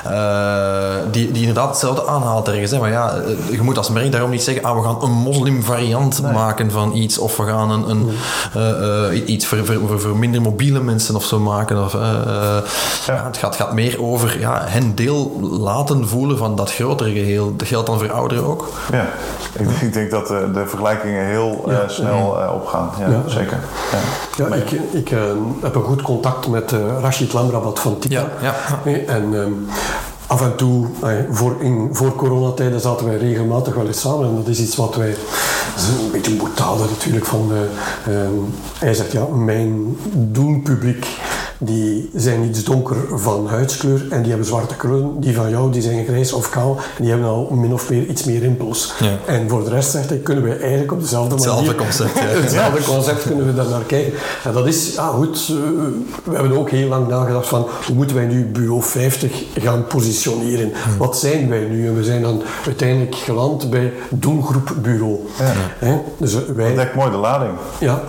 Eh, 0.04 0.12
die, 1.10 1.30
die 1.32 1.40
inderdaad 1.40 1.68
hetzelfde 1.68 2.06
aanhaalt 2.06 2.48
ergens. 2.48 2.70
Hè. 2.70 2.78
Maar 2.78 2.90
ja, 2.90 3.14
eh, 3.14 3.50
je 3.50 3.62
moet 3.62 3.76
als 3.78 3.90
merk 3.90 4.12
daarom 4.12 4.30
niet 4.30 4.42
zeggen, 4.42 4.64
ah, 4.64 4.76
we 4.76 4.82
gaan 4.82 4.96
een 5.02 5.10
moslimvariant 5.10 6.22
maken 6.22 6.70
van 6.70 6.94
iets, 6.96 7.18
of 7.18 7.36
we 7.36 7.42
gaan 7.44 7.70
een, 7.70 7.90
een, 7.90 8.10
eh, 8.54 9.06
eh, 9.10 9.28
iets 9.28 9.46
voor, 9.46 9.64
voor, 9.66 9.76
voor, 9.86 10.00
voor 10.00 10.16
minder 10.16 10.40
mobiele 10.42 10.80
mensen 10.80 11.14
of 11.16 11.24
zo 11.24 11.38
maken. 11.38 11.84
Of, 11.84 11.94
eh, 11.94 12.00
eh, 12.10 12.62
ja, 13.06 13.24
het, 13.24 13.36
gaat, 13.36 13.56
gaat 13.56 13.72
meer 13.72 14.02
over 14.02 14.40
ja, 14.40 14.62
hen 14.66 14.94
deel 14.94 15.40
laten 15.60 16.08
voelen 16.08 16.38
van 16.38 16.56
dat 16.56 16.72
grotere 16.72 17.10
geheel. 17.12 17.56
Dat 17.56 17.68
geldt 17.68 17.86
dan 17.86 17.98
voor 17.98 18.12
ouderen 18.12 18.44
ook. 18.44 18.68
Ja, 18.92 19.06
ik, 19.58 19.68
ik 19.80 19.92
denk 19.92 20.10
dat 20.10 20.26
de, 20.26 20.50
de 20.52 20.66
vergelijkingen 20.66 21.26
heel 21.26 21.64
eh, 21.68 21.76
snel 21.86 22.36
opgaan. 22.54 22.90
Ja, 22.98 23.08
Ja. 23.08 23.22
zeker. 23.26 23.58
Ja. 23.92 23.98
Ja, 24.48 24.54
ik, 24.54 24.70
ik 24.92 25.08
heb 25.62 25.74
een 25.74 25.82
goed 25.82 26.02
contact 26.02 26.48
met 26.48 26.72
eh, 26.72 26.78
Rashid 27.00 27.32
Lamrabat 27.32 27.78
van 27.80 27.97
Ja, 28.08 28.28
ja. 28.42 28.54
En 29.06 29.34
ehm, 29.34 29.52
af 30.26 30.42
en 30.42 30.56
toe, 30.56 30.86
eh, 31.02 31.10
voor, 31.30 31.56
in, 31.60 31.88
voor 31.92 32.16
coronatijden 32.16 32.80
zaten 32.80 33.06
wij 33.06 33.16
regelmatig 33.16 33.74
wel 33.74 33.86
eens 33.86 34.00
samen. 34.00 34.28
En 34.28 34.36
dat 34.36 34.46
is 34.48 34.60
iets 34.60 34.76
wat 34.76 34.96
wij... 34.96 35.16
Dat 35.74 35.84
is 35.84 36.04
een 36.04 36.10
beetje 36.10 36.34
boetade 36.34 36.84
natuurlijk. 36.90 37.24
Van, 37.24 37.52
eh, 37.52 38.14
ehm, 38.14 38.34
hij 38.78 38.94
zegt, 38.94 39.12
ja, 39.12 39.24
mijn 39.26 39.96
doelpubliek 40.12 41.06
die 41.58 42.10
zijn 42.14 42.44
iets 42.44 42.64
donker 42.64 42.96
van 43.14 43.46
huidskleur 43.48 44.06
en 44.10 44.20
die 44.20 44.28
hebben 44.28 44.46
zwarte 44.46 44.76
krullen. 44.76 45.20
Die 45.20 45.34
van 45.34 45.50
jou 45.50 45.72
die 45.72 45.82
zijn 45.82 46.04
grijs 46.04 46.32
of 46.32 46.50
kaal 46.50 46.76
en 46.96 47.02
die 47.02 47.10
hebben 47.10 47.28
al 47.28 47.48
min 47.50 47.72
of 47.72 47.90
meer 47.90 48.06
iets 48.06 48.24
meer 48.24 48.40
rimpels. 48.40 48.92
Ja. 49.00 49.18
En 49.26 49.48
voor 49.48 49.64
de 49.64 49.70
rest 49.70 49.90
zegt 49.90 50.08
hij, 50.08 50.18
kunnen 50.18 50.44
we 50.44 50.54
eigenlijk 50.54 50.92
op 50.92 51.00
dezelfde 51.00 51.34
Hetzelfde 51.34 51.64
manier... 51.64 51.80
concept, 51.82 52.14
ja. 52.18 52.24
hetzelfde 52.42 52.92
concept 52.92 53.22
kunnen 53.22 53.46
we 53.46 53.54
daar 53.54 53.68
naar 53.68 53.82
kijken. 53.86 54.12
En 54.44 54.52
dat 54.52 54.66
is, 54.66 54.94
ja 54.94 55.06
goed, 55.06 55.48
eh, 55.48 55.54
we 56.24 56.34
hebben 56.34 56.58
ook 56.58 56.70
heel 56.70 56.88
lang 56.88 57.08
nagedacht 57.08 57.48
van 57.48 57.66
hoe 57.86 57.94
moeten 57.94 58.16
wij 58.16 58.26
nu 58.26 58.44
Bureau 58.44 58.82
50 58.82 59.44
gaan 59.54 59.86
positioneren. 59.86 60.72
Wat 60.98 61.18
zijn 61.18 61.48
wij 61.48 61.64
nu? 61.70 61.86
En 61.86 61.96
we 61.96 62.04
zijn 62.04 62.22
dan 62.22 62.42
uiteindelijk 62.66 63.14
geland 63.14 63.70
bij 63.70 63.92
doelgroep 64.10 64.72
bureau. 64.82 65.18
Hè? 65.78 66.00
Dus 66.16 66.32
eh, 66.34 66.38
Dat 66.46 66.56
wij, 66.56 66.74
dekt 66.74 66.94
mooi 66.94 67.10
de 67.10 67.16
lading. 67.16 67.52
ja, 67.78 68.02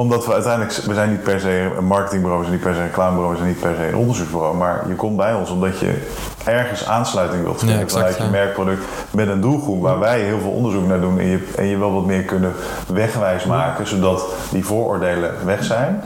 Omdat 0.00 0.26
we 0.26 0.32
uiteindelijk, 0.32 0.76
we 0.76 0.94
zijn 0.94 1.10
niet 1.10 1.22
per 1.22 1.40
se 1.40 1.72
een 1.76 1.84
marketingbureau, 1.84 2.38
we 2.38 2.46
zijn 2.46 2.56
niet 2.56 2.66
per 2.66 2.74
se 2.74 2.80
een 2.80 2.86
reclamebureau, 2.86 3.30
we 3.30 3.36
zijn 3.36 3.48
niet 3.48 3.60
per 3.60 3.74
se 3.76 3.88
een 3.88 3.96
onderzoeksbureau. 3.96 4.56
Maar 4.56 4.88
je 4.88 4.94
komt 4.94 5.16
bij 5.16 5.34
ons 5.34 5.50
omdat 5.50 5.78
je 5.78 6.08
ergens 6.50 6.86
aansluiting 6.86 7.42
wilt 7.42 7.58
vinden 7.58 7.78
Ja, 7.78 7.88
vanuit 7.88 8.16
je 8.16 8.22
merkproduct 8.30 8.84
met 9.10 9.28
een 9.28 9.40
doelgroep 9.40 9.82
waar 9.82 9.98
wij 9.98 10.20
heel 10.20 10.38
veel 10.40 10.50
onderzoek 10.50 10.86
naar 10.86 11.00
doen 11.00 11.18
en 11.18 11.26
je, 11.26 11.48
en 11.56 11.66
je 11.66 11.76
wel 11.78 11.92
wat 11.92 12.04
meer 12.06 12.22
kunnen 12.22 12.52
wegwijs 12.86 13.44
maken, 13.44 13.86
zodat 13.86 14.24
die 14.50 14.64
vooroordelen 14.64 15.34
weg 15.44 15.64
zijn. 15.64 16.00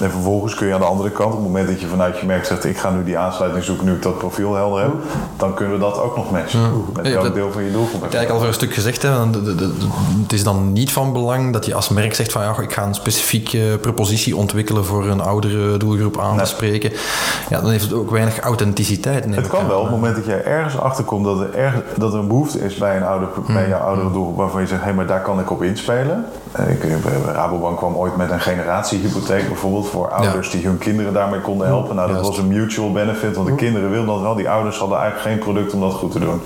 En 0.00 0.10
vervolgens 0.10 0.54
kun 0.54 0.66
je 0.66 0.74
aan 0.74 0.80
de 0.80 0.86
andere 0.86 1.10
kant, 1.10 1.28
op 1.32 1.38
het 1.38 1.46
moment 1.46 1.68
dat 1.68 1.80
je 1.80 1.86
vanuit 1.86 2.18
je 2.18 2.26
merk 2.26 2.44
zegt 2.44 2.64
ik 2.64 2.78
ga 2.78 2.90
nu 2.90 3.04
die 3.04 3.18
aansluiting 3.18 3.64
zoeken, 3.64 3.86
nu 3.86 3.92
ik 3.92 4.02
dat 4.02 4.18
profiel 4.18 4.54
helder 4.54 4.82
heb, 4.82 4.92
dan 5.36 5.54
kunnen 5.54 5.74
we 5.74 5.80
dat 5.80 6.00
ook 6.00 6.16
nog 6.16 6.30
matchen. 6.30 6.60
Met 6.96 7.06
Ja, 7.06 7.12
welk 7.22 7.34
deel 7.34 7.52
van 7.52 7.62
je 7.64 7.72
doelgroep. 7.72 8.00
heb 8.02 8.10
je 8.12 8.16
Kijk, 8.16 8.30
al 8.30 8.38
voor 8.38 8.46
een 8.46 8.54
stuk 8.54 8.74
gezegd, 8.74 9.02
hè, 9.02 9.16
want 9.18 9.34
de- 9.34 9.42
de- 9.42 9.54
de- 9.54 9.74
het 10.22 10.32
is 10.32 10.44
dan 10.44 10.72
niet 10.72 10.92
van 10.92 11.12
belang 11.12 11.52
dat 11.52 11.66
je 11.66 11.74
als 11.74 11.88
merk 11.88 12.14
zegt 12.14 12.32
van 12.32 12.42
ja, 12.42 12.54
ik 12.60 12.72
ga 12.72 12.82
een 12.86 12.94
specifieke 12.94 13.78
propositie 13.80 14.36
ontwikkelen 14.36 14.84
voor 14.84 15.06
een 15.06 15.20
oudere 15.20 15.76
doelgroep 15.76 16.18
aan 16.20 16.30
te 16.30 16.36
Nee. 16.36 16.46
spreken. 16.46 16.92
Ja, 17.48 17.60
dan 17.60 17.70
heeft 17.70 17.82
het 17.84 17.92
ook 17.92 18.10
weinig 18.10 18.38
authenticiteit. 18.40 19.24
Het 19.24 19.36
ik 19.36 19.48
kan 19.48 19.68
wel 19.68 19.83
op 19.84 19.90
het 19.90 20.00
moment 20.00 20.16
dat 20.16 20.26
jij 20.26 20.44
ergens 20.44 20.78
achterkomt 20.78 21.24
dat 21.24 21.40
er, 21.40 21.54
erg, 21.54 21.82
dat 21.96 22.12
er 22.12 22.18
een 22.18 22.28
behoefte 22.28 22.58
is 22.58 22.74
bij, 22.74 22.96
een 22.96 23.02
oude, 23.02 23.26
bij 23.46 23.68
jouw 23.68 23.80
oudere 23.80 24.10
doelgroep 24.12 24.36
waarvan 24.36 24.60
je 24.60 24.66
zegt, 24.66 24.84
hé, 24.84 24.92
maar 24.92 25.06
daar 25.06 25.22
kan 25.22 25.40
ik 25.40 25.50
op 25.50 25.62
inspelen. 25.62 26.24
Eh, 26.54 26.70
Ik, 26.70 26.84
eh, 26.84 26.90
Rabobank 27.32 27.76
kwam 27.76 27.94
ooit 27.94 28.16
met 28.16 28.30
een 28.30 28.40
generatiehypotheek 28.40 29.48
bijvoorbeeld 29.48 29.88
voor 29.88 30.10
ouders 30.10 30.50
die 30.50 30.66
hun 30.66 30.78
kinderen 30.78 31.12
daarmee 31.12 31.40
konden 31.40 31.66
helpen. 31.66 31.94
Nou, 31.94 32.06
dat 32.08 32.16
Juist. 32.16 32.30
was 32.30 32.38
een 32.46 32.48
mutual 32.52 32.92
benefit, 32.92 33.36
want 33.36 33.48
de 33.48 33.54
kinderen 33.54 33.90
wilden 33.90 34.08
dat 34.14 34.20
wel. 34.20 34.34
Die 34.34 34.48
ouders 34.50 34.78
hadden 34.78 34.98
eigenlijk 34.98 35.28
geen 35.30 35.38
product 35.38 35.74
om 35.74 35.80
dat 35.80 35.92
goed 35.92 36.12
te 36.12 36.18
doen. 36.18 36.42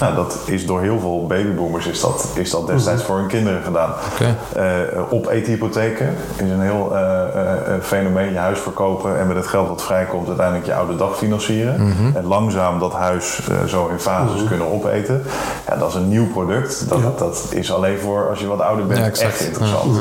Nou, 0.00 0.14
dat 0.14 0.38
is 0.46 0.66
door 0.66 0.80
heel 0.80 1.00
veel 1.00 1.26
babyboomers 1.26 1.86
is 1.86 2.00
dat, 2.00 2.28
is 2.34 2.50
dat 2.50 2.66
destijds 2.66 3.02
voor 3.02 3.16
hun 3.16 3.26
kinderen 3.26 3.62
gedaan. 3.62 3.90
Oké. 4.12 4.36
Eh, 4.60 5.02
op 5.12 5.28
eethypotheken 5.28 6.14
is 6.36 6.50
een 6.50 6.60
heel 6.60 6.96
eh, 6.96 7.00
eh, 7.22 7.74
eh, 7.74 7.82
fenomeen. 7.82 8.32
Je 8.32 8.38
huis 8.38 8.58
verkopen 8.58 9.18
en 9.18 9.26
met 9.26 9.36
het 9.36 9.46
geld 9.46 9.68
wat 9.68 9.82
vrijkomt 9.82 10.28
uiteindelijk 10.28 10.66
je 10.66 10.74
oude 10.74 10.96
dag 10.96 11.16
financieren. 11.16 11.86
Mhm. 11.88 12.16
En 12.16 12.24
langzaam 12.24 12.78
dat 12.78 12.92
huis 12.92 13.48
zo 13.66 13.86
in 13.86 13.98
fases 13.98 14.44
kunnen 14.48 14.72
opeten. 14.72 15.22
Ja, 15.68 15.76
dat 15.76 15.88
is 15.88 15.94
een 15.94 16.08
nieuw 16.08 16.26
product. 16.28 16.88
Dat, 16.88 16.98
Ja. 16.98 17.10
dat 17.18 17.46
is 17.50 17.72
alleen 17.72 17.98
voor 17.98 18.28
als 18.28 18.40
je 18.40 18.46
wat 18.46 18.60
ouder 18.60 18.86
bent 18.86 18.98
Ja, 19.00 19.04
exact. 19.06 19.30
echt 19.40 19.49
interessant. 19.50 20.00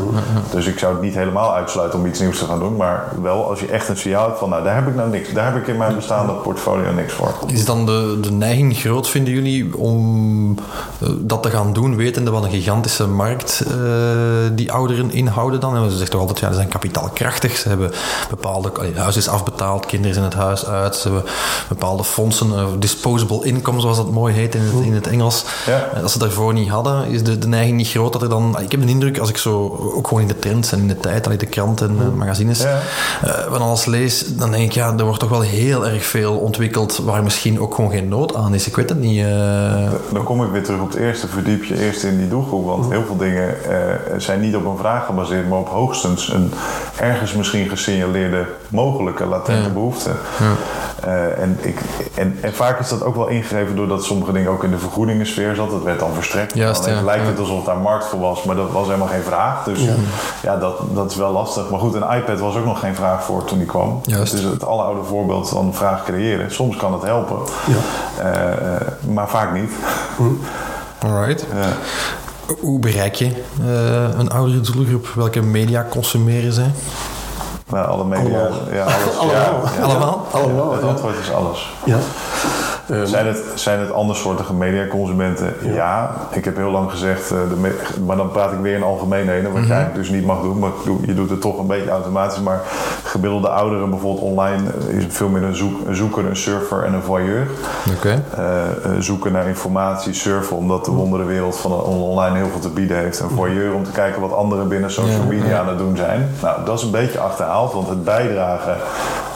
Dus 0.51 0.65
ik 0.65 0.79
zou 0.79 0.93
het 0.93 1.01
niet 1.01 1.13
helemaal 1.13 1.53
uitsluiten 1.53 1.99
om 1.99 2.05
iets 2.05 2.19
nieuws 2.19 2.39
te 2.39 2.45
gaan 2.45 2.59
doen. 2.59 2.75
Maar 2.75 3.07
wel 3.21 3.49
als 3.49 3.59
je 3.59 3.67
echt 3.67 3.89
een 3.89 3.97
signaal 3.97 4.25
hebt 4.25 4.39
van 4.39 4.49
nou 4.49 4.63
daar 4.63 4.75
heb 4.75 4.88
ik 4.88 4.95
nou 4.95 5.09
niks. 5.09 5.33
Daar 5.33 5.53
heb 5.53 5.62
ik 5.62 5.67
in 5.67 5.77
mijn 5.77 5.95
bestaande 5.95 6.33
portfolio 6.33 6.91
niks 6.91 7.13
voor. 7.13 7.33
Is 7.47 7.65
dan 7.65 7.85
de, 7.85 8.17
de 8.21 8.31
neiging 8.31 8.77
groot, 8.77 9.09
vinden 9.09 9.33
jullie, 9.33 9.77
om 9.77 10.57
eh, 10.99 11.09
dat 11.19 11.43
te 11.43 11.49
gaan 11.49 11.73
doen, 11.73 11.95
wetende 11.95 12.31
wat 12.31 12.43
een 12.43 12.49
gigantische 12.49 13.07
markt 13.07 13.63
eh, 13.67 13.73
die 14.51 14.71
ouderen 14.71 15.12
inhouden 15.12 15.59
dan? 15.59 15.75
En 15.75 15.83
ze 15.83 15.89
zeggen 15.89 16.09
toch 16.09 16.21
altijd, 16.21 16.39
ja, 16.39 16.47
ze 16.47 16.53
zijn 16.53 16.67
kapitaalkrachtig, 16.67 17.57
ze 17.57 17.67
hebben 17.67 17.91
bepaalde, 18.29 18.71
het 18.81 18.97
huis 18.97 19.17
is 19.17 19.27
afbetaald, 19.27 19.85
kinderen 19.85 20.13
zijn 20.13 20.25
het 20.25 20.35
huis 20.35 20.65
uit, 20.65 20.95
ze 20.95 21.07
hebben 21.09 21.31
bepaalde 21.67 22.03
fondsen, 22.03 22.53
eh, 22.53 22.65
disposable 22.79 23.45
income 23.45 23.81
zoals 23.81 23.97
dat 23.97 24.12
mooi 24.12 24.33
heet 24.33 24.55
in 24.55 24.62
het, 24.62 24.85
in 24.85 24.93
het 24.93 25.07
Engels. 25.07 25.45
Ja. 25.65 26.01
Als 26.01 26.12
ze 26.12 26.19
daarvoor 26.19 26.53
niet 26.53 26.69
hadden, 26.69 27.05
is 27.05 27.23
de, 27.23 27.38
de 27.38 27.47
neiging 27.47 27.77
niet 27.77 27.88
groot 27.88 28.13
dat 28.13 28.21
er 28.21 28.29
dan, 28.29 28.59
ik 28.59 28.71
heb 28.71 28.81
de 28.81 28.88
indruk, 28.88 29.19
als 29.19 29.29
ik 29.29 29.38
zo, 29.41 29.80
ook 29.95 30.08
gewoon 30.08 30.21
in 30.21 30.28
de 30.30 30.39
trends 30.39 30.71
en 30.71 30.80
in 30.80 30.88
de 30.88 30.97
tijd, 30.97 31.25
allee, 31.25 31.38
de 31.38 31.45
kranten 31.45 31.89
en 31.99 32.17
magazines, 32.17 32.62
Ja. 32.62 32.80
eh, 33.23 33.32
van 33.52 33.62
alles 33.62 33.86
lees, 33.86 34.36
dan 34.36 34.52
denk 34.52 34.63
ik, 34.63 34.71
ja, 34.71 34.93
er 34.97 35.04
wordt 35.06 35.19
toch 35.19 35.30
wel 35.30 35.41
heel 35.41 35.88
erg 35.88 36.06
veel 36.06 36.38
ontwikkeld 36.38 36.97
waar 36.97 37.23
misschien 37.23 37.60
ook 37.60 37.75
gewoon 37.75 37.91
geen 37.91 38.08
nood 38.08 38.36
aan 38.36 38.54
is. 38.54 38.67
Ik 38.67 38.75
weet 38.75 38.89
het 38.89 38.99
niet. 38.99 39.23
eh. 39.25 39.91
Dan 40.13 40.23
kom 40.23 40.43
ik 40.43 40.52
weer 40.52 40.63
terug 40.63 40.82
op 40.82 40.88
het 40.91 40.97
eerste. 40.99 41.28
Verdiep 41.28 41.63
je 41.63 41.86
eerst 41.86 42.04
in 42.04 42.17
die 42.17 42.28
doelgroep. 42.30 42.65
Want 42.65 42.89
heel 42.91 43.04
veel 43.06 43.17
dingen 43.17 43.63
eh, 43.69 43.95
zijn 44.17 44.39
niet 44.39 44.56
op 44.56 44.65
een 44.65 44.78
vraag 44.78 45.06
gebaseerd, 45.06 45.49
maar 45.49 45.60
op 45.60 45.67
hoogstens 45.69 46.30
een 46.34 46.54
ergens 46.97 47.34
misschien 47.34 47.69
gesignaleerde 47.69 48.45
mogelijke 48.69 49.25
latente 49.25 49.67
Ja. 49.67 49.73
behoefte. 49.73 50.10
Eh, 51.04 51.41
en, 51.41 51.58
ik, 51.62 51.80
en, 52.15 52.38
en 52.41 52.54
vaak 52.54 52.80
is 52.80 52.89
dat 52.89 53.04
ook 53.04 53.15
wel 53.15 53.28
ingegeven 53.28 53.75
doordat 53.75 54.04
sommige 54.04 54.32
dingen 54.32 54.52
ook 54.52 54.63
in 54.63 54.71
de 54.71 54.78
vergoedingensfeer 54.80 55.56
zat. 55.56 55.69
Dat 55.71 55.84
werd 55.84 55.99
dan 55.99 56.13
verstrekt. 56.13 56.56
Juist, 56.56 56.84
dan 56.86 56.93
ja. 56.93 57.02
lijkt 57.02 57.23
Ja. 57.23 57.30
het 57.30 57.39
alsof 57.39 57.63
daar 57.65 57.78
markt 57.78 58.06
voor 58.06 58.19
was, 58.19 58.43
maar 58.43 58.56
dat 58.56 58.71
was 58.71 58.86
helemaal 58.86 59.08
geen 59.08 59.21
vraag. 59.29 59.63
Dus 59.63 59.79
ja, 60.41 60.57
dat, 60.57 60.75
dat 60.93 61.11
is 61.11 61.17
wel 61.17 61.31
lastig. 61.31 61.69
Maar 61.69 61.79
goed, 61.79 61.93
een 61.93 62.15
iPad 62.17 62.39
was 62.39 62.55
ook 62.55 62.65
nog 62.65 62.79
geen 62.79 62.95
vraag 62.95 63.23
voor 63.23 63.45
toen 63.45 63.57
die 63.57 63.67
kwam. 63.67 63.99
Juist. 64.03 64.33
Het 64.33 64.65
alleroude 64.65 65.03
voorbeeld 65.03 65.49
van 65.49 65.73
vraag 65.73 66.03
creëren. 66.03 66.51
Soms 66.51 66.75
kan 66.75 66.93
het 66.93 67.03
helpen, 67.03 67.37
Eh, 68.19 68.51
eh, 68.51 68.81
maar 69.13 69.29
vaak 69.29 69.53
niet. 69.53 69.71
Alright. 70.99 71.45
Ja. 71.53 71.67
Hoe 72.59 72.79
bereik 72.79 73.15
je 73.15 73.25
eh, 73.61 74.19
een 74.19 74.29
oudere 74.31 74.59
doelgroep? 74.61 75.07
Welke 75.15 75.41
media 75.41 75.85
consumeren 75.89 76.53
zij? 76.53 76.71
Nou, 77.69 77.87
alle 77.87 78.05
media. 78.05 78.39
Allemaal. 78.39 78.71
Ja, 78.71 78.83
alles. 78.83 79.17
Allemaal. 79.19 79.61
Ja, 79.65 79.71
ja. 79.77 79.83
Allemaal? 79.83 80.27
allemaal. 80.31 80.71
Het 80.71 80.81
ja. 80.81 80.87
antwoord 80.87 81.15
is 81.21 81.31
alles. 81.31 81.73
Ja. 81.83 81.97
Ehm, 82.89 83.06
Zijn 83.06 83.28
het, 83.28 83.43
zijn 83.56 83.80
het 83.80 83.91
andersoortige 83.91 84.54
mediaconsumenten? 84.54 85.54
Ja. 85.62 86.12
Ik 86.32 86.45
heb 86.45 86.56
heel 86.56 86.71
lang 86.71 86.91
gezegd, 86.91 87.32
eh, 87.32 87.38
de 87.49 87.75
maar 88.06 88.17
dan 88.17 88.32
praat 88.32 88.52
ik 88.52 88.60
weer 88.60 88.75
in 88.75 88.84
algemeenheden, 88.84 89.52
wat 89.52 89.65
jij 89.65 89.75
eigenlijk 89.75 90.08
dus 90.08 90.10
niet 90.10 90.25
mag 90.25 90.41
doen, 90.41 90.60
maar 90.60 90.69
je 91.02 91.13
doet 91.13 91.30
het 91.30 91.41
toch 91.41 91.60
een 91.60 91.67
beetje 91.67 91.89
automatisch. 91.89 92.39
Maar 92.39 92.62
gemiddelde 93.04 93.49
ouderen 93.49 93.89
bijvoorbeeld 93.89 94.23
online 94.23 94.63
eh, 94.89 94.97
is 94.97 95.06
veel 95.10 95.30
meer 95.30 95.43
een, 95.43 95.56
zoek, 95.56 95.88
een 95.88 95.95
zoeker, 95.95 96.25
een 96.25 96.36
surfer 96.36 96.84
en 96.84 96.93
een 96.93 97.04
voyeur. 97.04 97.47
Eh, 98.04 98.15
eh, 98.15 98.91
zoeken 98.99 99.32
naar 99.32 99.47
informatie, 99.47 100.13
surfen 100.13 100.58
omdat 100.58 100.86
de 100.86 100.91
wonderenwereld 100.91 101.58
van 101.58 101.71
online 101.84 102.38
heel 102.38 102.49
veel 102.52 102.60
te 102.60 102.69
bieden 102.69 102.97
heeft. 102.97 103.19
En 103.19 103.30
voyeur 103.30 103.73
om 103.73 103.84
te 103.84 103.91
kijken 103.91 104.21
wat 104.21 104.34
anderen 104.34 104.67
binnen 104.67 104.91
social 104.91 105.21
Ja, 105.21 105.28
media 105.28 105.49
ja. 105.49 105.60
aan 105.60 105.67
het 105.67 105.78
doen 105.78 105.95
zijn. 105.97 106.30
Nou, 106.41 106.65
dat 106.65 106.78
is 106.78 106.84
een 106.84 106.91
beetje 106.91 107.19
achterhaald, 107.19 107.73
want 107.73 107.89
het 107.89 108.04
bijdragen 108.04 108.78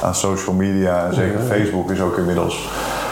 aan 0.03 0.15
social 0.15 0.55
media, 0.55 1.05
en 1.05 1.13
zeker 1.13 1.39
Facebook, 1.39 1.91
is 1.91 2.01
ook 2.01 2.17
inmiddels 2.17 2.55
eh, 2.55 3.02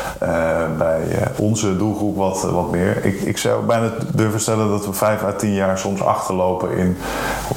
bij 0.77 1.01
eh, 1.11 1.27
onze 1.39 1.77
doelgroep 1.77 2.17
wat, 2.17 2.41
wat 2.51 2.71
meer. 2.71 3.05
Ik, 3.05 3.21
ik 3.21 3.37
zou 3.37 3.65
bijna 3.65 3.89
durven 4.13 4.39
stellen 4.39 4.69
dat 4.69 4.85
we 4.85 4.93
vijf 4.93 5.23
à 5.23 5.31
tien 5.31 5.53
jaar 5.53 5.77
soms 5.77 6.01
achterlopen 6.03 6.77
in, 6.77 6.97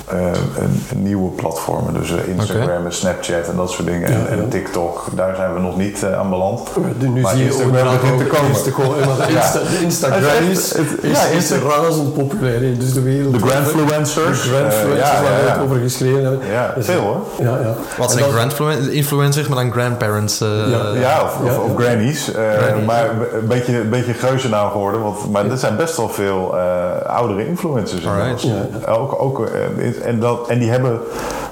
eh, 0.09 0.19
een, 0.59 0.83
een 0.91 1.03
nieuwe 1.03 1.31
platformen. 1.31 1.95
Dus 1.95 2.11
eh, 2.11 2.29
Instagram 2.29 2.85
en 2.85 2.93
Snapchat 2.93 3.49
en 3.49 3.57
dat 3.57 3.71
soort 3.71 3.87
dingen. 3.89 4.09
en, 4.09 4.29
en 4.29 4.49
TikTok, 4.49 5.05
daar 5.15 5.37
zijn 5.37 5.55
we 5.55 5.61
nog 5.61 5.77
niet 5.77 6.03
eh, 6.03 6.19
aan 6.19 6.31
beland. 6.31 6.69
Nu 6.99 7.21
Maar 7.21 7.31
zie 7.33 7.41
je 7.45 7.51
Instagram 7.51 7.93
begint 8.01 8.19
te 8.19 8.25
komen. 8.25 8.49
Instagram. 8.49 8.93
Insta, 9.29 9.61
Instagram 9.83 10.49
is 10.51 10.59
is, 10.59 10.73
echt- 10.75 10.91
het- 10.91 11.03
is, 11.03 11.11
ja, 11.11 11.25
is 11.27 11.51
Insta- 11.51 11.69
razend 11.69 12.15
populair. 12.15 12.61
hè. 12.61 12.77
Dus 12.77 12.93
de 12.93 13.03
wereld... 13.03 13.33
De 13.35 13.47
Grandfluencers. 13.47 14.43
De 14.43 14.49
Grandfluencers, 14.49 14.93
eh, 14.93 15.15
ja, 15.15 15.23
waar 15.23 15.41
we 15.41 15.47
ja, 15.47 15.53
het 15.53 15.63
over 15.63 15.77
geschreven 15.79 16.23
hebben. 16.23 16.41
Ja, 16.51 16.73
Dus- 16.77 16.85
veel 16.87 17.01
hoor. 17.01 17.21
Ja, 17.41 17.59
ja. 17.63 17.75
Wat 17.99 18.11
zijn 18.13 18.25
dat- 18.25 18.33
grandflu- 18.33 18.91
influencers, 18.91 19.49
maar 19.49 19.57
dan 19.65 19.73
grandparents? 19.73 20.41
eh, 20.41 20.49
Ja. 20.49 20.83
Ja, 21.01 21.23
of, 21.23 21.39
of, 21.41 21.47
Ja, 21.51 21.59
of 21.59 21.79
ja. 21.79 21.85
grannies. 21.85 22.33
eh, 22.33 22.43
Maar 22.87 23.11
een 23.33 23.47
beetje, 23.47 23.81
een 23.81 23.91
beetje 23.91 24.15
geuzennaam 24.15 24.71
geworden. 24.71 25.03
Want, 25.03 25.31
maar 25.31 25.51
er 25.51 25.59
zijn 25.59 25.77
best 25.77 25.97
wel 25.97 26.09
veel 26.09 26.59
eh, 26.59 27.07
oudere 27.07 27.47
influencers. 27.47 28.03
Ja, 28.03 28.35
Ook, 28.89 29.23
ook, 29.23 29.47
eh, 29.47 30.07
en, 30.07 30.21
dat, 30.21 30.49
en 30.49 30.59
die 30.59 30.71
hebben 30.71 31.01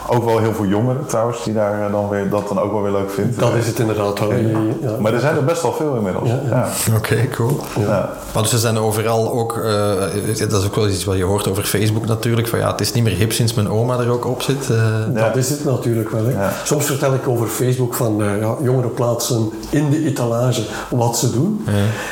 ook 0.08 0.24
wel 0.24 0.38
heel 0.38 0.52
veel 0.54 0.64
jongeren 0.64 1.06
trouwens. 1.06 1.44
Die 1.44 1.54
daar 1.54 1.86
eh, 1.86 1.92
dan 1.92 2.08
weer, 2.08 2.28
dat 2.30 2.48
dan 2.48 2.60
ook 2.60 2.72
wel 2.72 2.82
weer 2.82 2.92
leuk 2.92 3.10
vinden. 3.10 3.38
Dat 3.38 3.54
is 3.54 3.66
het 3.66 3.78
inderdaad. 3.78 4.18
Ja. 4.18 4.26
Ja. 4.80 4.96
Maar 4.98 5.12
er 5.14 5.20
zijn 5.20 5.36
er 5.36 5.44
best 5.44 5.62
wel 5.62 5.72
veel 5.72 5.94
inmiddels. 5.96 6.28
Ja, 6.28 6.40
Ja, 6.48 6.68
ja. 6.86 6.96
Oké, 6.96 7.28
cool. 7.28 7.60
Ja. 7.78 8.10
Maar 8.32 8.42
dus 8.42 8.50
ze 8.50 8.58
zijn 8.58 8.78
overal 8.78 9.32
ook, 9.32 9.56
eh, 9.58 9.94
dat 10.48 10.60
is 10.60 10.66
ook 10.66 10.74
wel 10.76 10.88
iets 10.88 11.04
wat 11.04 11.16
je 11.16 11.24
hoort 11.24 11.48
over 11.48 11.64
Facebook 11.64 12.06
natuurlijk, 12.06 12.48
van 12.48 12.58
ja, 12.58 12.70
het 12.70 12.80
is 12.80 12.92
niet 12.92 13.04
meer 13.04 13.12
hip 13.16 13.32
sinds 13.32 13.54
mijn 13.54 13.68
oma 13.70 13.98
er 13.98 14.10
ook 14.10 14.26
op 14.26 14.42
zit. 14.42 14.70
eh. 14.70 14.76
Ja. 15.14 15.26
Dat 15.26 15.36
is 15.36 15.50
het 15.50 15.64
natuurlijk 15.64 16.10
wel. 16.10 16.24
Hè. 16.24 16.30
Ja. 16.32 16.52
Soms 16.64 16.84
vertel 16.86 17.14
ik 17.14 17.28
over 17.28 17.46
Facebook 17.46 17.94
van 17.94 18.16
ja, 18.40 18.56
jongeren 18.62 18.94
plaatsen 18.94 19.50
in 19.70 19.90
de 19.90 20.04
etalage 20.06 20.62
wat 20.90 21.18
ze 21.18 21.30
doen. 21.30 21.64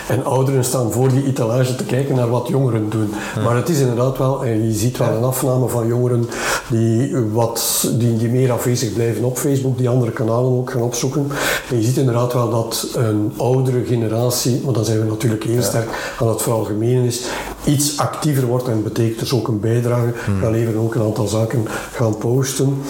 En 0.09 0.25
ouderen 0.25 0.65
staan 0.65 0.93
voor 0.93 1.09
die 1.09 1.27
etalage 1.27 1.75
te 1.77 1.85
kijken 1.85 2.15
naar 2.15 2.29
wat 2.31 2.49
jongeren 2.49 2.91
doen. 2.91 3.15
Maar 3.45 3.57
het 3.57 3.69
is 3.69 3.79
inderdaad 3.81 4.19
wel, 4.19 4.45
en 4.45 4.67
je 4.67 4.73
ziet 4.73 4.97
wel 4.99 5.09
een 5.09 5.25
afname 5.25 5.69
van 5.69 5.87
jongeren 5.87 6.29
die, 6.69 7.17
wat, 7.33 7.80
die, 7.81 8.17
die 8.17 8.29
meer 8.29 8.53
afwezig 8.53 8.93
blijven 8.93 9.25
op 9.25 9.39
Facebook, 9.39 9.79
die 9.79 9.89
andere 9.89 10.13
kanalen 10.13 10.51
ook 10.51 10.71
gaan 10.71 10.83
opzoeken. 10.83 11.27
En 11.71 11.77
je 11.77 11.83
ziet 11.83 11.97
inderdaad 11.97 12.33
wel 12.33 12.51
dat 12.51 12.89
een 12.95 13.33
oudere 13.37 13.85
generatie, 13.85 14.61
maar 14.65 14.73
dan 14.73 14.85
zijn 14.85 14.99
we 14.99 15.05
natuurlijk 15.05 15.45
heel 15.45 15.63
sterk 15.63 16.17
aan 16.19 16.29
het 16.29 16.43
veralgemenen 16.43 17.05
is, 17.05 17.25
iets 17.65 17.99
actiever 17.99 18.47
wordt 18.47 18.69
en 18.69 18.83
betekent 18.83 19.19
dus 19.19 19.33
ook 19.33 19.49
een 19.49 19.61
bijdrage. 19.61 20.13
Dan 20.41 20.51
leveren 20.51 20.81
ook 20.81 20.95
een 20.95 21.03
aantal 21.03 21.27
zaken 21.27 21.65
gaan 21.93 22.19
posten. 22.19 22.83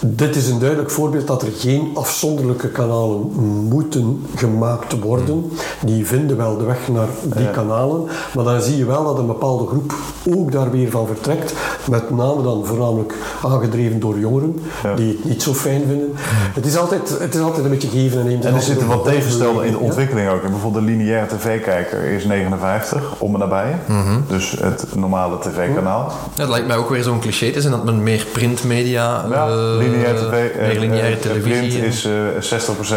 Dit 0.00 0.36
is 0.36 0.48
een 0.48 0.58
duidelijk 0.58 0.90
voorbeeld 0.90 1.26
dat 1.26 1.42
er 1.42 1.48
geen 1.56 1.90
afzonderlijke 1.94 2.68
kanalen 2.68 3.20
moeten 3.68 4.26
gemaakt 4.34 4.98
worden. 4.98 5.50
Die 5.84 6.06
vinden 6.06 6.36
wel 6.36 6.56
de 6.58 6.64
weg 6.64 6.88
naar 6.88 7.08
die 7.36 7.50
kanalen. 7.50 8.06
Maar 8.34 8.44
dan 8.44 8.60
zie 8.62 8.76
je 8.76 8.84
wel 8.84 9.04
dat 9.04 9.18
een 9.18 9.26
bepaalde 9.26 9.66
groep 9.66 9.94
ook 10.36 10.52
daar 10.52 10.70
weer 10.70 10.90
van 10.90 11.06
vertrekt. 11.06 11.52
Met 11.90 12.10
name 12.10 12.42
dan 12.42 12.66
voornamelijk 12.66 13.14
aangedreven 13.42 14.00
door 14.00 14.18
jongeren, 14.18 14.60
Ja. 14.82 14.94
die 14.94 15.08
het 15.08 15.24
niet 15.24 15.42
zo 15.42 15.54
fijn 15.54 15.82
vinden. 15.88 16.12
Het, 16.54 16.66
is 16.66 16.76
altijd, 16.76 17.18
het 17.18 17.34
is 17.34 17.40
altijd 17.40 17.64
een 17.64 17.70
beetje 17.70 17.88
geven 17.88 18.20
en 18.20 18.26
nemen. 18.26 18.44
En 18.44 18.54
er 18.54 18.60
zitten 18.62 18.86
wat 18.86 19.04
tegenstellen 19.04 19.64
in 19.64 19.72
de 19.72 19.78
Ja. 19.78 19.84
ontwikkeling 19.84 20.28
ook. 20.28 20.42
En 20.42 20.50
bijvoorbeeld 20.50 20.84
de 20.84 20.90
lineaire 20.90 21.36
tv-kijker 21.36 22.04
is 22.04 22.24
59, 22.24 23.02
om 23.18 23.32
en 23.34 23.40
nabij. 23.40 23.76
Mhm. 23.88 24.20
Dus 24.28 24.56
het 24.60 24.86
normale 24.96 25.38
tv-kanaal. 25.38 26.12
Ja, 26.34 26.40
het 26.40 26.48
lijkt 26.50 26.66
mij 26.66 26.76
ook 26.76 26.88
weer 26.90 27.02
zo'n 27.02 27.20
cliché 27.20 27.50
te 27.52 27.60
zijn 27.60 27.72
dat 27.72 27.84
men 27.84 28.02
meer 28.02 28.26
printmedia, 28.32 29.24
Ja, 29.30 29.46
eh, 29.48 29.78
lineaire 29.90 30.18
tv. 30.18 30.56
eh, 30.56 30.78
lineaire 30.78 31.14
eh, 31.16 31.20
televisie. 31.20 31.78
Print 31.78 31.84
is 31.84 32.04
eh 32.04 32.12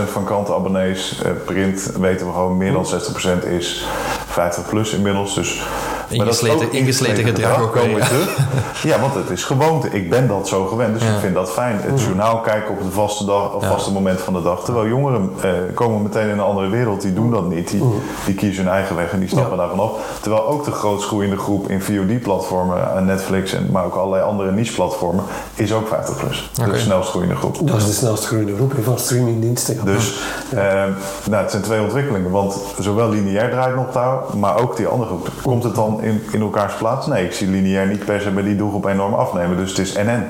60% 0.08 0.12
van 0.12 0.26
krantenabonnees. 0.26 1.22
Eh, 1.24 1.32
print 1.46 1.92
weten 2.00 2.26
we 2.26 2.34
gewoon 2.34 2.58
meer 2.58 2.72
dan 2.72 2.86
60% 2.86 3.46
is 3.46 3.86
50 4.28 4.70
plus 4.70 4.94
inmiddels. 4.94 5.36
Dus, 5.36 5.64
Ingesleten- 6.14 6.66
ook 6.66 6.72
ingesleten 6.74 7.24
gedrag 7.24 7.62
ook 7.62 7.72
komen 7.74 7.96
we 7.96 8.02
terug. 8.06 8.38
Ja, 8.84 9.00
want 9.00 9.14
het 9.14 9.30
is 9.30 9.44
gewoonte. 9.44 9.90
Ik 9.90 10.10
ben 10.10 10.28
dat 10.28 10.48
zo 10.48 10.66
gewend, 10.66 10.94
dus 10.94 11.04
Ja. 11.08 11.14
ik 11.14 11.20
vind 11.20 11.34
dat 11.34 11.52
fijn. 11.52 11.80
Het 11.82 12.02
journaal 12.02 12.40
kijken 12.40 12.72
op 12.72 12.80
het 12.80 12.94
vaste, 12.94 13.26
dag, 13.26 13.54
of 13.54 13.66
vaste 13.66 13.92
moment 13.92 14.22
van 14.22 14.34
de 14.34 14.42
dag. 14.42 14.64
Terwijl 14.64 14.88
jongeren 14.88 15.30
eh, 15.42 15.50
komen 15.74 16.02
meteen 16.02 16.24
in 16.24 16.30
een 16.30 16.40
andere 16.40 16.70
wereld. 16.70 17.02
Die 17.02 17.14
doen 17.14 17.32
dat 17.32 17.50
niet. 17.50 17.70
Die, 17.70 17.84
die 18.26 18.36
kiezen 18.36 18.64
hun 18.64 18.74
eigen 18.74 18.96
weg 18.96 19.12
en 19.12 19.20
die 19.20 19.28
stappen 19.30 19.58
daarvan 19.58 19.80
af. 19.80 19.92
Terwijl 20.22 20.48
ook 20.48 20.66
de 20.66 20.72
grootst 20.72 21.08
groeiende 21.08 21.38
groep 21.38 21.70
in 21.70 21.82
VOD-platformen, 21.82 22.96
eh, 22.96 23.02
Netflix 23.02 23.54
en 23.54 23.68
maar 23.72 23.86
ook 23.86 23.96
allerlei 23.96 24.24
andere 24.24 24.52
niche-platformen, 24.52 25.24
is 25.56 25.74
ook 25.74 25.88
50 25.88 26.18
plus. 26.18 26.50
Oké. 26.62 26.72
De 26.72 26.80
snelst 26.80 27.10
groeiende 27.10 27.36
groep. 27.36 27.58
Dat 27.68 27.78
is 27.78 27.86
de 27.86 27.94
snelst 27.94 28.26
groeiende 28.26 28.56
groep 28.56 28.74
van 28.84 29.00
streamingdiensten. 29.00 29.86
Dus 29.86 30.20
eh, 30.50 30.62
nou, 31.30 31.42
het 31.42 31.52
zijn 31.52 31.64
twee 31.64 31.82
ontwikkelingen. 31.82 32.32
Want 32.32 32.58
zowel 32.80 33.10
lineair 33.10 33.50
draait 33.50 33.76
nog 33.76 33.92
daar, 33.92 34.18
maar 34.38 34.62
ook 34.62 34.76
die 34.78 34.88
andere 34.88 35.10
groep. 35.10 35.30
Komt 35.44 35.64
het 35.64 35.76
dan 35.76 36.01
in, 36.02 36.22
in 36.32 36.42
elkaars 36.42 36.74
plaats? 36.74 37.08
Nee, 37.08 37.26
ik 37.26 37.34
zie 37.34 37.48
lineair 37.48 37.88
niet 37.88 38.06
per 38.06 38.22
se 38.22 38.30
bij 38.30 38.44
die 38.44 38.56
doelgroep 38.56 38.86
enorm 38.86 39.14
afnemen. 39.14 39.58
Dus 39.58 39.70
het 39.70 39.80
is 39.80 39.94
NN. 39.94 40.24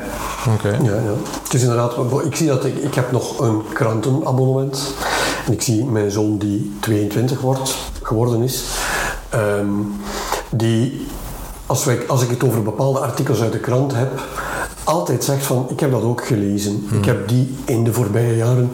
Oké. 0.54 0.70
Ja, 0.70 0.94
ja. 0.94 1.14
Het 1.44 1.54
is 1.54 1.62
inderdaad, 1.62 1.96
ik 2.26 2.36
zie 2.36 2.48
dat 2.48 2.66
ik, 2.66 2.76
ik 2.78 2.94
heb 2.96 3.12
nog 3.12 3.40
een 3.40 3.64
krantenabonnement. 3.74 4.94
En 5.46 5.54
ik 5.54 5.62
zie 5.62 5.86
mijn 5.86 6.12
zoon 6.12 6.38
die 6.38 6.78
22 6.80 7.42
wordt, 7.42 7.78
geworden 8.02 8.42
is, 8.42 8.66
ehm, 9.30 9.68
die, 10.50 11.08
als, 11.66 11.86
wij, 11.86 12.00
als 12.08 12.24
ik 12.24 12.30
het 12.30 12.44
over 12.44 12.64
bepaalde 12.64 13.00
artikels 13.00 13.42
uit 13.42 13.52
de 13.52 13.60
krant 13.60 13.94
heb, 13.96 14.22
altijd 14.92 15.24
zegt 15.24 15.44
van, 15.46 15.66
ik 15.70 15.80
heb 15.80 15.92
dat 15.92 16.04
ook 16.04 16.26
gelezen. 16.26 16.88
Ik 16.92 17.06
heb 17.06 17.28
die 17.28 17.56
in 17.66 17.84
de 17.84 17.94
voorbije 17.94 18.36
jaren 18.38 18.72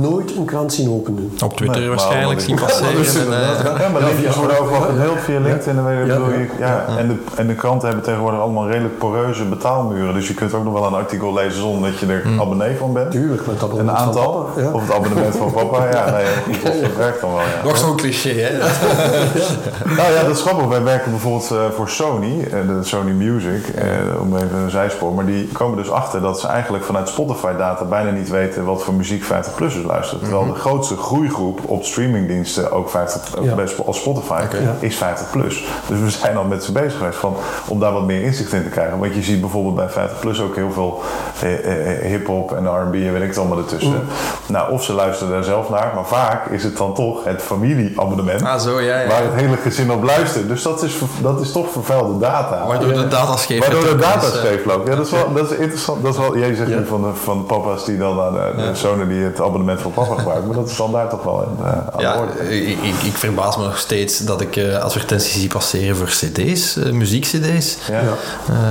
nooit 0.00 0.36
een 0.36 0.44
krant 0.44 0.72
zien 0.72 0.90
openen. 0.90 1.32
Op 1.44 1.56
Twitter 1.56 1.80
Nee, 1.80 1.88
waarschijnlijk 1.88 2.40
zien 2.40 2.56
passeren. 2.56 2.88
Ja, 2.90 2.96
dat 2.96 3.06
is 3.06 3.14
en, 3.16 3.22
eh, 3.26 3.30
ja. 3.30 3.78
Ja, 3.80 3.88
maar 3.88 4.00
Ja, 4.00 4.06
linkjes 4.06 4.32
via- 4.32 4.38
worden 4.40 4.58
overal 4.60 4.86
ja. 4.94 5.04
LinkedIn. 5.40 5.76
En, 5.76 5.84
weet 5.84 5.98
je, 5.98 6.12
Ja, 6.12 6.18
bedoel 6.18 6.32
ja. 6.32 6.38
je, 6.38 6.48
ja, 6.58 6.86
En, 6.98 7.08
de, 7.08 7.14
en 7.36 7.46
de 7.46 7.54
kranten 7.54 7.86
hebben 7.88 8.04
tegenwoordig 8.06 8.40
allemaal 8.40 8.68
redelijk 8.68 8.98
poreuze 8.98 9.44
betaalmuren. 9.44 10.14
Dus 10.14 10.28
je 10.28 10.34
kunt 10.34 10.54
ook 10.54 10.64
nog 10.64 10.72
wel 10.72 10.86
een 10.86 10.94
artikel 10.94 11.32
lezen 11.34 11.60
zonder 11.60 11.90
dat 11.90 11.98
je 12.00 12.06
er 12.06 12.22
abonnee 12.40 12.76
van 12.76 12.92
bent. 12.92 13.10
Tuurlijk, 13.10 13.46
met 13.46 13.60
dat 13.60 13.70
Een 13.70 13.76
van 13.76 13.90
aantal. 13.96 14.32
papa, 14.32 14.60
ja. 14.60 14.70
Of 14.72 14.80
het 14.82 14.92
abonnement 14.92 15.36
van 15.36 15.52
papa. 15.52 15.90
Ja, 15.90 16.10
nee, 16.16 16.24
dat, 16.62 16.80
dat 16.82 16.96
werkt 16.96 17.20
dan 17.20 17.30
wel. 17.30 17.40
Ja. 17.40 17.64
Nog 17.64 17.76
zo'n 17.78 17.96
cliché, 17.96 18.30
hè? 18.30 18.58
Nou 19.96 20.12
ja, 20.12 20.22
dat 20.22 20.36
is 20.36 20.40
grappig. 20.42 20.66
Wij 20.66 20.82
werken 20.82 21.10
bijvoorbeeld 21.10 21.50
eh, 21.50 21.58
voor 21.76 21.88
Sony, 21.88 22.40
eh, 22.42 22.50
de 22.50 22.78
Sony 22.82 23.10
Music, 23.12 23.68
eh, 23.68 23.84
om 24.20 24.36
even 24.36 24.56
een 24.64 24.70
zijspoor. 24.70 25.14
Maar 25.14 25.26
die 25.26 25.48
komen 25.52 25.76
dus 25.76 25.90
achter 25.90 26.20
dat 26.20 26.40
ze 26.40 26.46
eigenlijk 26.46 26.84
vanuit 26.84 27.08
Spotify-data 27.08 27.84
bijna 27.84 28.10
niet 28.10 28.28
weten 28.28 28.64
wat 28.64 28.82
voor 28.82 28.94
muziek 28.94 29.24
50-plussers 29.24 29.84
luisteren. 29.86 30.22
Terwijl 30.24 30.52
de 30.52 30.58
grootste 30.58 30.96
groeigroep 30.96 31.60
op 31.66 31.84
streamingdiensten, 31.84 32.72
ook 32.72 32.90
50, 32.90 33.36
eh, 33.36 33.44
Ja. 33.44 33.54
als 33.86 33.98
Spotify, 33.98 34.42
Ja. 34.62 34.74
is 34.78 34.96
50-plus. 34.96 35.64
Dus 35.88 36.00
we 36.00 36.10
zijn 36.10 36.36
al 36.36 36.44
met 36.44 36.64
ze 36.64 36.72
bezig 36.72 36.96
geweest 36.96 37.18
van, 37.18 37.36
om 37.66 37.80
daar 37.80 37.92
wat 37.92 38.04
meer 38.06 38.22
inzicht 38.22 38.52
in 38.52 38.62
te 38.62 38.68
krijgen. 38.68 38.98
Want 38.98 39.14
je 39.14 39.22
ziet 39.22 39.40
bijvoorbeeld 39.40 39.74
bij 39.74 39.88
50-plus 39.88 40.40
ook 40.40 40.54
heel 40.54 40.72
veel 40.72 41.02
eh, 41.40 42.00
eh, 42.00 42.06
hip-hop 42.06 42.52
en 42.52 42.66
R&B 42.66 42.94
en 42.94 43.12
weet 43.12 43.22
ik 43.22 43.28
het 43.28 43.38
allemaal 43.38 43.58
ertussen. 43.58 44.08
Nou, 44.46 44.72
of 44.72 44.82
ze 44.84 44.92
luisteren 44.92 45.32
daar 45.32 45.44
zelf 45.44 45.68
naar, 45.70 45.92
maar 45.94 46.06
vaak 46.06 46.46
is 46.46 46.64
het 46.64 46.76
dan 46.76 46.94
toch 46.94 47.24
het 47.24 47.42
familieabonnement. 47.42 48.42
Ah, 48.42 48.60
zo, 48.60 48.80
ja, 48.80 49.00
ja. 49.00 49.08
Waar 49.08 49.22
het 49.22 49.34
hele 49.34 49.56
gezin 49.56 49.92
op 49.92 50.02
luistert. 50.02 50.48
Dus 50.48 50.62
dat 50.62 50.82
is, 50.82 50.98
dat 51.22 51.40
is 51.40 51.52
toch 51.52 51.70
vervuilde 51.70 52.18
data. 52.18 52.66
Waardoor 52.66 52.92
de 52.92 53.08
data 53.08 53.36
scheef 53.36 53.60
Waardoor 53.60 53.80
de 53.80 53.86
getrokken 53.88 54.20
data 54.20 54.26
is, 54.26 54.32
eh. 54.32 54.44
scheef 54.44 54.64
loopt. 54.64 54.88
Ja, 54.88 54.96
dat 54.96 55.06
is 55.06 55.12
wel 55.12 55.28
dat 55.34 55.50
is 55.50 55.56
interessant. 55.56 56.02
Dat 56.02 56.12
is 56.14 56.20
wel, 56.20 56.38
jij 56.38 56.54
zegt 56.54 56.70
Ja. 56.70 56.78
nu 56.78 56.86
van 56.86 57.02
de, 57.02 57.14
van 57.14 57.38
de 57.38 57.44
papa's 57.44 57.84
die 57.84 57.98
dan 57.98 58.20
aan 58.20 58.32
de, 58.32 58.52
de 58.56 58.74
zonen 58.74 59.08
die 59.08 59.22
het 59.24 59.40
abonnement 59.40 59.80
van 59.80 59.92
papa 59.92 60.14
gebruiken. 60.14 60.46
Maar 60.46 60.56
dat 60.56 60.68
is 60.68 60.76
dan 60.76 60.92
daar 60.92 61.08
toch 61.08 61.22
wel 61.22 61.42
in, 61.42 61.64
eh, 61.64 61.72
aan 61.72 62.00
Ja, 62.00 62.14
ik, 62.48 62.68
ik, 62.82 63.02
ik 63.04 63.16
verbaas 63.16 63.56
me 63.56 63.64
nog 63.64 63.78
steeds 63.78 64.18
dat 64.18 64.40
ik 64.40 64.56
eh, 64.56 64.76
advertenties 64.78 65.32
zie 65.40 65.48
passeren 65.48 65.96
voor 65.96 66.06
cd's, 66.06 66.76
eh, 66.76 66.92
muziek-cd's. 66.92 67.78
Ja. 67.88 68.00
Ja. 68.00 68.12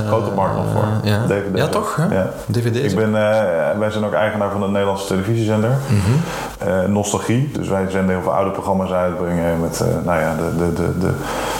Grote 0.08 0.30
markt 0.30 0.56
nog 0.56 0.64
voor. 0.72 0.82
Eh, 0.82 1.10
ja. 1.10 1.24
DVD's. 1.26 1.58
Ja, 1.58 1.68
toch, 1.68 1.96
hè? 1.96 2.14
Ja. 2.14 2.30
DVD's. 2.50 2.90
Ik 2.92 2.96
ben, 2.96 3.14
eh, 3.16 3.78
wij 3.78 3.90
zijn 3.90 4.04
ook 4.04 4.12
eigenaar 4.12 4.50
van 4.50 4.62
een 4.62 4.72
Nederlandse 4.72 5.06
televisiezender. 5.06 5.70
Mhm. 5.88 6.68
Eh, 6.68 6.88
Nostalgie. 6.88 7.50
Dus 7.52 7.68
wij 7.68 7.86
zenden 7.90 8.10
heel 8.14 8.22
veel 8.22 8.34
oude 8.34 8.50
programma's 8.50 8.90
uitbrengen 8.90 9.60
met 9.60 9.80
eh, 9.80 9.86
nou 10.04 10.20
ja, 10.20 10.34
de, 10.36 10.56
de, 10.64 10.72
de, 10.72 10.98
de, 10.98 11.12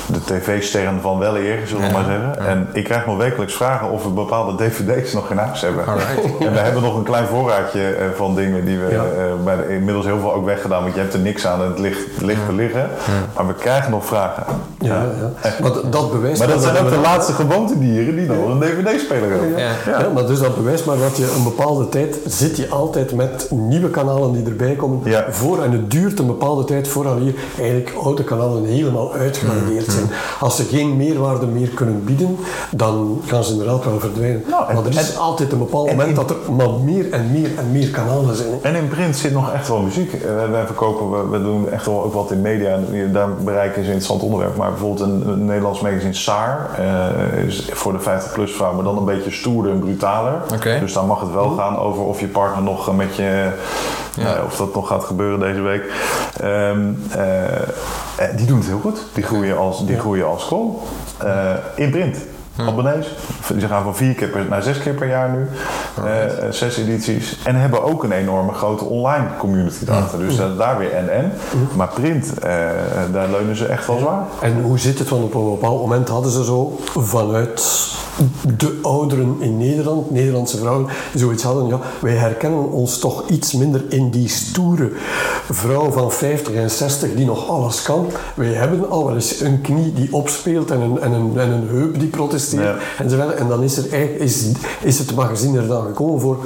de 0.07 0.21
tv-sterren 0.25 1.01
van 1.01 1.19
wel 1.19 1.37
eer, 1.37 1.67
zullen 1.67 1.83
we 1.83 1.89
Ja, 1.89 1.93
maar 1.93 2.05
zeggen. 2.05 2.47
En 2.47 2.69
ik 2.73 2.85
krijg 2.85 3.07
nog 3.07 3.17
wekelijks 3.17 3.55
vragen 3.55 3.91
of 3.91 4.03
we 4.03 4.09
bepaalde 4.09 4.65
dvd's 4.65 4.92
nog 5.15 5.31
in 5.31 5.37
huis 5.37 5.61
hebben. 5.61 5.87
Alright. 5.87 6.25
En 6.47 6.53
we 6.53 6.59
hebben 6.59 6.83
nog 6.83 6.97
een 6.97 7.03
klein 7.03 7.27
voorraadje 7.27 7.83
eh, 7.95 8.07
van 8.17 8.35
dingen 8.35 8.65
die 8.65 8.79
we 8.79 8.91
Ja. 8.91 8.97
eh, 9.05 9.45
bij 9.45 9.57
de- 9.57 9.75
inmiddels 9.75 10.07
heel 10.07 10.19
veel 10.19 10.35
ook 10.35 10.45
weggedaan. 10.45 10.83
Want 10.83 10.95
je 10.95 11.01
hebt 11.01 11.15
er 11.15 11.21
niks 11.21 11.47
aan 11.47 11.63
en 11.63 11.69
het 11.69 11.79
ligt, 11.79 11.99
het 12.15 12.23
ligt 12.25 12.47
te 12.47 12.53
liggen. 12.55 12.91
Maar 13.37 13.47
we 13.47 13.55
krijgen 13.55 13.91
nog 13.91 14.05
vragen. 14.05 14.45
Ja, 14.79 14.95
ja. 15.43 15.51
Maar 15.61 15.71
dat- 15.91 16.11
bewijst 16.13 16.39
Maar 16.39 16.49
dat 16.49 16.63
zijn 16.63 16.77
ook 16.85 16.91
de 16.91 16.97
laatste 16.99 17.33
gewoontedieren 17.33 18.17
die 18.17 18.27
nog 18.27 18.49
een 18.49 18.61
dvd-speler 18.61 19.31
hebben. 19.31 19.49
Ja. 19.59 19.71
Ja. 19.87 20.09
maar 20.15 20.27
dus 20.27 20.39
dat 20.41 20.57
bewijst 20.57 20.87
maar 20.87 20.99
dat 20.99 21.17
je 21.17 21.33
een 21.37 21.45
bepaalde 21.45 21.89
tijd 21.89 22.17
zit 22.27 22.57
je 22.57 22.69
altijd 22.69 23.13
met 23.15 23.47
nieuwe 23.51 23.91
kanalen 23.91 24.33
die 24.33 24.45
erbij 24.45 24.75
komen 24.75 25.01
voor 25.31 25.63
en 25.63 25.73
het 25.73 25.91
duurt 25.91 26.19
een 26.19 26.27
bepaalde 26.27 26.65
tijd 26.65 26.89
voordat 26.89 27.19
hier 27.19 27.35
eigenlijk 27.59 27.93
oude 28.03 28.25
kanalen 28.25 28.65
helemaal 28.65 29.13
uitgeradeerd 29.15 29.93
zijn. 29.93 30.11
Als 30.41 30.57
ze 30.57 30.65
geen 30.65 30.97
meerwaarde 30.97 31.47
meer 31.47 31.69
kunnen 31.69 32.05
bieden, 32.05 32.37
dan 32.71 33.23
gaan 33.27 33.45
ze 33.45 33.53
inderdaad 33.53 33.85
wel 33.85 34.01
verdwijnen. 34.01 34.43
Nou, 34.51 34.65
Maar 34.83 34.93
er 34.93 35.09
is 35.09 35.17
altijd 35.19 35.53
een 35.53 35.59
bepaald 35.59 35.87
moment 35.91 36.17
dat 36.17 36.31
er 36.31 36.37
maar 36.57 36.71
meer 36.71 37.11
en 37.13 37.31
meer 37.33 37.51
en 37.59 37.73
meer 37.73 37.91
kanalen 37.91 38.37
zijn. 38.37 38.49
En 38.63 38.75
in 38.75 38.89
print 38.89 39.17
zit 39.17 39.33
nog 39.33 39.53
echt 39.53 39.69
wel 39.69 39.81
muziek. 39.81 40.13
Eh, 40.13 40.51
Wij, 40.51 40.65
verkopen, 40.67 41.11
we, 41.11 41.39
we 41.39 41.43
doen 41.45 41.71
echt 41.71 41.87
wel 41.87 42.05
ook 42.05 42.13
wat 42.13 42.31
in 42.31 42.41
media. 42.41 42.71
En 42.93 43.13
daar 43.13 43.35
bereiken 43.35 43.81
is 43.81 43.87
een 43.87 43.93
interessant 43.93 44.23
onderwerp. 44.23 44.57
Maar 44.57 44.71
bijvoorbeeld 44.71 45.01
een, 45.11 45.29
een 45.29 45.45
Nederlands 45.45 45.81
magazine 45.81 46.13
Saar 46.13 46.71
eh, 46.79 47.45
is 47.47 47.69
voor 47.73 47.93
de 47.93 48.01
50-plus 48.01 48.53
vrouw, 48.53 48.73
maar 48.75 48.85
dan 48.85 48.97
een 48.97 49.05
beetje 49.05 49.31
stoerder 49.31 49.73
en 49.73 49.79
brutaler. 49.79 50.41
Dus 50.81 50.93
dan 50.93 51.07
mag 51.07 51.21
het 51.21 51.33
wel 51.33 51.51
gaan 51.51 51.79
over 51.79 52.03
of 52.03 52.21
je 52.21 52.27
partner 52.29 52.63
nog 52.63 52.89
eh, 52.89 52.95
met 52.95 53.17
je, 53.17 53.49
Ja. 54.17 54.35
eh, 54.37 54.45
of 54.45 54.57
dat 54.57 54.75
nog 54.75 54.89
gaat 54.89 55.05
gebeuren 55.05 55.41
deze 55.41 55.61
week. 55.61 55.93
Ehm, 56.41 56.81
eh, 57.11 57.45
eh, 57.63 58.37
die 58.37 58.47
doen 58.47 58.59
het 58.59 58.67
heel 58.67 58.81
goed. 58.83 58.99
Die 59.15 59.25
groeien 59.25 59.59
als, 59.59 59.87
die 59.87 59.99
groeien 59.99 60.27
als 60.27 60.43
school. 60.43 60.83
Eh, 61.19 61.51
in 61.75 61.91
print. 61.91 62.17
Abonnees. 62.57 63.07
Ze 63.61 63.67
gaan 63.69 63.83
van 63.83 63.97
vier 63.97 64.15
keer 64.15 64.29
per, 64.29 64.45
naar 64.49 64.63
zes 64.63 64.79
keer 64.79 64.93
per 64.95 65.09
jaar 65.09 65.31
nu. 65.31 65.47
Eh, 66.05 66.25
eh, 66.25 66.53
zes 66.53 66.77
edities. 66.77 67.39
En 67.45 67.57
hebben 67.57 67.83
ook 67.85 68.05
een 68.05 68.13
enorme 68.13 68.53
grote 68.53 68.85
online 68.85 69.27
community 69.39 69.85
daarachter. 69.85 70.19
Dus 70.19 70.37
dat- 70.37 70.59
daar 70.59 70.79
weer 70.79 70.93
en 70.93 71.13
en. 71.13 71.33
Maar 71.77 71.89
print, 71.89 72.39
eh, 72.39 72.51
daar 73.13 73.29
leunen 73.31 73.57
ze 73.57 73.67
echt 73.67 73.87
wel 73.87 73.99
zwaar. 73.99 74.23
En 74.41 74.63
hoe 74.63 74.79
zit 74.79 74.99
het? 74.99 75.09
Want 75.09 75.23
op 75.25 75.35
een 75.35 75.51
bepaald 75.51 75.81
moment 75.81 76.09
hadden 76.09 76.33
ze 76.33 76.45
zo 76.45 76.79
vanuit 76.99 77.91
de 78.57 78.79
ouderen 78.83 79.37
in 79.39 79.57
Nederland, 79.59 80.11
Nederlandse 80.11 80.59
vrouwen, 80.59 80.87
die 81.13 81.21
zoiets 81.21 81.43
hadden. 81.43 81.67
Ja, 81.67 81.79
wij 82.01 82.15
herkennen 82.15 82.71
ons 82.71 82.99
toch 82.99 83.29
iets 83.29 83.53
minder 83.53 83.83
in 83.89 84.11
die 84.11 84.29
stoere 84.29 84.91
vrouw 85.51 85.91
van 85.91 86.13
50 86.13 86.55
en 86.55 86.71
60 86.71 87.15
die 87.15 87.25
nog 87.27 87.49
alles 87.49 87.83
kan. 87.83 88.07
Wij 88.35 88.53
hebben 88.53 88.91
al 88.91 89.05
wel 89.07 89.15
eens 89.15 89.41
een 89.41 89.61
knie 89.61 89.93
die 89.93 90.13
opspeelt 90.13 90.71
en 90.71 90.81
een, 90.81 91.01
en 91.01 91.13
een, 91.13 91.33
en 91.39 91.51
een 91.51 91.69
heup 91.69 91.99
die 91.99 92.09
protesteert 92.09 92.63
Ja. 92.63 92.75
enzovoort. 93.05 93.35
En 93.35 93.49
dan 93.49 93.63
is, 93.63 93.77
er 93.77 93.93
eigenlijk, 93.93 94.23
is, 94.25 94.47
is 94.81 94.99
het 94.99 95.15
magazine 95.15 95.59
er 95.61 95.67
dan 95.67 95.85
gekomen 95.85 96.21
voor 96.21 96.37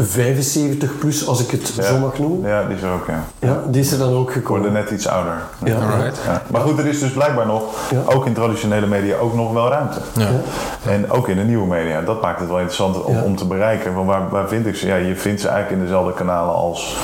75 0.00 0.98
plus, 0.98 1.26
als 1.26 1.40
ik 1.40 1.50
het 1.50 1.72
Ja. 1.76 1.82
zo 1.82 1.98
mag 1.98 2.18
noemen. 2.18 2.48
Ja, 2.50 2.64
die 2.66 2.76
is 2.76 2.82
er 2.82 2.92
ook, 2.92 3.06
ja. 3.06 3.24
Ja, 3.38 3.62
die 3.70 3.80
is 3.80 3.92
er 3.92 3.98
dan 3.98 4.12
ook 4.14 4.32
gekomen. 4.32 4.72
net 4.72 4.90
iets 4.90 5.08
ouder. 5.08 5.42
Ja. 5.64 6.12
Maar 6.50 6.60
goed, 6.60 6.78
er 6.78 6.86
is 6.86 7.00
dus 7.00 7.10
blijkbaar 7.12 7.46
nog, 7.46 7.62
Ja. 7.90 8.14
ook 8.14 8.26
in 8.26 8.32
traditionele 8.32 8.86
media, 8.86 9.16
ook 9.16 9.34
nog 9.34 9.52
wel 9.52 9.68
ruimte. 9.68 9.98
Ja. 10.16 10.28
En 10.90 11.10
ook 11.14 11.28
in 11.28 11.36
de 11.36 11.42
nieuwe 11.42 11.66
media. 11.66 12.00
Dat 12.02 12.22
maakt 12.22 12.38
het 12.40 12.48
wel 12.48 12.56
interessant 12.58 13.02
om, 13.04 13.14
Ja. 13.14 13.22
om 13.22 13.36
te 13.36 13.46
bereiken. 13.46 13.94
Want 13.94 14.06
waar, 14.06 14.28
waar 14.30 14.48
vind 14.48 14.66
ik 14.66 14.76
ze? 14.76 14.86
Ja, 14.86 14.96
je 14.96 15.16
vindt 15.16 15.40
ze 15.40 15.48
eigenlijk 15.48 15.80
in 15.80 15.86
dezelfde 15.88 16.12
kanalen 16.12 16.54
als 16.54 16.96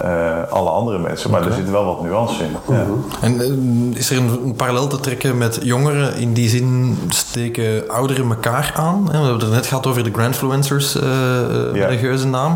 eh, 0.00 0.42
alle 0.50 0.70
andere 0.70 0.98
mensen. 0.98 1.30
Maar 1.30 1.46
er 1.46 1.52
zit 1.52 1.70
wel 1.70 1.84
wat 1.84 2.02
nuance 2.02 2.42
in. 2.44 2.74
Ja. 2.74 2.84
En 3.20 3.40
eh, 3.40 3.98
is 3.98 4.10
er 4.10 4.16
een, 4.16 4.40
een 4.44 4.54
parallel 4.54 4.86
te 4.86 5.00
trekken 5.00 5.38
met 5.38 5.58
jongeren? 5.62 6.16
In 6.16 6.32
die 6.32 6.48
zin 6.48 6.98
steken 7.08 7.88
ouderen 7.88 8.28
elkaar 8.28 8.72
aan. 8.76 9.08
hè? 9.12 9.18
We 9.20 9.24
hebben 9.26 9.40
het 9.44 9.50
net 9.54 9.66
gehad 9.66 9.86
over 9.86 10.04
de 10.04 10.10
Grandfluencers, 10.12 10.96
eh 10.96 11.02
eh, 11.02 11.74
Ja. 11.74 11.86
religieuze 11.86 12.26
naam. 12.26 12.54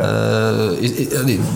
Eh, 0.00 0.70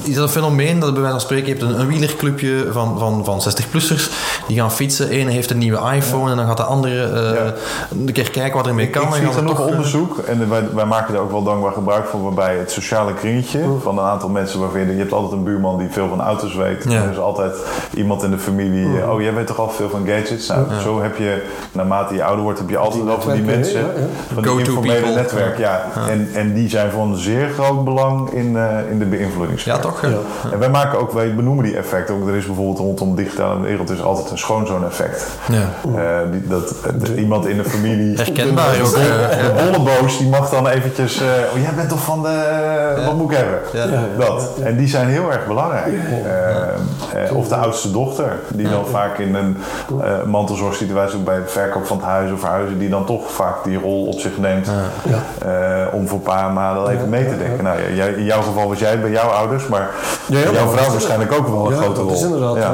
is, 0.05 0.15
dat 0.15 0.23
een 0.23 0.29
fenomeen 0.29 0.79
dat 0.79 0.93
bij 0.93 1.01
wijze 1.03 1.11
van 1.17 1.21
spreken, 1.21 1.47
je 1.47 1.53
hebt 1.59 1.63
een, 1.75 1.81
een 1.81 1.87
wielerclubje 1.87 2.67
van, 2.73 2.99
van, 2.99 3.25
van 3.25 3.41
60-plussers, 3.41 4.11
die 4.47 4.57
gaan 4.59 4.73
fietsen. 4.73 5.09
Ene 5.09 5.31
heeft 5.31 5.51
een 5.51 5.59
nieuwe 5.59 5.93
iPhone 5.95 6.31
en 6.31 6.37
dan 6.37 6.47
gaat 6.47 6.57
de 6.57 6.63
andere 6.63 7.03
eh, 7.05 7.35
Ja. 7.35 7.53
een 7.91 8.13
keer 8.13 8.31
kijken 8.31 8.57
wat 8.57 8.67
ermee 8.85 9.09
kan. 9.09 9.19
ik 9.19 9.27
en 9.27 9.33
zie 9.33 9.41
genoeg 9.41 9.57
toch, 9.57 9.67
onderzoek 9.67 10.19
en 10.19 10.49
wij, 10.49 10.63
wij 10.75 10.85
maken 10.85 11.15
er 11.15 11.21
ook 11.21 11.31
wel 11.31 11.43
dankbaar 11.43 11.73
gebruik 11.73 12.07
van, 12.07 12.23
waarbij 12.23 12.57
het 12.57 12.71
sociale 12.71 13.15
kringetje 13.15 13.65
van 13.83 13.99
een 13.99 14.05
aantal 14.05 14.29
mensen 14.29 14.61
waarvan 14.61 14.81
je, 14.81 14.87
je 14.87 14.99
hebt 14.99 15.13
altijd 15.13 15.33
een 15.33 15.45
buurman 15.45 15.79
die 15.79 15.89
veel 15.91 16.09
van 16.09 16.21
auto's 16.21 16.55
weet. 16.55 16.85
Ja. 16.89 17.03
Er 17.03 17.11
is 17.11 17.19
altijd 17.19 17.57
iemand 17.95 18.23
in 18.23 18.31
de 18.31 18.39
familie, 18.39 19.11
oh 19.11 19.21
jij 19.21 19.35
weet 19.35 19.47
toch 19.47 19.59
al 19.59 19.71
veel 19.71 19.89
van 19.89 20.07
gadgets? 20.07 20.49
Nou, 20.49 20.67
zo 20.83 21.03
heb 21.03 21.17
je, 21.17 21.43
naarmate 21.73 22.15
je 22.15 22.25
ouder 22.25 22.45
wordt, 22.45 22.59
heb 22.59 22.69
je 22.69 22.77
altijd 22.77 23.05
wel 23.05 23.21
van 23.21 23.33
die 23.33 23.43
mensen? 23.43 23.81
Ja, 23.81 23.89
van 24.35 24.43
die 24.43 24.59
informele 24.59 25.15
netwerk. 25.15 25.59
Ja. 25.59 25.83
En, 26.09 26.29
en 26.35 26.55
die 26.55 26.69
zijn 26.69 26.91
van 26.91 27.17
zeer 27.17 27.49
groot 27.49 27.85
belang 27.85 28.31
in, 28.31 28.57
eh, 28.57 28.91
in 28.91 28.99
de 28.99 29.05
beïnvloedingssfeer. 29.05 29.73
Ja, 29.73 29.79
toch? 29.79 30.03
Ja. 30.03 30.19
En 30.53 30.59
wij 30.59 30.71
maken 30.71 30.99
ook, 30.99 31.13
wij 31.13 31.35
benoemen 31.35 31.65
die 31.65 31.77
effecten. 31.77 32.15
Ook 32.15 32.29
er 32.29 32.35
is 32.35 32.47
bijvoorbeeld 32.47 32.79
rondom 32.79 33.17
de 33.17 33.23
digitale 33.23 33.61
wereld 33.61 33.91
is 33.91 34.03
altijd 34.03 34.31
een 34.31 34.39
schoonzoon-effect. 34.39 35.27
Ja. 35.49 35.69
Eh, 35.97 36.31
die, 36.33 36.49
dat, 36.49 36.75
iemand 37.17 37.47
in 37.47 37.57
de 37.57 37.65
familie. 37.65 38.17
Herkenbaar 38.17 38.74
de, 38.77 38.83
ook, 38.85 38.95
de, 38.95 39.01
eh, 39.31 39.39
de 39.57 39.73
bolleboos 39.73 40.19
die 40.19 40.29
mag 40.29 40.51
dan 40.51 40.69
eventjes. 40.69 41.21
eh, 41.21 41.27
oh, 41.55 41.63
jij 41.63 41.75
bent 41.77 41.89
toch 41.89 42.03
van 42.05 42.23
de. 42.23 43.03
Wat 43.05 43.15
moet 43.15 43.31
ik 43.31 43.37
hebben? 43.37 43.59
Ja. 43.73 43.87
Dat. 44.27 44.49
En 44.63 44.77
die 44.77 44.89
zijn 44.89 45.09
heel 45.09 45.33
erg 45.33 45.47
belangrijk. 45.47 45.87
Eh, 45.87 47.25
eh, 47.29 47.37
of 47.37 47.49
de 47.49 47.55
oudste 47.57 47.91
dochter, 47.91 48.33
die 48.55 48.69
dan 48.69 48.87
vaak 48.87 49.19
in 49.19 49.35
een 49.35 49.57
eh 50.01 50.23
mantelzorgsituatie, 50.27 51.19
ook 51.19 51.25
bij 51.25 51.35
het 51.35 51.51
verkoop 51.51 51.87
van 51.87 51.97
het 51.97 52.07
huis 52.07 52.33
of 52.33 52.41
verhuizen, 52.41 52.79
die 52.79 52.89
dan 52.89 53.05
toch 53.05 53.31
vaak 53.31 53.65
die 53.65 53.79
rol 53.79 54.07
op 54.07 54.21
zich 54.21 54.39
neemt. 54.39 54.69
Ja. 55.05 55.47
eh, 55.87 55.95
om 55.95 56.09
voor 56.09 56.19
pa 56.21 56.47
en 56.49 56.53
ma 56.53 56.75
dan 56.75 56.89
even 56.89 57.09
mee 57.09 57.29
te 57.29 57.39
denken. 57.39 57.65
Nou, 57.65 57.79
ja, 57.83 57.89
jij- 57.95 58.13
in 58.13 58.25
jouw 58.25 58.43
geval 58.43 58.69
was 58.69 58.79
jij 58.79 59.01
bij 59.01 59.11
jouw 59.11 59.29
ouders, 59.29 59.67
maar 59.67 59.91
Ja, 60.27 60.39
ja, 60.39 60.45
jouw 60.45 60.53
vrouw 60.53 60.75
dat 60.75 60.81
is- 60.87 60.93
waarschijnlijk 60.93 61.33
ook 61.33 61.49
wel 61.49 61.67
een 61.67 61.73
ja, 61.75 61.77
grote 61.81 61.95
dat 61.95 62.05
rol. 62.05 62.13
is 62.15 62.23
inderdaad. 62.23 62.57
Ja. 62.57 62.61
Ja. 62.63 62.69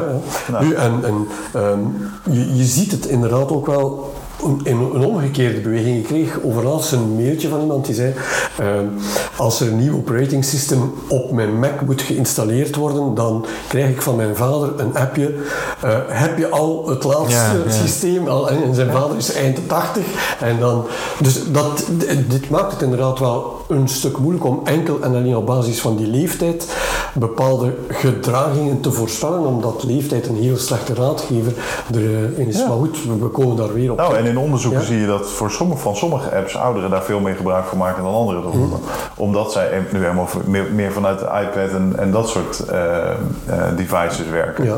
Ja. 0.47 0.53
Nou. 0.53 0.65
Nu, 0.65 0.75
en 0.75 1.01
en 1.05 1.29
ehm, 1.55 1.79
je, 2.35 2.57
je 2.57 2.65
ziet 2.65 2.91
het 2.91 3.07
inderdaad 3.07 3.51
ook 3.53 3.67
wel 3.67 4.13
een, 4.45 4.61
een, 4.95 5.05
omgekeerde 5.05 5.61
beweging. 5.61 5.97
Ik 5.97 6.05
kreeg 6.05 6.39
overlaatst 6.43 6.93
een 6.93 7.15
mailtje 7.17 7.49
van 7.49 7.61
iemand 7.61 7.87
die 7.87 7.95
zei: 7.95 8.15
ehm, 8.59 8.85
Als 9.37 9.61
er 9.61 9.69
een 9.69 9.79
nieuw 9.79 9.97
operating 9.97 10.45
system 10.45 10.95
op 11.09 11.31
mijn 11.33 11.59
Mac 11.59 11.81
moet 11.81 12.03
geïnstalleerd 12.03 12.77
worden, 12.77 13.15
dan 13.15 13.47
krijg 13.69 13.89
ik 13.89 14.03
van 14.03 14.17
mijn 14.17 14.37
vader 14.37 14.81
een 14.81 14.97
appje. 14.97 15.35
eh, 15.81 15.99
heb 16.09 16.39
je 16.39 16.49
al 16.49 16.89
het 16.89 17.05
laatste 17.05 17.35
Ja, 17.35 17.53
ja. 17.67 17.71
systeem? 17.73 18.29
Al, 18.29 18.49
en 18.51 18.75
zijn 18.75 18.91
vader 18.91 19.17
is 19.17 19.33
eind 19.33 19.69
80. 19.69 20.05
En 20.41 20.59
dan, 20.59 20.85
dus 21.21 21.41
dat, 21.53 21.85
dit 22.29 22.51
maakt 22.51 22.73
het 22.73 22.83
inderdaad 22.83 23.19
wel 23.19 23.60
een 23.71 23.89
stuk 23.89 24.19
moeilijk 24.19 24.45
om 24.45 24.61
enkel 24.65 25.01
en 25.01 25.15
alleen 25.15 25.37
op 25.37 25.47
basis 25.47 25.81
van 25.81 25.97
die 25.97 26.07
leeftijd 26.07 26.77
bepaalde 27.15 27.75
gedragingen 27.89 28.81
te 28.81 28.93
voorspellen, 28.93 29.47
omdat 29.47 29.85
leeftijd 29.85 30.29
een 30.29 30.37
heel 30.37 30.57
slechte 30.57 30.95
raadgever 30.95 31.53
erin 31.95 32.47
is. 32.47 32.59
Ja. 32.59 32.69
Maar 32.69 32.77
goed, 32.77 32.99
we, 33.21 33.29
komen 33.29 33.57
daar 33.57 33.73
weer 33.73 33.91
op. 33.91 33.97
Nou, 33.97 34.17
en 34.17 34.27
in 34.27 34.39
onderzoeken 34.39 34.81
Ja. 34.81 34.87
zie 34.87 35.01
je 35.01 35.07
dat 35.07 35.31
voor 35.31 35.51
sommige, 35.51 35.81
van 35.81 35.97
sommige 35.97 36.37
apps 36.37 36.57
ouderen 36.57 36.91
daar 36.91 37.03
veel 37.03 37.21
meer 37.21 37.35
gebruik 37.35 37.65
van 37.65 37.79
maken 37.79 38.03
dan 38.03 38.15
andere 38.15 38.43
doelgroepen. 38.43 38.79
Omdat 39.17 39.53
zij 39.53 39.87
nu 39.93 39.99
helemaal 39.99 40.29
meer, 40.45 40.67
meer 40.73 40.93
vanuit 40.93 41.19
de 41.19 41.25
iPad 41.25 41.71
en, 41.71 41.95
en 41.99 42.11
dat 42.11 42.29
soort 42.29 42.59
eh, 42.59 43.11
eh, 43.11 43.17
devices 43.77 44.29
werken. 44.31 44.65
Ja. 44.65 44.77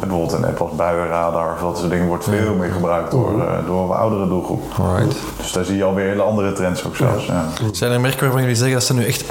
Bijvoorbeeld 0.00 0.32
een 0.32 0.44
app 0.44 0.60
als 0.60 0.74
buienradar 0.76 1.52
of 1.52 1.60
dat 1.60 1.78
soort 1.78 1.90
dingen 1.90 2.06
wordt 2.06 2.24
veel 2.24 2.54
meer 2.54 2.70
gebruikt 2.72 3.10
door, 3.10 3.40
eh, 3.40 3.66
door 3.66 3.82
een 3.82 3.96
oudere 3.96 4.28
doelgroep. 4.28 4.62
Alright. 4.78 5.16
Dus 5.36 5.52
daar 5.52 5.64
zie 5.64 5.76
je 5.76 5.84
alweer 5.84 6.08
hele 6.08 6.22
andere 6.22 6.52
trends 6.52 6.86
ook 6.86 6.96
zelfs. 6.96 7.26
Ja. 7.26 7.44
Zijn 7.72 7.92
er 7.92 8.00
merken 8.00 8.31
waarvan 8.32 8.50
jullie 8.50 8.56
zeggen 8.56 8.74
dat 8.74 8.86
zijn 8.86 8.98
nu 8.98 9.04
echt 9.04 9.24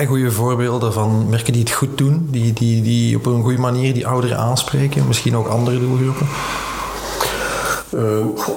uh, 0.00 0.08
goede 0.08 0.30
voorbeelden 0.30 0.92
van 0.92 1.28
merken 1.28 1.52
die 1.52 1.62
het 1.62 1.72
goed 1.72 1.98
doen, 1.98 2.28
die, 2.30 2.52
die, 2.52 2.82
die 2.82 3.16
op 3.16 3.26
een 3.26 3.42
goede 3.42 3.58
manier 3.58 3.94
die 3.94 4.06
ouderen 4.06 4.38
aanspreken, 4.38 5.06
misschien 5.06 5.36
ook 5.36 5.46
andere 5.46 5.80
doelgroepen? 5.80 6.26
Eh, 7.90 8.00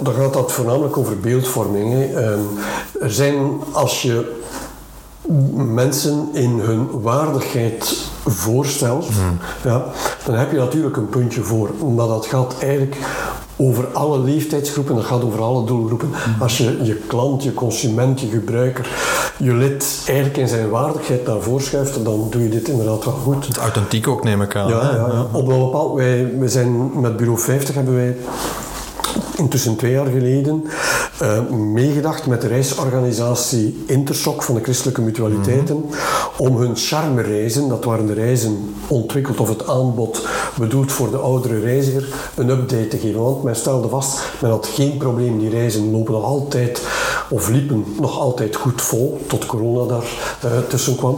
dan 0.04 0.14
gaat 0.14 0.34
dat 0.34 0.52
voornamelijk 0.52 0.98
over 0.98 1.20
beeldvorming. 1.20 2.16
Ehm, 2.16 2.40
er 3.02 3.12
zijn, 3.12 3.36
als 3.72 4.02
je 4.02 4.36
mensen 5.54 6.30
in 6.34 6.60
hun 6.60 7.02
waardigheid 7.02 7.96
voorstelt, 8.26 9.08
ja, 9.64 9.86
dan 10.26 10.36
heb 10.36 10.52
je 10.52 10.58
natuurlijk 10.58 10.98
een 10.98 11.10
puntje 11.10 11.42
voor. 11.42 11.70
Maar 11.96 12.08
dat 12.08 12.26
gaat 12.26 12.56
eigenlijk 12.60 12.98
over 13.58 13.88
alle 13.88 14.20
leeftijdsgroepen, 14.20 14.96
dat 14.96 15.06
gaat 15.06 15.24
over 15.24 15.42
alle 15.42 15.66
doelgroepen. 15.66 16.10
Als 16.40 16.58
je 16.58 16.84
je 16.84 16.96
klant, 16.96 17.44
je 17.44 17.54
consument, 17.54 18.20
je 18.20 18.28
gebruiker, 18.28 18.90
je 19.38 19.54
lid 19.54 20.04
eigenlijk 20.06 20.38
in 20.38 20.48
zijn 20.48 20.70
waardigheid 20.70 21.28
naar 21.28 21.42
voren 21.42 21.64
schuift, 21.64 22.04
dan 22.04 22.28
doe 22.30 22.44
je 22.44 22.50
dit 22.50 22.68
inderdaad 22.68 23.06
wel 23.06 23.14
goed. 23.14 23.48
Het 23.48 23.58
authentiek 23.58 24.08
ook 24.08 24.24
neem 24.24 24.42
ik 24.42 24.56
aan. 24.56 24.68
Ja, 24.70 24.82
ja, 24.82 25.08
ja. 25.12 25.28
op 25.32 25.48
een 25.48 25.60
bepaald 25.60 25.96
wij, 25.96 26.34
we 26.38 26.50
zijn 26.50 27.00
met 27.02 27.18
Bureau 27.18 27.40
50 27.40 27.76
hebben 27.76 27.96
wij 27.96 28.16
intussen 29.36 29.76
twee 29.76 29.92
jaar 29.92 30.06
geleden 30.06 30.64
eh, 31.18 31.50
meegedacht 31.50 32.26
met 32.26 32.42
de 32.42 32.48
reisorganisatie 32.48 33.84
Intersoc 33.88 34.44
van 34.44 34.56
de 34.56 34.62
christelijke 34.62 35.02
mutualiteiten 35.02 35.86
om 36.38 36.58
hun 36.58 36.76
charme-reizen, 36.76 37.68
dat 37.68 37.84
waren 37.84 38.06
de 38.06 38.14
reizen 38.14 38.76
ontwikkeld 38.88 39.40
of 39.40 39.50
het 39.50 39.68
aanbod 39.68 40.28
bedoeld 40.58 40.92
voor 40.92 41.12
de 41.12 41.18
oudere 41.18 41.60
reiziger, 41.60 42.32
een 42.36 42.50
update 42.50 42.88
te 42.88 42.98
geven. 42.98 43.22
Want 43.22 43.44
men 43.44 43.56
stelde 43.56 43.88
vast, 43.88 44.20
men 44.42 44.52
had 44.52 44.68
geen 44.68 44.98
probleem, 44.98 45.40
die 45.40 45.50
reizen 45.50 45.92
lopen 45.92 46.14
nog 46.14 46.24
altijd 46.24 46.82
of 47.30 47.50
liepen 47.50 47.86
nog 48.00 48.20
altijd 48.20 48.56
goed 48.56 48.82
vol, 48.82 49.20
tot 49.28 49.46
corona 49.46 49.88
daar 49.88 50.38
eh, 50.42 50.58
tussen 50.70 50.96
kwam. 50.96 51.18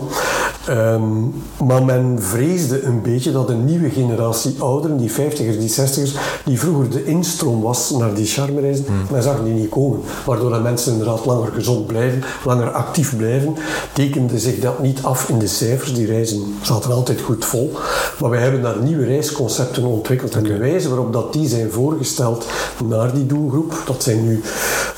Ehm, 0.68 1.24
maar 1.68 1.84
men 1.84 2.18
vreesde 2.22 2.84
een 2.84 3.02
beetje 3.02 3.32
dat 3.32 3.50
een 3.50 3.66
nieuwe 3.66 3.90
generatie 3.90 4.56
ouderen, 4.60 4.98
die 4.98 5.12
50ers, 5.12 5.58
die 5.60 5.70
60ers, 5.70 6.12
die 6.46 6.60
vroeger 6.60 6.90
de 6.90 7.06
instroom 7.06 7.62
was 7.62 7.90
naar 7.90 8.14
die 8.14 8.26
charmereizen, 8.26 8.86
Hmm. 8.86 8.96
men 9.12 9.24
zag 9.24 9.44
die 9.44 9.54
niet 9.54 9.70
komen. 9.70 9.89
Waardoor 10.26 10.50
dat 10.50 10.64
mensen 10.64 10.92
inderdaad 10.92 11.26
langer 11.26 11.52
gezond 11.52 11.88
blijven, 11.88 12.24
langer 12.46 12.72
actief 12.72 13.18
blijven. 13.18 13.56
Tekende 13.94 14.40
zich 14.40 14.60
dat 14.60 14.80
niet 14.82 15.04
af 15.04 15.30
in 15.30 15.40
de 15.40 15.48
cijfers. 15.48 15.94
Die 15.94 16.06
reizen 16.06 16.56
zaten 16.62 16.92
altijd 16.92 17.22
goed 17.22 17.46
vol. 17.46 17.72
Maar 18.20 18.30
wij 18.30 18.42
hebben 18.42 18.62
daar 18.62 18.82
nieuwe 18.82 19.06
reisconcepten 19.06 19.84
ontwikkeld. 19.84 20.36
En 20.36 20.44
de 20.44 20.58
wijze 20.58 20.90
waarop 20.90 21.14
dat 21.14 21.34
die 21.34 21.48
zijn 21.48 21.72
voorgesteld 21.72 22.46
naar 22.86 23.14
die 23.14 23.26
doelgroep, 23.26 23.74
dat 23.86 24.04
zijn 24.04 24.24
nu 24.24 24.42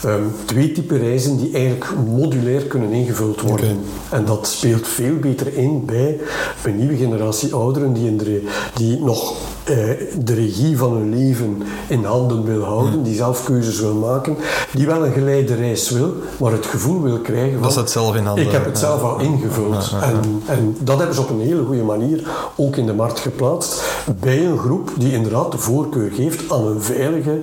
ehm, 0.04 0.22
twee 0.46 0.72
typen 0.72 0.98
reizen 0.98 1.38
die 1.38 1.54
eigenlijk 1.54 1.86
modulair 2.08 2.62
kunnen 2.62 2.92
ingevuld 2.92 3.42
worden. 3.42 3.80
En 4.10 4.26
dat 4.26 4.48
speelt 4.48 4.88
veel 4.88 5.16
beter 5.16 5.58
in 5.58 5.86
bij 5.86 6.20
een 6.64 6.78
nieuwe 6.78 6.96
generatie 6.96 7.54
ouderen 7.54 7.94
die, 7.94 8.08
in 8.08 8.18
de, 8.18 8.48
die 8.74 9.00
nog 9.00 9.34
eh, 9.64 9.76
de 10.24 10.34
regie 10.34 10.78
van 10.78 10.94
hun 10.94 11.10
leven 11.10 11.64
in 11.88 12.04
handen 12.04 12.44
wil 12.46 12.64
houden, 12.64 13.04
die 13.04 13.16
zelf 13.16 13.44
keuzes 13.44 13.80
wil 13.80 13.94
maken, 13.94 14.38
die 14.74 14.81
wel 14.88 15.06
een 15.06 15.12
geleide 15.14 15.56
reis 15.56 15.90
wil, 15.90 16.14
maar 16.38 16.52
het 16.52 16.66
gevoel 16.66 17.02
wil 17.02 17.18
krijgen 17.18 17.54
van... 17.54 17.62
Dat 17.62 17.74
ze 17.74 17.80
het 17.80 17.90
zelf 17.90 18.16
in 18.16 18.26
handen 18.26 18.46
Ik 18.46 18.52
heb 18.52 18.66
het 18.66 18.78
zelf 18.78 19.02
al 19.04 19.20
ingevuld. 19.20 19.96
En, 20.02 20.44
en 20.46 20.78
dat 20.80 20.98
hebben 20.98 21.16
ze 21.16 21.22
op 21.22 21.30
een 21.30 21.42
hele 21.42 21.64
goede 21.64 21.84
manier 21.84 22.28
ook 22.56 22.76
in 22.76 22.86
de 22.86 22.94
markt 22.94 23.20
geplaatst 23.20 23.84
bij 24.20 24.46
een 24.46 24.58
groep 24.58 24.90
die 24.98 25.14
inderdaad 25.14 25.52
de 25.52 25.58
voorkeur 25.58 26.12
geeft 26.12 26.52
aan 26.52 26.68
een 26.68 26.82
veilige, 26.82 27.40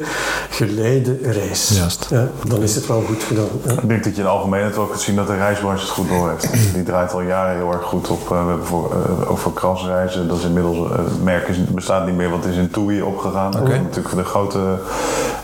geleide 0.50 1.18
reis. 1.22 1.68
Juist. 1.76 2.06
Ja, 2.10 2.28
dan 2.46 2.62
is 2.62 2.74
het 2.74 2.86
wel 2.86 3.02
goed 3.06 3.22
gedaan. 3.22 3.48
Ja. 3.64 3.72
Ik 3.72 3.88
denk 3.88 4.04
dat 4.04 4.12
je 4.12 4.18
in 4.18 4.26
de 4.26 4.32
algemeenheid 4.32 4.76
wel 4.76 4.84
kunt 4.84 5.00
zien 5.00 5.16
dat 5.16 5.26
de 5.26 5.36
reisbranche 5.36 5.82
het 5.82 5.90
goed 5.90 6.08
door 6.08 6.28
heeft. 6.30 6.48
Die 6.74 6.82
draait 6.82 7.12
al 7.12 7.20
jaren 7.20 7.56
heel 7.56 7.72
erg 7.72 7.82
goed 7.84 8.08
op. 8.08 8.20
eh, 8.22 8.28
we 8.28 8.34
hebben 8.34 8.66
voor, 8.66 8.92
eh, 8.92 9.30
ook 9.30 9.38
voor 9.38 9.52
krasreizen. 9.52 10.28
Dat 10.28 10.38
is 10.38 10.44
inmiddels, 10.44 10.76
eh, 10.90 10.96
het 10.96 11.22
merk 11.22 11.48
is, 11.48 11.64
bestaat 11.64 12.06
niet 12.06 12.16
meer, 12.16 12.30
want 12.30 12.44
het 12.44 12.52
is 12.52 12.58
in 12.58 12.70
TUI 12.70 13.02
opgegaan. 13.02 13.50
Dat 13.52 13.62
is 13.68 13.68
natuurlijk 13.68 14.14
de 14.16 14.24
grote, 14.24 14.58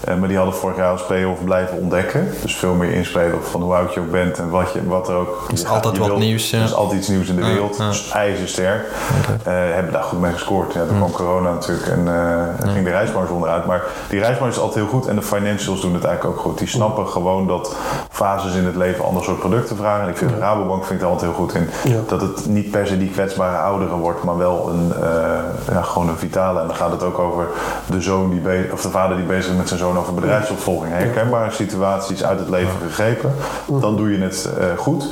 eh, 0.01 0.18
maar 0.18 0.28
die 0.28 0.36
hadden 0.36 0.55
vorig 0.55 0.76
jaar 0.76 0.90
als 0.90 1.07
payoff 1.07 1.45
blijven 1.45 1.78
ontdekken. 1.85 2.30
Dus 2.43 2.57
veel 2.57 2.74
meer 2.74 2.93
inspelen 2.93 3.35
op 3.35 3.45
van 3.45 3.62
hoe 3.62 3.74
oud 3.74 3.95
je 3.95 4.01
ook 4.01 4.11
bent 4.11 4.39
en 4.39 4.51
wat, 4.51 4.72
je, 4.72 4.87
wat 4.87 5.09
er 5.09 5.14
ook... 5.14 5.47
is 5.53 5.61
je 5.61 5.68
altijd 5.68 5.99
wat 5.99 6.07
wilt- 6.07 6.20
nieuws, 6.20 6.51
ja. 6.51 6.59
Er 6.59 6.64
is 6.64 6.74
altijd 6.74 6.99
iets 6.99 7.09
nieuws 7.09 7.28
in 7.28 7.37
de 7.37 7.45
wereld. 7.45 7.76
ja. 7.76 7.89
Dus 7.89 8.11
ijzersterk. 8.11 8.87
Eh, 9.45 9.53
hebben 9.53 9.93
daar 9.93 10.03
goed 10.03 10.20
mee 10.20 10.32
gescoord. 10.32 10.72
Ja, 10.72 10.85
toen 10.87 10.97
kwam 10.97 11.11
corona 11.11 11.53
natuurlijk 11.53 11.89
en 11.89 12.09
eh, 12.09 12.70
ging 12.72 12.85
de 12.85 12.91
reisbranche 12.91 13.32
onderuit. 13.32 13.66
Maar 13.66 13.82
die 14.09 14.20
reisbranche 14.20 14.57
is 14.57 14.62
altijd 14.62 14.85
heel 14.85 14.93
goed 14.99 15.07
en 15.07 15.16
de 15.16 15.22
financials 15.22 15.80
doen 15.80 15.95
het 15.95 16.05
eigenlijk 16.05 16.37
ook 16.37 16.43
goed. 16.45 16.59
Die 16.59 16.68
snappen 16.68 17.09
gewoon 17.09 17.47
dat 17.47 17.76
fases 18.11 18.55
in 18.55 18.64
het 18.64 18.76
leven 18.76 19.05
ander 19.05 19.24
soort 19.24 19.39
producten 19.39 19.76
vragen. 19.76 20.03
En 20.05 20.09
ik 20.11 20.16
vind 20.16 20.30
de 20.30 20.39
Rabobank 20.39 20.85
vind 20.85 20.99
ik 21.01 21.05
er 21.07 21.12
altijd 21.12 21.30
heel 21.30 21.41
goed 21.41 21.55
in. 21.55 21.68
Dat 22.07 22.20
het 22.20 22.47
niet 22.47 22.70
per 22.70 22.87
se 22.87 22.99
die 22.99 23.11
kwetsbare 23.11 23.57
ouderen 23.57 23.97
wordt, 23.99 24.24
maar 24.24 24.37
wel 24.37 24.68
een, 24.68 24.93
eh, 25.03 25.74
ja, 25.74 25.82
gewoon 25.82 26.09
een 26.09 26.16
vitale. 26.16 26.61
En 26.61 26.66
dan 26.66 26.76
gaat 26.76 26.91
het 26.91 27.03
ook 27.03 27.18
over 27.18 27.47
de 27.87 28.01
zoon 28.01 28.30
die 28.30 28.72
of 28.72 28.82
de 28.82 28.91
vader 28.91 29.16
die 29.16 29.26
bezig 29.26 29.51
is 29.51 29.57
met 29.57 29.68
zijn 29.68 29.80
zoon 29.80 29.99
over 29.99 30.14
bedrijfsopvolging. 30.14 30.93
Herkenbare 30.93 31.51
situaties 31.79 32.25
uit 32.25 32.39
het 32.39 32.49
leven 32.49 32.72
gegrepen. 32.87 33.33
Dan 33.81 33.97
doe 33.97 34.11
je 34.11 34.18
het 34.18 34.49
eh, 34.59 34.66
goed 34.77 35.05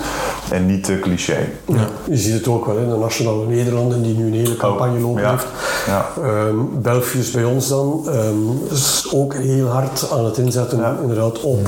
en 0.50 0.66
niet 0.66 0.84
te 0.84 0.98
cliché. 0.98 1.36
Ja. 1.66 1.86
Je 2.04 2.16
ziet 2.16 2.32
het 2.34 2.48
ook 2.48 2.66
wel 2.66 2.76
in 2.76 2.88
de 2.88 2.96
Nationale 2.96 3.46
Nederlanden, 3.46 4.02
die 4.02 4.14
nu 4.16 4.26
een 4.26 4.32
hele 4.32 4.56
campagne 4.56 4.98
lopen 5.00 5.22
ja. 5.22 5.30
heeft. 5.30 5.46
Ja. 5.86 6.06
Ehm, 6.22 6.56
Belfius 6.72 7.30
bij 7.30 7.44
ons 7.44 7.68
dan 7.68 8.02
ehm, 8.08 8.72
is 8.74 9.10
ook 9.14 9.34
heel 9.34 9.66
hard 9.68 10.08
aan 10.12 10.24
het 10.24 10.36
inzetten 10.38 10.78
Ja. 10.78 10.96
inderdaad 11.02 11.40
op 11.40 11.66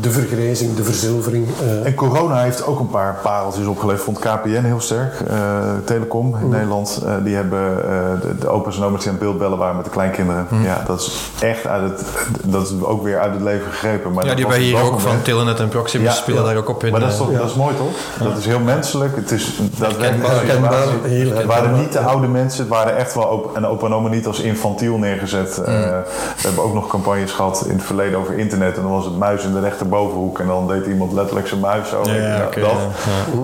de 0.00 0.10
vergrijzing, 0.10 0.74
de 0.76 0.84
verzilvering. 0.84 1.46
eh, 1.62 1.86
En 1.86 1.94
corona 1.94 2.42
heeft 2.42 2.66
ook 2.66 2.80
een 2.80 2.88
paar 2.90 3.18
pareltjes 3.22 3.66
opgeleverd. 3.66 4.04
Vond 4.04 4.18
KPN 4.18 4.62
heel 4.64 4.80
sterk. 4.80 5.20
Eh, 5.28 5.36
Telecom 5.84 6.36
in 6.42 6.48
Nederland. 6.48 7.00
eh, 7.06 7.14
die 7.24 7.34
hebben 7.34 7.84
eh, 7.84 8.20
de, 8.20 8.38
de 8.38 8.48
opa's 8.48 8.76
en 8.76 8.84
oma's 8.84 9.00
die 9.00 9.08
aan 9.08 9.14
het 9.14 9.24
beeld 9.24 9.38
bellen 9.38 9.58
waren 9.58 9.76
met 9.76 9.84
de 9.84 9.90
kleinkinderen. 9.90 10.46
Ja, 10.62 10.82
dat 10.86 11.00
is 11.00 11.30
echt 11.40 11.66
uit 11.66 11.82
het... 11.90 12.04
Dat 12.44 12.62
is 12.66 12.72
ook 12.82 13.02
weer 13.02 13.18
uit 13.20 13.32
het 13.32 13.42
leven 13.42 13.70
gegrepen. 13.70 14.12
Maar 14.12 14.24
Ja, 14.30 14.36
dat 14.36 14.50
die 14.50 14.56
op 14.56 14.62
hier 14.62 14.82
dat 14.82 14.90
ook 14.92 15.00
van 15.00 15.22
Telenet 15.22 15.60
en 15.60 15.68
Proximus 15.68 16.06
Ja, 16.06 16.12
spelen 16.12 16.40
ja. 16.42 16.46
daar 16.48 16.56
ook 16.56 16.68
op 16.68 16.84
in. 16.84 16.90
Maar 16.90 17.00
dat 17.00 17.08
is, 17.08 17.18
eh, 17.18 17.20
toch, 17.26 17.36
dat 17.36 17.48
is 17.50 17.54
mooi 17.54 17.74
toch? 17.76 18.26
Dat 18.28 18.38
is 18.38 18.46
heel 18.46 18.58
menselijk. 18.58 19.16
Het 19.16 19.30
is 19.30 19.58
Het 19.80 21.44
waren 21.46 21.78
niet 21.78 21.92
de 21.92 21.98
oude 21.98 22.26
mensen. 22.26 22.60
Het 22.60 22.68
waren 22.68 22.96
echt 22.96 23.14
wel 23.14 23.24
op, 23.24 23.56
en 23.56 23.66
opa 23.66 23.86
en 23.86 23.94
oma 23.94 24.08
niet 24.08 24.26
als 24.26 24.40
infantiel 24.40 24.96
neergezet. 24.98 25.58
Eh, 25.58 25.74
we 25.74 26.02
hebben 26.42 26.64
ook 26.64 26.74
nog 26.74 26.86
campagnes 26.86 27.32
gehad 27.32 27.64
in 27.66 27.74
het 27.74 27.82
verleden 27.84 28.18
over 28.18 28.38
internet. 28.38 28.76
En 28.76 28.82
dan 28.82 28.90
was 28.90 29.04
het 29.04 29.18
muis 29.18 29.44
in 29.44 29.52
de 29.52 29.60
rechterbovenhoek. 29.60 30.38
En 30.38 30.46
dan 30.46 30.66
deed 30.66 30.86
iemand 30.86 31.12
letterlijk 31.12 31.46
zijn 31.46 31.60
muis 31.60 31.88
zo. 31.88 32.02
Ja, 32.04 32.38
dat. 32.38 32.54
ja, 32.54 32.66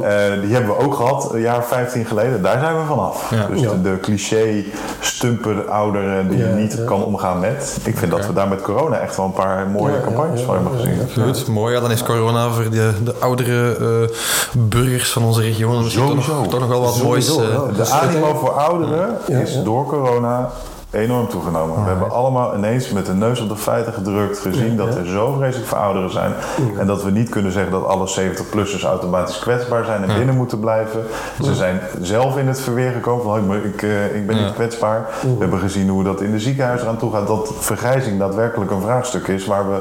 Eh, 0.09 0.41
die 0.43 0.53
hebben 0.55 0.77
we 0.77 0.85
ook 0.85 0.95
gehad, 0.95 1.35
een 1.35 1.41
jaar 1.41 1.59
of 1.59 1.67
15 1.69 2.05
geleden. 2.05 2.43
Daar 2.43 2.59
zijn 2.61 2.79
we 2.79 2.85
vanaf. 2.87 3.31
Ja. 3.31 3.47
Dus 3.47 3.61
Ja. 3.61 3.71
de, 3.71 3.83
de 3.83 3.99
cliché 4.01 4.65
stumper 5.01 5.65
ouderen 5.71 6.29
die 6.29 6.39
Ja, 6.39 6.55
niet 6.55 6.73
ja. 6.79 6.85
kan 6.85 7.05
omgaan 7.05 7.41
met. 7.41 7.79
Ik 7.85 7.97
vind 7.99 8.11
dat 8.11 8.27
we 8.27 8.33
daar 8.33 8.49
met 8.49 8.63
corona 8.63 8.99
echt 8.99 9.17
wel 9.17 9.27
een 9.27 9.33
paar 9.33 9.67
mooie 9.73 9.91
Ja, 9.93 9.99
ja, 9.99 10.05
campagnes 10.05 10.41
ja, 10.41 10.47
van 10.47 10.55
hebben 10.55 10.66
ja, 10.73 10.77
gezien. 10.79 11.09
ja. 11.15 11.23
Goed, 11.33 11.47
mooi. 11.47 11.75
Ja, 11.75 11.81
dan 11.81 11.91
is 11.91 12.03
corona 12.03 12.51
voor 12.51 12.71
de, 12.71 12.93
de 13.05 13.15
oudere 13.21 13.77
eh, 13.77 14.17
burgers 14.53 15.13
van 15.13 15.23
onze 15.25 15.43
misschien 15.85 16.07
toch, 16.07 16.15
nog- 16.29 16.47
toch 16.49 16.61
nog 16.61 16.69
wel 16.69 16.81
wat 16.81 16.95
Sowieso, 16.95 17.35
moois. 17.39 17.51
ja. 17.53 17.85
De 17.85 17.91
animo 17.91 18.35
voor 18.35 18.51
ouderen 18.51 19.19
is 19.27 19.63
door 19.63 19.87
corona 19.87 20.51
enorm 20.91 21.29
toegenomen. 21.29 21.75
We 21.75 21.81
oh, 21.81 21.87
hebben 21.87 22.11
allemaal 22.11 22.57
ineens 22.57 22.91
met 22.91 23.07
de 23.07 23.15
neus 23.15 23.41
op 23.41 23.49
de 23.49 23.57
feiten 23.57 23.93
gedrukt, 23.93 24.39
gezien 24.39 24.77
dat 24.77 24.95
er 24.95 25.07
zo 25.07 25.33
vreselijk 25.33 25.69
veel 25.69 25.79
ouderen 25.79 26.11
zijn. 26.11 26.33
En 26.79 26.87
dat 26.87 27.03
we 27.03 27.11
niet 27.11 27.29
kunnen 27.29 27.53
zeggen 27.53 27.73
dat 27.73 27.85
alle 27.85 28.09
70-plussers 28.09 28.85
automatisch 28.85 29.39
kwetsbaar 29.39 29.85
zijn 29.85 30.03
en 30.05 30.17
binnen 30.17 30.37
moeten 30.37 30.61
blijven. 30.61 31.05
Ze 31.43 31.55
zijn 31.55 31.81
zelf 32.01 32.37
in 32.37 32.47
het 32.47 32.61
verweer 32.61 32.93
gekomen 32.93 33.65
ik, 33.65 33.65
ik, 33.65 33.83
ik 34.15 34.27
ben 34.27 34.37
niet 34.37 34.53
kwetsbaar. 34.53 35.07
We 35.23 35.37
hebben 35.39 35.59
gezien 35.59 35.89
hoe 35.89 36.05
dat 36.05 36.21
in 36.21 36.33
de 36.33 36.41
ziekenhuizen 36.41 36.89
aan 36.89 36.99
toe 36.99 37.13
gaat. 37.13 37.27
Dat 37.27 37.53
vergrijzing 37.59 38.19
daadwerkelijk 38.19 38.71
een 38.71 38.81
vraagstuk 38.81 39.27
is 39.29 39.47
waar 39.47 39.71
we 39.71 39.79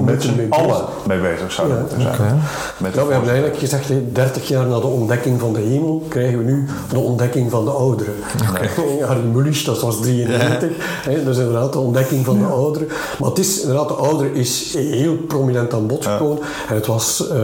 met 0.00 0.22
z'n 0.22 0.46
allen 0.48 0.84
mee 1.06 1.20
bezig 1.20 1.52
zouden 1.52 1.78
moeten 1.78 2.00
zijn. 2.02 2.40
Met 2.76 2.94
we 2.94 3.00
hebben 3.00 3.30
eigenlijk 3.30 3.58
gezegd, 3.58 3.90
30 4.12 4.48
jaar 4.48 4.66
na 4.66 4.80
de 4.80 4.86
ontdekking 4.86 5.40
van 5.40 5.52
de 5.52 5.60
hemel 5.60 6.06
krijgen 6.08 6.38
we 6.38 6.44
nu 6.44 6.66
de 6.92 6.98
ontdekking 6.98 7.50
van 7.50 7.64
de 7.64 7.70
ouderen. 7.70 8.14
Okay. 8.50 9.16
Mulisch, 9.32 9.64
dat 9.64 9.80
was 9.80 10.00
33. 10.00 10.37
Dat 11.24 11.34
is 11.34 11.38
inderdaad 11.38 11.72
de 11.72 11.78
ontdekking 11.78 12.24
van 12.24 12.38
de 12.38 12.44
ouderen, 12.44 12.88
Maar 13.18 13.28
het 13.28 13.38
is 13.38 13.60
inderdaad, 13.60 13.88
de 13.88 13.94
ouder 13.94 14.34
is 14.34 14.74
heel 14.74 15.16
prominent 15.16 15.74
aan 15.74 15.86
bod 15.86 16.06
gekomen. 16.06 16.38
En 16.68 16.74
het 16.74 16.86
was 16.86 17.28
eh, 17.28 17.38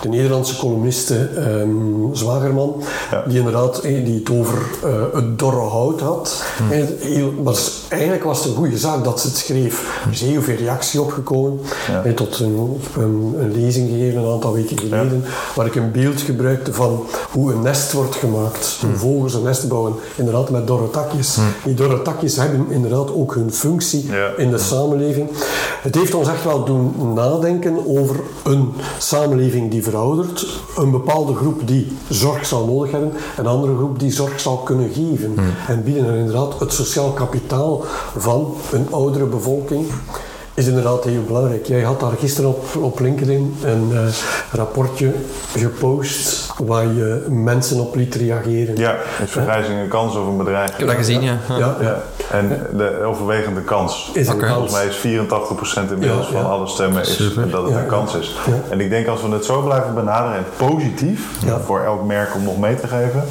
de 0.00 0.08
Nederlandse 0.08 0.56
columniste 0.56 1.28
um, 1.38 2.10
Zwagerman, 2.12 2.82
die 3.26 3.38
inderdaad 3.38 3.82
die 3.82 4.14
het 4.18 4.30
over 4.30 4.58
eh, 4.84 4.90
het 5.12 5.38
dorre 5.38 5.56
hout 5.56 6.00
had. 6.00 6.44
Hm. 6.56 7.42
Maar 7.42 7.52
dus, 7.52 7.72
eigenlijk 7.88 8.24
was 8.24 8.38
het 8.38 8.48
een 8.48 8.54
goede 8.54 8.78
zaak 8.78 9.04
dat 9.04 9.20
ze 9.20 9.26
het 9.26 9.36
schreef. 9.36 10.00
Hm. 10.02 10.08
Er 10.08 10.14
is 10.14 10.20
heel 10.20 10.42
veel 10.42 10.56
reactie 10.56 11.00
opgekomen. 11.00 11.60
gekomen. 11.64 12.14
tot 12.14 12.40
een, 12.40 12.80
een, 12.96 13.34
een, 13.38 13.52
lezing 13.52 13.90
gegeven 13.90 14.20
een 14.20 14.32
aantal 14.32 14.52
weken 14.52 14.78
geleden, 14.78 15.24
waar 15.54 15.66
ik 15.66 15.74
een 15.74 15.92
beeld 15.92 16.20
gebruikte 16.20 16.72
van 16.72 17.06
hoe 17.30 17.52
een 17.52 17.62
nest 17.62 17.92
wordt 17.92 18.16
gemaakt. 18.16 18.76
Hm. 18.80 18.86
Hoe 18.86 18.96
vogels 18.96 19.34
een 19.34 19.42
nest 19.42 19.68
bouwen, 19.68 19.94
inderdaad 20.16 20.50
met 20.50 20.66
dorre 20.66 20.90
takjes. 20.90 21.38
Die 21.64 21.74
dorre 21.74 22.02
takjes 22.02 22.27
hebben 22.36 22.66
inderdaad 22.70 23.14
ook 23.14 23.34
hun 23.34 23.52
functie 23.52 24.06
Ja. 24.10 24.28
in 24.36 24.50
de 24.50 24.58
samenleving. 24.58 25.28
Het 25.82 25.94
heeft 25.94 26.14
ons 26.14 26.28
echt 26.28 26.44
wel 26.44 26.64
doen 26.64 27.12
nadenken 27.14 27.86
over 27.86 28.16
een 28.44 28.72
samenleving 28.98 29.70
die 29.70 29.82
veroudert, 29.82 30.46
een 30.76 30.90
bepaalde 30.90 31.34
groep 31.34 31.60
die 31.66 31.92
zorg 32.08 32.46
zal 32.46 32.66
nodig 32.66 32.90
hebben, 32.90 33.12
een 33.36 33.46
andere 33.46 33.76
groep 33.76 33.98
die 33.98 34.12
zorg 34.12 34.40
zal 34.40 34.56
kunnen 34.56 34.90
geven. 34.92 35.34
En 35.68 35.82
bieden 35.84 36.06
er 36.06 36.16
inderdaad 36.16 36.60
het 36.60 36.72
sociaal 36.72 37.10
kapitaal 37.10 37.84
van 38.16 38.54
een 38.72 38.86
oudere 38.90 39.24
bevolking 39.26 39.86
is 40.58 40.66
inderdaad 40.66 41.04
heel 41.04 41.22
belangrijk. 41.26 41.66
Jij 41.66 41.80
had 41.82 42.00
daar 42.00 42.12
gisteren 42.18 42.50
op, 42.50 42.64
op 42.80 43.00
LinkedIn 43.00 43.56
een 43.64 43.90
eh, 43.92 43.98
rapportje 44.52 45.12
gepost 45.56 46.46
waar 46.64 46.84
je 46.86 47.26
mensen 47.28 47.80
op 47.80 47.94
liet 47.94 48.14
reageren. 48.14 48.76
Ja, 48.76 48.94
is 49.24 49.30
vergrijzing 49.30 49.80
een 49.80 49.88
kans 49.88 50.16
of 50.16 50.26
een 50.26 50.36
bedreiging? 50.36 50.72
Ik 50.72 50.78
heb 50.78 50.88
dat 50.88 50.96
gezien, 50.96 51.22
ja. 51.22 51.38
Ja. 51.48 51.56
Ja, 51.58 51.76
Ja, 51.80 52.02
en 52.30 52.66
de 52.76 53.02
overwegende 53.04 53.60
kans. 53.60 54.10
Is 54.14 54.26
kans. 54.26 54.44
Volgens 54.52 54.72
mij 54.72 54.86
is 54.86 54.96
84% 54.96 55.90
inmiddels 55.92 56.28
Ja, 56.28 56.36
ja. 56.36 56.42
van 56.42 56.50
alle 56.50 56.66
stemmen 56.66 57.00
is 57.02 57.16
Super. 57.16 57.50
dat 57.50 57.62
het 57.62 57.72
Ja, 57.72 57.78
een 57.78 57.86
kans 57.86 58.14
is. 58.14 58.36
Ja. 58.46 58.52
En 58.70 58.80
ik 58.80 58.90
denk 58.90 59.06
als 59.06 59.22
we 59.22 59.28
het 59.28 59.44
zo 59.44 59.62
blijven 59.62 59.94
benaderen 59.94 60.36
en 60.36 60.44
positief, 60.56 61.28
Ja. 61.44 61.60
voor 61.60 61.80
elk 61.80 62.04
merk 62.06 62.34
om 62.34 62.44
nog 62.44 62.58
mee 62.58 62.74
te 62.74 62.86
geven, 62.86 63.24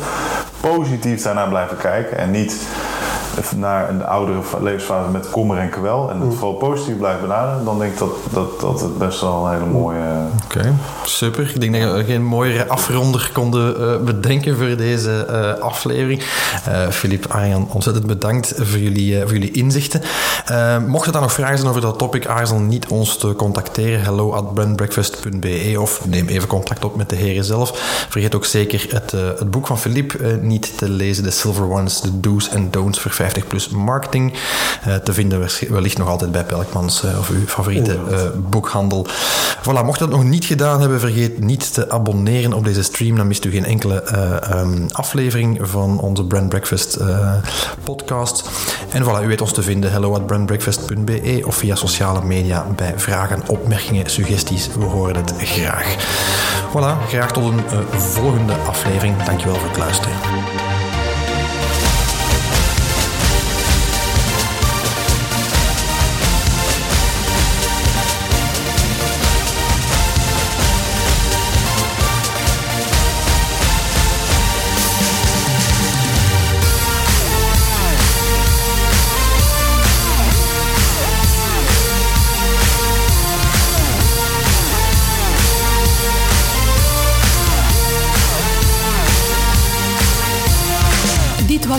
positief 0.60 1.22
daarna 1.24 1.46
blijven 1.46 1.78
kijken 1.78 2.18
en 2.18 2.32
niet 2.32 2.56
naar 3.56 3.90
een 3.90 4.06
oudere 4.06 4.40
levensfase 4.62 5.12
met 5.12 5.30
kommer 5.30 5.58
en 5.58 5.70
kwel 5.70 6.12
en 6.12 6.20
het 6.20 6.34
vooral 6.34 6.54
positief 6.54 6.98
blijft 6.98 7.22
benaderen, 7.22 7.66
dan 7.66 7.80
denk 7.80 7.92
ik 7.92 8.00
dat, 8.00 8.10
dat, 8.32 8.60
dat 8.60 8.82
het 8.82 8.98
best 8.98 9.22
wel 9.22 9.46
een 9.46 9.54
hele 9.54 9.66
mooie. 9.66 10.26
Oké, 10.44 10.74
super. 11.04 11.52
Ik 11.54 11.62
denk 11.62 11.84
dat 11.84 11.96
we 11.96 12.04
geen 12.04 12.24
mooiere 12.24 12.68
afronder 12.68 13.30
konden 13.34 14.06
bedenken 14.06 14.58
voor 14.58 14.76
deze 14.78 15.28
aflevering. 15.62 16.24
Filip, 16.90 17.26
Arjan, 17.30 17.68
ontzettend 17.72 18.06
bedankt 18.06 18.54
voor 18.56 18.80
jullie, 18.80 19.22
voor 19.22 19.32
jullie 19.32 19.52
inzichten. 19.52 20.02
mocht 20.88 21.06
er 21.06 21.12
dan 21.12 21.22
nog 21.22 21.34
vragen 21.34 21.58
zijn 21.58 21.70
over 21.70 21.82
dat 21.82 21.98
topic, 21.98 22.28
aarzel 22.28 22.60
niet 22.60 22.88
ons 22.88 23.18
te 23.18 23.34
contacteren. 23.36 24.02
Hello 24.02 24.34
at 24.34 24.54
brandbreakfast.be 24.54 25.76
of 25.80 26.06
neem 26.06 26.28
even 26.28 26.48
contact 26.48 26.86
op 26.86 26.96
met 26.96 27.10
de 27.10 27.16
heren 27.16 27.44
zelf. 27.44 27.72
Vergeet 28.10 28.36
ook 28.36 28.46
zeker 28.46 28.88
het, 28.90 29.14
uh, 29.14 29.22
het 29.22 29.52
boek 29.52 29.68
van 29.68 29.78
uh, 29.96 30.36
niet 30.42 30.78
te 30.78 30.90
lezen, 30.90 31.24
The 31.24 31.32
Silver 31.32 31.70
Ones, 31.70 32.00
The 32.00 32.20
Do's 32.20 32.50
and 32.54 32.74
Don'ts 32.74 33.00
voor 33.00 33.12
50 33.28 33.48
plus 33.48 33.70
marketing. 33.70 34.34
Uh, 34.88 34.96
te 34.96 35.14
vinden 35.14 35.50
wellicht 35.70 35.98
nog 35.98 36.08
altijd 36.08 36.32
bij 36.32 36.44
Pelkmans 36.44 37.04
of 37.20 37.30
uw 37.30 37.46
favoriete 37.46 37.98
boekhandel. 38.50 39.08
Voilà, 39.62 39.84
mocht 39.86 40.00
je 40.00 40.06
dat 40.06 40.10
nog 40.10 40.24
niet 40.24 40.46
gedaan 40.46 40.80
hebben, 40.80 41.00
vergeet 41.00 41.40
niet 41.40 41.74
te 41.74 41.90
abonneren 41.90 42.54
op 42.54 42.64
deze 42.64 42.84
stream. 42.84 43.16
Dan 43.16 43.28
mist 43.28 43.46
u 43.46 43.52
geen 43.52 43.66
enkele 43.66 44.04
um, 44.56 44.86
aflevering 44.92 45.60
van 45.62 46.00
onze 46.00 46.24
Brand 46.24 46.50
Breakfast 46.50 46.98
podcast. 47.84 48.50
En 48.90 49.04
voilà, 49.04 49.24
u 49.24 49.28
weet 49.28 49.42
ons 49.42 49.54
te 49.54 49.62
vinden, 49.62 49.92
hello 49.92 50.14
at 50.14 50.26
brandbreakfast.be 50.26 51.44
of 51.46 51.56
via 51.56 51.76
sociale 51.76 52.24
media 52.24 52.66
bij 52.76 52.94
vragen, 52.96 53.42
opmerkingen, 53.48 54.10
suggesties. 54.10 54.70
We 54.78 54.86
horen 54.86 55.16
het 55.16 55.34
graag. 55.38 55.96
Voilà, 56.70 57.08
graag 57.08 57.32
tot 57.32 57.44
een 57.44 57.60
uh, 57.74 58.00
volgende 58.00 58.54
aflevering. 58.54 59.24
Dankjewel 59.24 59.56
voor 59.56 59.70
het 59.70 59.78
luisteren. 59.78 60.67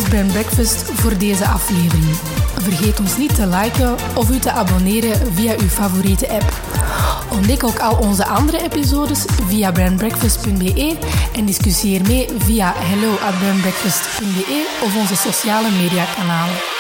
Brand 0.09 0.33
Breakfast 0.33 0.91
voor 0.95 1.19
deze 1.19 1.47
aflevering. 1.47 2.17
Vergeet 2.63 3.01
ons 3.01 3.17
niet 3.17 3.35
te 3.35 3.47
liken 3.47 3.97
of 4.15 4.31
u 4.31 4.39
te 4.39 4.51
abonneren 4.51 5.35
via 5.35 5.55
uw 5.59 5.69
favoriete 5.69 6.29
app. 6.29 6.53
Ontdek 7.31 7.65
ook 7.65 7.79
al 7.79 7.97
onze 7.97 8.27
andere 8.27 8.63
episodes 8.63 9.25
via 9.47 9.73
brandbreakfast.be 9.73 10.97
en 11.33 11.45
discussieer 11.45 12.03
mee 12.03 12.29
via 12.39 12.73
hello@brandbreakfast.be 12.77 14.67
of 14.83 14.97
onze 14.97 15.17
sociale 15.17 15.71
media 15.71 16.05
kanalen. 16.17 16.78